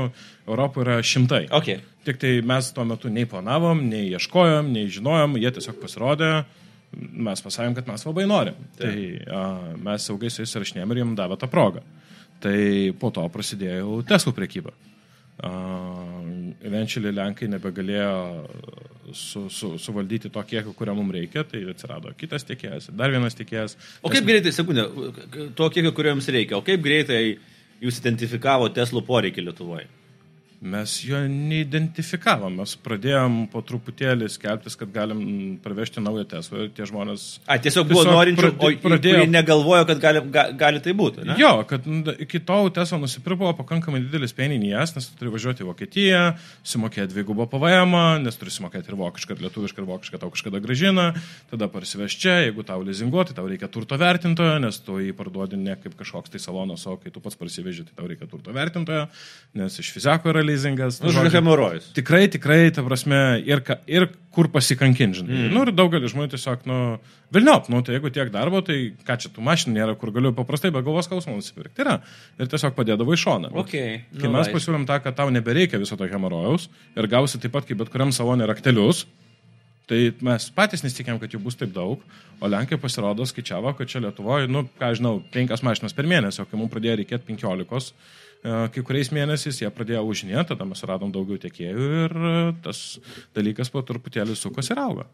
Europoje 0.50 0.84
yra 0.84 0.98
šimtai. 1.00 1.46
Okay. 1.62 1.80
Tik 2.04 2.20
tai 2.20 2.34
mes 2.44 2.68
tuo 2.76 2.84
metu 2.88 3.08
nei 3.12 3.24
planavom, 3.30 3.80
nei 3.88 4.10
ieškojom, 4.12 4.68
nei 4.74 4.90
žinojom, 4.92 5.40
jie 5.40 5.54
tiesiog 5.56 5.80
pasirodė, 5.80 6.30
mes 6.92 7.40
pasakėm, 7.40 7.78
kad 7.78 7.88
mes 7.88 8.04
labai 8.04 8.28
norim. 8.28 8.60
Tai 8.76 8.94
a, 9.32 9.42
mes 9.80 10.12
ilgai 10.12 10.28
su 10.28 10.44
jais 10.44 10.56
rašinėjom 10.60 10.92
ir 10.92 11.02
jiems 11.04 11.16
davė 11.16 11.40
tą 11.40 11.48
progą. 11.48 11.86
Tai 12.40 12.58
po 13.00 13.10
to 13.14 13.26
prasidėjo 13.32 13.82
jau 13.82 13.98
Tesla 14.08 14.32
prekyba. 14.36 14.72
Eventually 16.60 17.12
Lenkai 17.16 17.48
nebegalėjo 17.48 18.14
su, 19.16 19.46
su, 19.50 19.74
suvaldyti 19.80 20.30
to 20.32 20.42
kiekio, 20.42 20.74
kurio 20.76 20.94
mums 20.98 21.14
reikia, 21.16 21.44
tai 21.48 21.62
atsirado 21.72 22.12
kitas 22.18 22.44
tiekėjas, 22.48 22.90
dar 22.96 23.12
vienas 23.12 23.36
tiekėjas. 23.38 23.76
O 24.04 24.12
kaip 24.12 24.26
greitai, 24.28 24.52
sekundė, 24.54 24.86
to 25.56 25.70
kiekio, 25.72 25.94
kurio 25.96 26.14
jums 26.14 26.28
reikia, 26.30 26.58
o 26.60 26.66
kaip 26.66 26.84
greitai 26.84 27.22
jūs 27.80 28.02
identifikavo 28.02 28.68
Teslų 28.76 29.02
poreikį 29.08 29.48
Lietuvoje? 29.48 29.88
Mes 30.60 30.92
jo 31.08 31.16
neidentifikavom, 31.24 32.58
mes 32.60 32.74
pradėjom 32.84 33.46
po 33.48 33.62
truputėlį 33.64 34.26
skelbtis, 34.28 34.74
kad 34.76 34.90
galim 34.92 35.20
parvežti 35.64 36.02
naują 36.04 36.26
Teslą 36.28 36.66
ir 36.66 36.72
tie 36.76 36.84
žmonės... 36.84 37.22
A, 37.48 37.56
tiesiog 37.56 37.86
buvo 37.88 38.02
Tiesiog 38.02 38.12
norinčių, 38.12 38.50
pradėjo- 38.82 39.22
kurie 39.22 39.30
negalvojo, 39.32 39.86
kad 39.88 40.02
gali, 40.02 40.20
ga, 40.28 40.44
gali 40.60 40.82
tai 40.84 40.92
būti. 40.98 41.24
Ne? 41.24 41.38
Jo, 41.40 41.62
kad 41.64 41.88
iki 42.20 42.42
tol 42.44 42.68
Tesla 42.76 42.98
nusipirko 43.00 43.54
pakankamai 43.56 44.02
didelis 44.04 44.36
peninijas, 44.36 44.92
nes 44.98 45.08
tu 45.08 45.16
turi 45.22 45.32
važiuoti 45.32 45.64
į 45.64 45.68
Vokietiją, 45.70 46.20
simokėti 46.74 47.08
dvigubą 47.14 47.48
PVM, 47.48 47.96
nes 48.26 48.36
turi 48.36 48.52
simokėti 48.52 48.92
ir 48.92 49.00
vokišką, 49.00 49.38
ir 49.38 49.46
lietuvišką, 49.46 49.80
ir 49.80 49.88
vokišką 49.94 50.20
tau 50.20 50.28
kažkada 50.36 50.60
gražina, 50.60 51.06
tada 51.48 51.70
parsiveš 51.72 52.18
čia, 52.20 52.36
jeigu 52.44 52.66
tau 52.68 52.84
lizinguoti, 52.84 53.32
tau 53.32 53.48
reikia 53.48 53.72
turto 53.72 53.96
vertintojo, 53.96 54.60
nes 54.60 54.82
tu 54.84 55.00
jį 55.00 55.16
parduodi 55.16 55.56
ne 55.56 55.80
kaip 55.80 55.96
kažkoks 55.96 56.36
tai 56.36 56.44
salonas, 56.44 56.84
o 56.84 56.98
kai 57.00 57.08
tu 57.16 57.24
pats 57.24 57.40
parsiveži, 57.40 57.88
tai 57.88 57.96
tau 58.02 58.12
reikia 58.12 58.28
turto 58.28 58.52
vertintojo, 58.52 59.08
nes 59.56 59.80
iš 59.80 59.94
fiziko 59.96 60.28
yra 60.34 60.44
lizingas. 60.50 60.98
Nu, 61.00 61.12
žodžiu, 61.14 61.32
hemorojus. 61.38 61.88
Tikrai, 61.96 62.26
tikrai, 62.32 62.58
ta 62.74 62.84
prasme, 62.86 63.20
ir, 63.46 63.62
ka, 63.66 63.78
ir 63.90 64.08
kur 64.34 64.50
pasikankinti, 64.52 65.22
žinai. 65.22 65.36
Mm. 65.36 65.54
Nu, 65.54 65.62
ir 65.66 65.74
daugelis 65.74 66.12
žmonių 66.12 66.34
tiesiog, 66.34 66.66
nu, 66.70 66.80
vilniop, 67.34 67.70
nu, 67.72 67.80
tai 67.86 67.96
jeigu 67.96 68.12
tiek 68.14 68.30
darbo, 68.34 68.60
tai 68.66 68.78
ką 69.06 69.16
čia 69.22 69.32
tų 69.34 69.46
mašinų 69.46 69.76
nėra, 69.78 69.96
kur 70.00 70.12
galiu 70.14 70.34
paprastai 70.36 70.72
be 70.74 70.82
galvos 70.86 71.08
skausmo 71.08 71.38
nusipirkti. 71.38 71.76
Tai 71.78 71.86
yra. 71.86 71.96
Ir 72.38 72.50
tiesiog 72.52 72.76
padėdavo 72.76 73.16
į 73.16 73.22
šoną. 73.24 73.54
Okay. 73.64 74.04
Kai 74.16 74.28
nu, 74.28 74.36
mes 74.36 74.52
pasiūlėm 74.54 74.86
tą, 74.90 75.00
kad 75.04 75.18
tau 75.18 75.32
nebereikia 75.34 75.80
viso 75.82 75.98
to 75.98 76.10
hemorojaus 76.10 76.68
ir 76.98 77.10
gausi 77.10 77.42
taip 77.42 77.56
pat 77.56 77.66
kaip 77.68 77.82
bet 77.82 77.90
kuriam 77.92 78.14
salonė 78.14 78.50
raktelius, 78.50 79.06
tai 79.90 80.00
mes 80.24 80.46
patys 80.54 80.84
nesitikėm, 80.86 81.18
kad 81.18 81.32
jų 81.34 81.42
bus 81.42 81.58
taip 81.58 81.72
daug, 81.74 82.02
o 82.38 82.50
Lenkai 82.50 82.78
pasirodo 82.80 83.26
skaičiavo, 83.26 83.74
kad 83.78 83.90
čia 83.90 84.02
Lietuvoje, 84.04 84.46
nu, 84.50 84.64
ką 84.78 84.92
žinau, 84.98 85.16
penkias 85.34 85.64
mašinas 85.66 85.96
per 85.96 86.08
mėnesį, 86.10 86.44
o 86.44 86.50
kai 86.50 86.60
mums 86.60 86.70
pradėjo 86.72 87.00
reikėti 87.00 87.26
penkiolikos, 87.26 87.90
kai 88.42 88.82
kuriais 88.86 89.10
mėnesiais 89.12 89.58
jie 89.60 89.68
pradėjo 89.74 90.00
užinėti, 90.08 90.46
tada 90.54 90.64
mes 90.68 90.80
radom 90.88 91.10
daugiau 91.12 91.36
tiekėjų 91.42 91.88
ir 92.04 92.14
e, 92.16 92.36
tas 92.64 92.98
dalykas 93.36 93.68
po 93.74 93.82
truputėlį 93.84 94.36
sukos 94.38 94.70
ir 94.72 94.80
auga. 94.80 95.04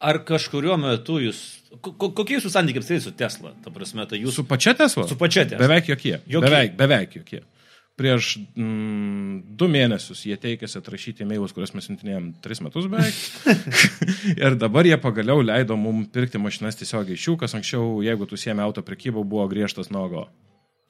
Ar 0.00 0.22
kažkuriuo 0.24 0.78
metu 0.80 1.18
jūs, 1.20 1.40
ko- 1.84 1.92
ko- 1.92 2.12
kokie 2.16 2.38
jūsų 2.38 2.52
santykiai 2.54 2.80
apskritai 2.80 3.02
su 3.04 3.10
Tesla? 3.18 3.50
Ta 3.64 3.72
prasme, 3.74 4.06
tai 4.08 4.22
jūs 4.22 4.38
Su 4.38 4.44
pačia 4.48 4.72
Tesla? 4.78 5.04
Su 5.10 5.16
pačia 5.20 5.42
Tesla. 5.44 5.60
Beveik 5.66 5.90
jokie. 5.90 6.20
Jokie. 6.24 6.46
Beveik, 6.46 6.76
beveik 6.78 7.16
jokie. 7.18 7.42
Prieš 8.00 8.30
mm, 8.56 9.56
du 9.60 9.66
mėnesius 9.68 10.22
jie 10.24 10.38
teikėsi 10.40 10.78
atrašyti 10.78 11.26
e-mailus, 11.26 11.52
kuriuos 11.52 11.74
mes 11.76 11.84
siuntinėjom 11.90 12.30
tris 12.40 12.62
metus 12.64 12.86
beveik. 12.88 13.18
ir 14.46 14.56
dabar 14.56 14.88
jie 14.88 14.96
pagaliau 15.02 15.42
leido 15.44 15.76
mums 15.76 16.08
pirkti 16.14 16.40
mašinas 16.40 16.78
tiesiogiai 16.80 17.18
iš 17.18 17.26
jų, 17.28 17.34
kas 17.42 17.58
anksčiau, 17.58 17.98
jeigu 18.06 18.24
tu 18.30 18.38
siemi 18.40 18.64
auto 18.64 18.80
prekybą, 18.86 19.20
buvo 19.26 19.44
griežtas 19.52 19.92
nuogo. 19.92 20.30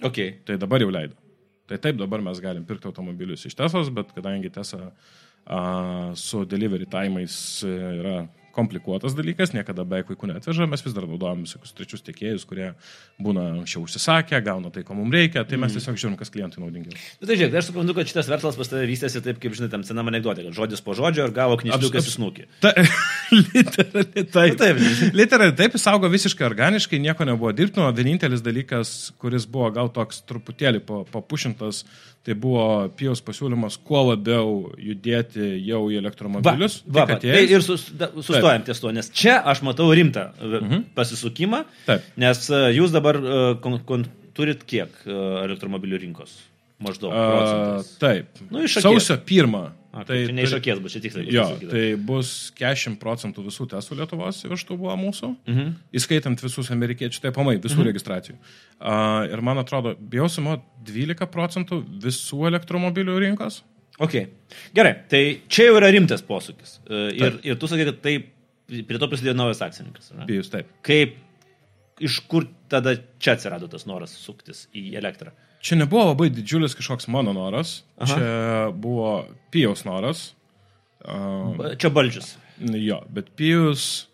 Okay. 0.07 0.37
Tai 0.47 0.55
dabar 0.63 0.85
jau 0.87 0.93
leido. 0.95 1.19
Tai 1.71 1.79
taip, 1.79 1.99
dabar 2.01 2.19
mes 2.19 2.41
galim 2.43 2.65
pirkti 2.67 2.89
automobilius 2.91 3.45
iš 3.47 3.55
Teslos, 3.55 3.93
bet 3.95 4.11
kadangi 4.17 4.51
Tesla 4.51 4.89
a, 5.47 5.61
su 6.19 6.43
delivery 6.43 6.89
timais 6.91 7.37
e, 7.63 7.75
yra 8.01 8.17
komplikuotas 8.55 9.15
dalykas, 9.19 9.53
niekada 9.57 9.85
beveik 9.89 10.11
vaikų 10.13 10.31
neatveža, 10.33 10.67
mes 10.71 10.83
vis 10.85 10.95
dar 10.97 11.07
naudojame 11.09 11.47
visokius 11.47 11.75
trečius 11.77 12.05
tiekėjus, 12.07 12.47
kurie 12.51 12.73
būna 13.23 13.47
anksčiau 13.61 13.85
užsisakę, 13.87 14.41
gauna 14.47 14.73
tai, 14.75 14.83
ko 14.87 14.97
mums 14.99 15.15
reikia, 15.15 15.45
tai 15.49 15.59
mes 15.61 15.75
tiesiog 15.77 15.99
žiūrim, 16.01 16.17
kas 16.21 16.33
klientui 16.35 16.63
naudingiau. 16.65 16.95
Nu, 17.21 17.29
tai 17.31 17.37
žiūrėk, 17.41 17.57
aš 17.61 17.71
suprantu, 17.71 17.97
kad 17.99 18.11
šitas 18.11 18.31
verslas 18.33 18.59
pas 18.61 18.71
tave 18.73 18.87
vystėsi 18.91 19.23
taip, 19.25 19.41
kaip 19.43 19.57
žinai, 19.59 19.71
tam 19.73 19.87
senam 19.87 20.11
anegdotė, 20.13 20.47
kad 20.49 20.57
žodis 20.61 20.83
po 20.85 20.97
žodžio 20.99 21.29
ir 21.29 21.35
gavo 21.37 21.59
knyžliukas 21.61 22.05
Abs- 22.05 22.13
į 22.13 22.17
snukį. 22.19 22.49
Ta, 22.65 22.75
literaliai 23.55 24.25
taip. 24.27 24.53
Nu, 24.53 24.61
taip. 24.61 25.15
Literaliai 25.17 25.57
taip, 25.59 25.77
jis 25.79 25.87
augo 25.91 26.11
visiškai 26.13 26.47
organiškai, 26.49 27.01
nieko 27.03 27.27
nebuvo 27.29 27.53
dirbtino. 27.57 27.89
Vienintelis 27.97 28.43
dalykas, 28.45 28.93
kuris 29.21 29.47
buvo 29.51 29.71
gal 29.75 29.91
toks 29.95 30.23
truputėlį 30.29 30.83
pa- 30.87 31.03
papušintas, 31.15 31.85
tai 32.27 32.37
buvo 32.37 32.65
Pijaus 32.99 33.23
pasiūlymas 33.25 33.79
kuo 33.87 34.03
labiau 34.11 34.53
judėti 34.77 35.55
jau 35.67 35.87
į 35.89 35.99
elektromobilius. 36.03 36.83
va, 36.85 37.01
va, 37.01 37.07
Tik 37.07 37.25
tai 37.25 37.33
atėjus. 37.33 37.55
ir 37.57 37.65
sus, 37.65 37.87
da, 37.97 38.11
sustojam 38.19 38.67
ties 38.67 38.83
to, 38.83 38.93
nes 38.93 39.09
čia 39.17 39.39
aš 39.41 39.65
matau 39.67 39.89
rimtą 39.97 40.29
mhm. 40.37 40.87
pasisukimą, 40.99 41.65
Taip. 41.89 42.07
nes 42.21 42.45
e, 42.53 42.63
jūs 42.77 42.93
dabar 42.95 43.19
e, 43.21 43.43
kon, 43.65 43.81
kon, 43.89 44.07
turit 44.37 44.67
kiek 44.69 44.93
e, 45.07 45.19
elektromobilių 45.47 46.05
rinkos? 46.05 46.39
maždaug. 46.81 47.13
A, 47.13 47.83
taip. 48.01 48.41
Nu. 48.51 48.65
Sausio 48.69 49.19
pirmą. 49.27 49.71
A, 49.93 50.05
tai 50.07 50.21
čia 50.29 50.35
neišakės, 50.37 50.79
bus 50.85 50.93
čia 50.95 51.01
tiksliai. 51.03 51.27
Jo, 51.35 51.45
pasakyta. 51.49 51.71
tai 51.75 51.85
bus 52.11 52.29
40 52.59 52.99
procentų 53.03 53.43
visų 53.49 53.67
testų 53.73 53.97
Lietuvos 53.99 54.45
įvežtų 54.47 54.77
buvo 54.79 54.95
mūsų, 55.01 55.31
Mhm. 55.51 55.73
įskaitant 55.99 56.41
visus 56.45 56.71
amerikiečių, 56.71 57.21
tai 57.25 57.33
pamai, 57.35 57.57
visų 57.59 57.83
registracijų. 57.89 58.37
Uh, 58.81 59.27
ir 59.33 59.43
man 59.43 59.59
atrodo, 59.59 59.97
bijau 59.99 60.29
sumo 60.31 60.61
12 60.87 61.27
procentų 61.27 61.81
visų 62.07 62.47
elektromobilių 62.53 63.19
rinkos. 63.27 63.63
Ok. 63.99 64.15
Gerai, 64.73 64.95
tai 65.11 65.41
čia 65.49 65.67
jau 65.69 65.75
yra 65.81 65.91
rimtas 65.93 66.23
posūkis. 66.25 66.79
E, 66.89 67.11
Ir, 67.21 67.41
ir 67.45 67.57
tu 67.61 67.67
sakai, 67.69 67.85
kad 67.91 67.99
tai 68.01 68.15
prie 68.87 68.97
to 68.99 69.09
prisidėjo 69.11 69.35
naujas 69.37 69.61
akcininkas. 69.67 70.13
Bijus 70.25 70.49
taip. 70.49 70.71
Kaip, 70.87 71.17
iš 72.01 72.21
kur 72.31 72.47
tada 72.71 72.95
čia 73.19 73.35
atsirado 73.37 73.69
tas 73.69 73.85
noras 73.91 74.15
suktis 74.17 74.69
į 74.73 74.95
elektrą? 74.97 75.33
Čia 75.61 75.77
nebuvo 75.77 76.07
labai 76.11 76.31
didžiulis 76.33 76.75
kažkoks 76.79 77.09
mano 77.13 77.35
noras, 77.37 77.83
Aha. 78.01 78.09
Čia 78.09 78.71
buvo 78.73 79.27
Pijaus 79.53 79.85
noras. 79.85 80.31
Uh, 81.05 81.77
Čia 81.81 81.91
baldžius. 81.93 82.35
jo, 82.61 83.01
bet 83.13 83.31
Pijus 83.37 84.09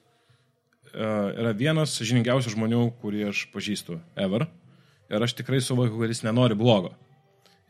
uh, 0.94 1.30
yra 1.34 1.54
vienas 1.54 1.94
žiningiausių 2.02 2.54
žmonių, 2.54 2.82
kurį 3.02 3.28
aš 3.30 3.46
pažįstu 3.54 4.00
ever. 4.18 4.46
Ir 5.06 5.22
aš 5.22 5.36
tikrai 5.38 5.60
suvokiu, 5.62 6.00
kad 6.02 6.10
jis 6.10 6.24
nenori 6.26 6.58
blogo. 6.58 6.92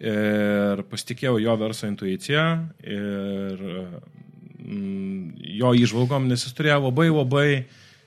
Ir 0.01 0.83
pasitikėjau 0.91 1.39
jo 1.41 1.57
verso 1.61 1.89
intuiciją 1.89 2.45
ir 2.85 3.62
mm, 4.61 5.37
jo 5.61 5.72
išvalgom, 5.77 6.29
nes 6.29 6.45
jis 6.45 6.57
turėjo 6.57 6.83
labai 6.89 7.09
labai 7.12 7.49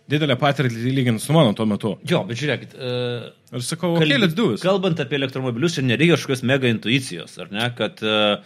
didelę 0.09 0.37
patirtį 0.39 0.93
lyginant 0.95 1.23
su 1.23 1.35
mano 1.35 1.53
tuo 1.57 1.67
metu. 1.69 1.95
Jo, 2.09 2.23
bet 2.27 2.39
žiūrėkit. 2.39 2.75
Uh, 2.77 3.29
Ir 3.49 3.65
sakau, 3.65 3.95
okei, 3.95 4.05
okay, 4.05 4.21
let's 4.21 4.37
do 4.37 4.51
it. 4.53 4.61
Kalbant 4.61 4.99
apie 5.01 5.17
elektromobilius, 5.17 5.77
čia 5.77 5.83
nereikia 5.85 6.17
kažkokios 6.17 6.43
mega 6.45 6.69
intuicijos, 6.69 7.33
ar 7.41 7.49
ne, 7.53 7.65
kad 7.77 8.03
uh, 8.05 8.43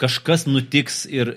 kažkas 0.00 0.46
nutiks 0.48 1.02
ir 1.10 1.34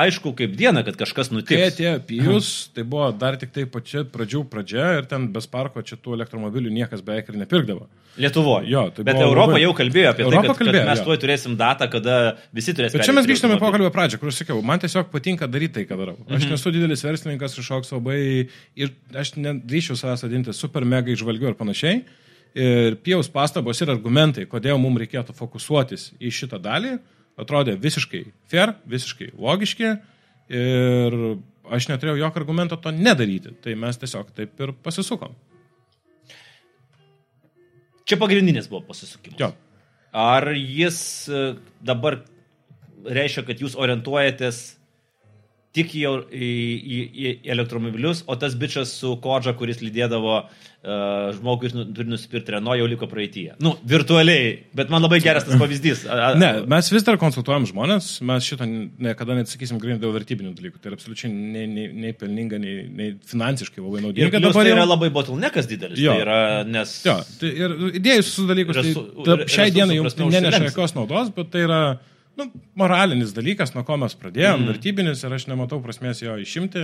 aišku, 0.00 0.32
kaip 0.38 0.52
diena, 0.58 0.82
kad 0.86 0.96
kažkas 0.98 1.28
Kai 1.30 1.36
nutiks. 1.36 1.74
atėjo 1.74 1.94
Pijus, 2.08 2.48
tai 2.74 2.82
buvo 2.88 3.08
dar 3.16 3.36
tik 3.40 3.52
tai 3.54 3.64
pačia 3.70 4.02
pradžių 4.04 4.42
pradžia 4.50 4.86
ir 4.98 5.06
ten 5.10 5.26
be 5.32 5.40
sparko 5.44 5.82
čia 5.84 5.96
tų 6.00 6.16
elektromobilių 6.18 6.72
niekas 6.72 7.02
beveik 7.04 7.28
ir 7.32 7.38
nepirkdavo. 7.42 7.86
Lietuvoje. 8.20 8.66
Jo, 8.72 8.86
tai 8.90 9.04
Bet 9.06 9.14
buvo 9.16 9.28
Europa 9.28 9.52
labai- 9.54 9.62
jau 9.62 9.72
kalbėjo 9.78 10.08
apie 10.10 10.24
Europa 10.26 10.42
tai, 10.42 10.48
kad, 10.54 10.58
kalbėjo, 10.60 10.80
kad 10.84 10.90
mes 10.90 11.02
tuoj 11.06 11.18
turėsim 11.22 11.56
datą, 11.60 11.90
kada 11.92 12.16
visi 12.52 12.74
turės. 12.74 12.92
Bet 12.96 13.04
čia 13.06 13.12
mes 13.14 13.26
grįžtame 13.28 13.58
pokalbio 13.60 13.90
pradžią, 13.94 14.18
kur 14.18 14.32
sakiau, 14.34 14.62
man 14.64 14.78
tiesiog 14.82 15.10
patinka 15.12 15.46
daryti 15.46 15.74
tai, 15.78 15.84
ką 15.86 15.96
darau. 16.00 16.16
Aš 16.28 16.42
Mhm. 16.44 16.50
nesu 16.56 16.72
didelis 16.74 17.02
verslininkas, 17.06 17.54
išauks 17.60 17.92
labai 17.94 18.48
ir 18.76 18.90
aš 19.14 19.34
nedrįšiu 19.36 19.94
savęs 20.00 20.22
vadinti 20.26 20.52
super 20.52 20.84
mega 20.84 21.06
išvalgiu 21.14 21.48
ir 21.48 21.54
panašiai. 21.54 22.02
Ir 22.54 22.96
pijaus 22.96 23.28
pastabos 23.30 23.80
ir 23.80 23.88
argumentai, 23.94 24.44
kodėl 24.44 24.74
mums 24.80 24.98
reikėtų 24.98 25.32
fokusuotis 25.38 26.10
į 26.20 26.32
šitą 26.34 26.58
dalį, 26.60 26.98
atrodė 27.40 27.76
visiškai 27.80 28.24
fair, 28.50 28.74
visiškai 28.90 29.32
logiški. 29.38 29.94
Ir 30.50 31.16
aš 31.70 31.86
neturėjau 31.90 32.18
jokio 32.18 32.42
argumento 32.42 32.78
to 32.80 32.92
nedaryti. 32.94 33.54
Tai 33.62 33.76
mes 33.78 34.00
tiesiog 34.00 34.32
taip 34.36 34.60
ir 34.62 34.74
pasisukom. 34.84 35.36
Čia 38.10 38.18
pagrindinis 38.18 38.66
buvo 38.70 38.82
pasisukimas. 38.88 39.38
Jo. 39.38 39.52
Ar 40.10 40.48
jis 40.56 40.98
e, 41.30 41.42
dabar 41.86 42.18
reiškia, 43.06 43.44
kad 43.46 43.60
jūs 43.62 43.76
orientuojatės 43.78 44.58
tik 45.76 45.92
į, 45.94 46.00
į, 46.34 46.46
į, 46.90 46.96
į 47.14 47.30
elektromobilius, 47.54 48.24
o 48.26 48.34
tas 48.34 48.56
bičias 48.58 48.90
su 48.98 49.12
kodža, 49.22 49.52
kuris 49.54 49.78
lydėdavo 49.84 50.32
uh, 50.42 51.28
žmogui, 51.36 51.60
kuris 51.68 51.76
nu, 51.76 51.84
turi 51.94 52.10
nusipirkti 52.10 52.54
Renault, 52.56 52.74
jau 52.80 52.88
liko 52.90 53.06
praeitie. 53.06 53.52
Nu, 53.62 53.76
virtualiai, 53.86 54.48
bet 54.74 54.90
man 54.90 55.04
labai 55.04 55.20
geras 55.22 55.46
tas 55.46 55.54
pavyzdys. 55.60 56.02
A, 56.10 56.16
a, 56.16 56.32
Ne, 56.40 56.48
mes 56.70 56.90
vis 56.90 57.06
dar 57.06 57.20
konsultuojam 57.22 57.68
žmonės, 57.70 58.08
mes 58.26 58.48
šito 58.50 58.66
niekada 58.66 59.38
nesakysim 59.38 59.78
grinai 59.78 60.02
dėl 60.02 60.10
vertybinių 60.18 60.56
dalykų. 60.58 60.82
Tai 60.82 60.90
yra 60.90 60.98
absoliučiai 60.98 61.30
nei, 61.30 61.68
nei, 61.70 61.86
nei 62.06 62.12
pelninga, 62.18 62.58
nei, 62.58 62.76
nei 62.90 63.12
finansiškai 63.30 63.78
labai 63.84 64.02
Ir 64.02 64.06
naudinga. 64.08 64.42
plius 64.42 64.58
tai 64.58 64.66
jau- 64.72 64.74
yra 64.74 64.88
labai 64.90 65.12
bottleneckas 65.14 65.70
didelis. 65.70 66.02
Jo. 66.02 66.18
Tai 66.18 66.24
yra, 66.26 66.40
nes... 66.66 66.96
Jo, 67.06 67.20
tai 67.38 67.54
ir 67.54 67.76
įdėjus 68.00 68.26
visus 68.32 68.50
dalykus, 68.50 68.80
tai 68.82 68.88
Resu- 68.90 69.08
ta, 69.22 69.38
re- 69.38 69.46
šiai 69.54 69.70
dienai 69.78 70.00
jums 70.02 70.18
tai 70.18 70.32
neneša 70.34 70.66
jokios 70.72 70.98
naudos, 70.98 71.30
bet 71.38 71.54
tai 71.54 71.62
yra 71.70 71.82
nu, 72.40 72.48
moralinis 72.80 73.34
dalykas, 73.36 73.74
nuo 73.76 73.84
ko 73.86 73.98
mes 74.00 74.16
pradėjom, 74.18 74.62
mm. 74.62 74.70
vertybinis 74.72 75.24
ir 75.24 75.36
aš 75.36 75.46
nematau 75.50 75.80
prasmės 75.84 76.22
jo 76.24 76.36
išimti. 76.40 76.82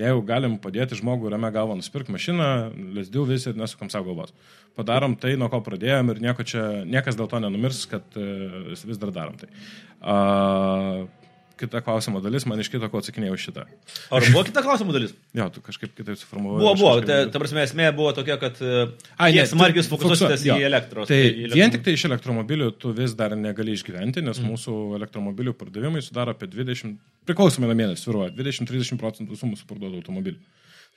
Jeigu 0.00 0.24
galim 0.28 0.58
padėti 0.62 0.98
žmogui 1.00 1.32
ramę 1.32 1.52
galvą 1.54 1.78
nusipirkti 1.78 2.14
mašiną, 2.14 2.50
lesdiu 2.98 3.26
visi 3.28 3.50
ir 3.52 3.60
nesukam 3.60 3.92
savo 3.92 4.10
galvos. 4.10 4.34
Padarom 4.78 5.16
tai, 5.20 5.34
nuo 5.40 5.50
ko 5.52 5.62
pradėjom 5.66 6.12
ir 6.12 6.20
nieko 6.24 6.46
čia, 6.46 6.66
niekas 6.88 7.18
dėl 7.18 7.30
to 7.30 7.40
nenumirs, 7.42 7.82
kad 7.90 8.20
uh, 8.20 8.74
vis 8.76 9.00
dar 9.00 9.14
darom 9.16 9.40
tai. 9.40 9.50
Uh, 10.00 11.08
kita 11.60 11.82
klausimo 11.84 12.22
dalis, 12.24 12.46
man 12.48 12.60
iš 12.62 12.70
kito 12.72 12.88
ko 12.90 13.00
atsakinėjau 13.02 13.36
šitą. 13.40 13.64
Ar 14.16 14.26
buvo 14.32 14.42
kita 14.48 14.62
klausimų 14.64 14.94
dalis? 14.96 15.14
Jo, 15.36 15.46
tu 15.54 15.62
kažkaip 15.64 15.92
kitaip 15.92 16.18
suformuoji. 16.20 16.60
Buvo, 16.62 16.72
buvo. 16.80 16.92
Ta, 17.06 17.18
ta 17.32 17.42
prasme, 17.42 17.62
esmė 17.66 17.90
buvo 17.96 18.14
tokia, 18.16 18.38
kad 18.40 18.60
Ai, 18.60 19.30
kiek 19.34 19.42
ne, 19.42 19.48
smarkiai 19.52 19.86
fokusuositės 19.88 20.46
į 20.48 20.56
elektros. 20.68 21.10
Tai 21.10 21.18
į 21.20 21.50
vien 21.52 21.74
tik 21.74 21.84
tai 21.86 21.96
iš 21.98 22.06
elektromobilių 22.08 22.70
tu 22.80 22.94
vis 22.96 23.14
dar 23.18 23.36
negali 23.38 23.76
išgyventi, 23.76 24.24
nes 24.24 24.40
mm. 24.40 24.54
mūsų 24.54 24.78
elektromobilių 25.00 25.54
pardavimai 25.60 26.02
sudaro 26.04 26.34
apie 26.34 26.48
20, 26.50 26.96
priklausomai 27.28 27.70
nuo 27.70 27.76
mėnesio, 27.76 28.06
sviruoja, 28.08 28.32
20-30 28.38 29.00
procentų 29.00 29.36
visų 29.36 29.52
mūsų 29.52 29.68
parduodų 29.70 30.00
automobilių. 30.02 30.40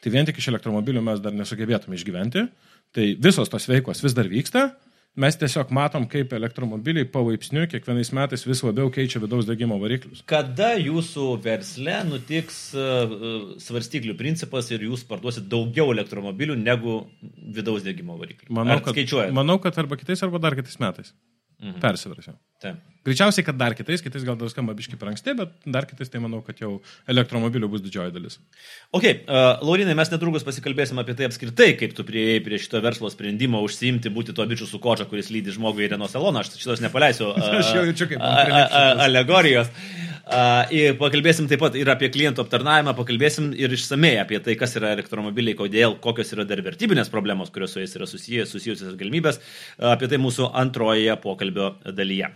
Tai 0.03 0.11
vien 0.11 0.27
tik 0.27 0.39
iš 0.41 0.49
elektromobilių 0.51 1.03
mes 1.03 1.21
dar 1.23 1.35
nesugebėtume 1.35 1.95
išgyventi. 1.95 2.47
Tai 2.93 3.05
visos 3.23 3.49
tos 3.49 3.69
veiklos 3.69 4.03
vis 4.03 4.15
dar 4.17 4.27
vyksta. 4.29 4.67
Mes 5.13 5.35
tiesiog 5.37 5.69
matom, 5.69 6.07
kaip 6.09 6.31
elektromobiliai 6.33 7.05
palaipsniui 7.13 7.67
kiekvienais 7.69 8.09
metais 8.17 8.45
vis 8.47 8.63
labiau 8.65 8.89
keičia 8.93 9.19
vidaus 9.21 9.45
degimo 9.45 9.75
variklius. 9.77 10.23
Kada 10.25 10.71
jūsų 10.81 11.27
versle 11.43 11.99
nutiks 12.07 12.57
uh, 12.73 13.13
svarstyklių 13.61 14.15
principas 14.17 14.71
ir 14.73 14.87
jūs 14.87 15.05
parduosit 15.05 15.45
daugiau 15.51 15.93
elektromobilių 15.93 16.57
negu 16.63 17.03
vidaus 17.53 17.85
degimo 17.85 18.17
variklių? 18.17 18.49
Manau, 18.57 18.79
kad, 18.81 18.97
manau, 19.37 19.59
kad 19.61 19.77
arba 19.83 20.01
kitais, 20.01 20.25
arba 20.25 20.41
dar 20.41 20.57
kitais 20.57 20.81
metais. 20.81 21.13
Mhm. 21.63 21.79
Persiversiu. 21.79 22.33
Taip. 22.59 22.75
Greičiausiai, 23.03 23.43
kad 23.43 23.57
dar 23.59 23.73
kitais, 23.75 23.99
kitais 24.03 24.23
gal 24.23 24.35
dar 24.39 24.47
skamba 24.51 24.71
biški 24.75 24.95
per 24.99 25.09
anksti, 25.11 25.33
bet 25.35 25.49
dar 25.67 25.83
kitais 25.87 26.07
tai 26.11 26.19
manau, 26.23 26.39
kad 26.43 26.59
jau 26.59 26.77
elektromobilių 27.11 27.67
bus 27.71 27.81
didžioji 27.83 28.13
dalis. 28.15 28.37
Ok, 28.95 29.03
uh, 29.27 29.59
Laurinai, 29.63 29.95
mes 29.99 30.11
netrukus 30.11 30.45
pasikalbėsim 30.47 30.99
apie 31.03 31.15
tai 31.19 31.27
apskritai, 31.27 31.73
kaip 31.79 31.95
tu 31.97 32.05
prieėjai 32.07 32.43
prie 32.45 32.59
šito 32.63 32.79
verslo 32.83 33.11
sprendimo 33.11 33.59
užsiimti, 33.67 34.11
būti 34.15 34.35
tuo 34.35 34.45
bičiu 34.47 34.67
su 34.69 34.79
kočia, 34.79 35.07
kuris 35.11 35.31
lydi 35.35 35.51
žmogų 35.55 35.83
į 35.83 35.91
Renault 35.95 36.11
saloną. 36.15 36.43
Aš 36.45 36.55
šitos 36.63 36.83
nepaleisiu. 36.83 37.33
Uh, 37.35 37.51
Aš 37.59 37.73
jau 37.75 37.83
jaučiu, 37.89 38.07
kaip 38.13 38.19
man 38.23 38.31
a- 38.31 38.39
a- 38.39 38.45
primiršęs 38.47 38.79
a- 38.79 38.95
bus. 38.95 39.03
Alegorijos. 39.09 39.67
Uh, 39.67 40.12
ir 40.73 40.95
pakalbėsim 40.99 41.49
taip 41.51 41.59
pat 41.63 41.75
ir 41.75 41.89
apie 41.91 42.09
klientų 42.13 42.45
aptarnavimą, 42.45 42.93
pakalbėsim 42.97 43.51
ir 43.59 43.73
išsamei 43.75 44.15
apie 44.21 44.39
tai, 44.43 44.55
kas 44.59 44.77
yra 44.79 44.93
elektromobiliai, 44.95 45.57
kodėl, 45.59 45.97
kokios 46.03 46.31
yra 46.35 46.47
dar 46.47 46.63
vertybinės 46.63 47.11
problemos, 47.13 47.51
kurios 47.51 47.75
su 47.75 47.83
jais 47.83 47.97
yra 47.99 48.07
susijusios 48.07 48.95
galimybės. 48.99 49.41
Uh, 49.77 49.91
apie 49.95 50.07
tai 50.11 50.21
mūsų 50.23 50.53
antroje 50.63 51.19
pokalbio 51.23 51.75
dalyje. 51.83 52.31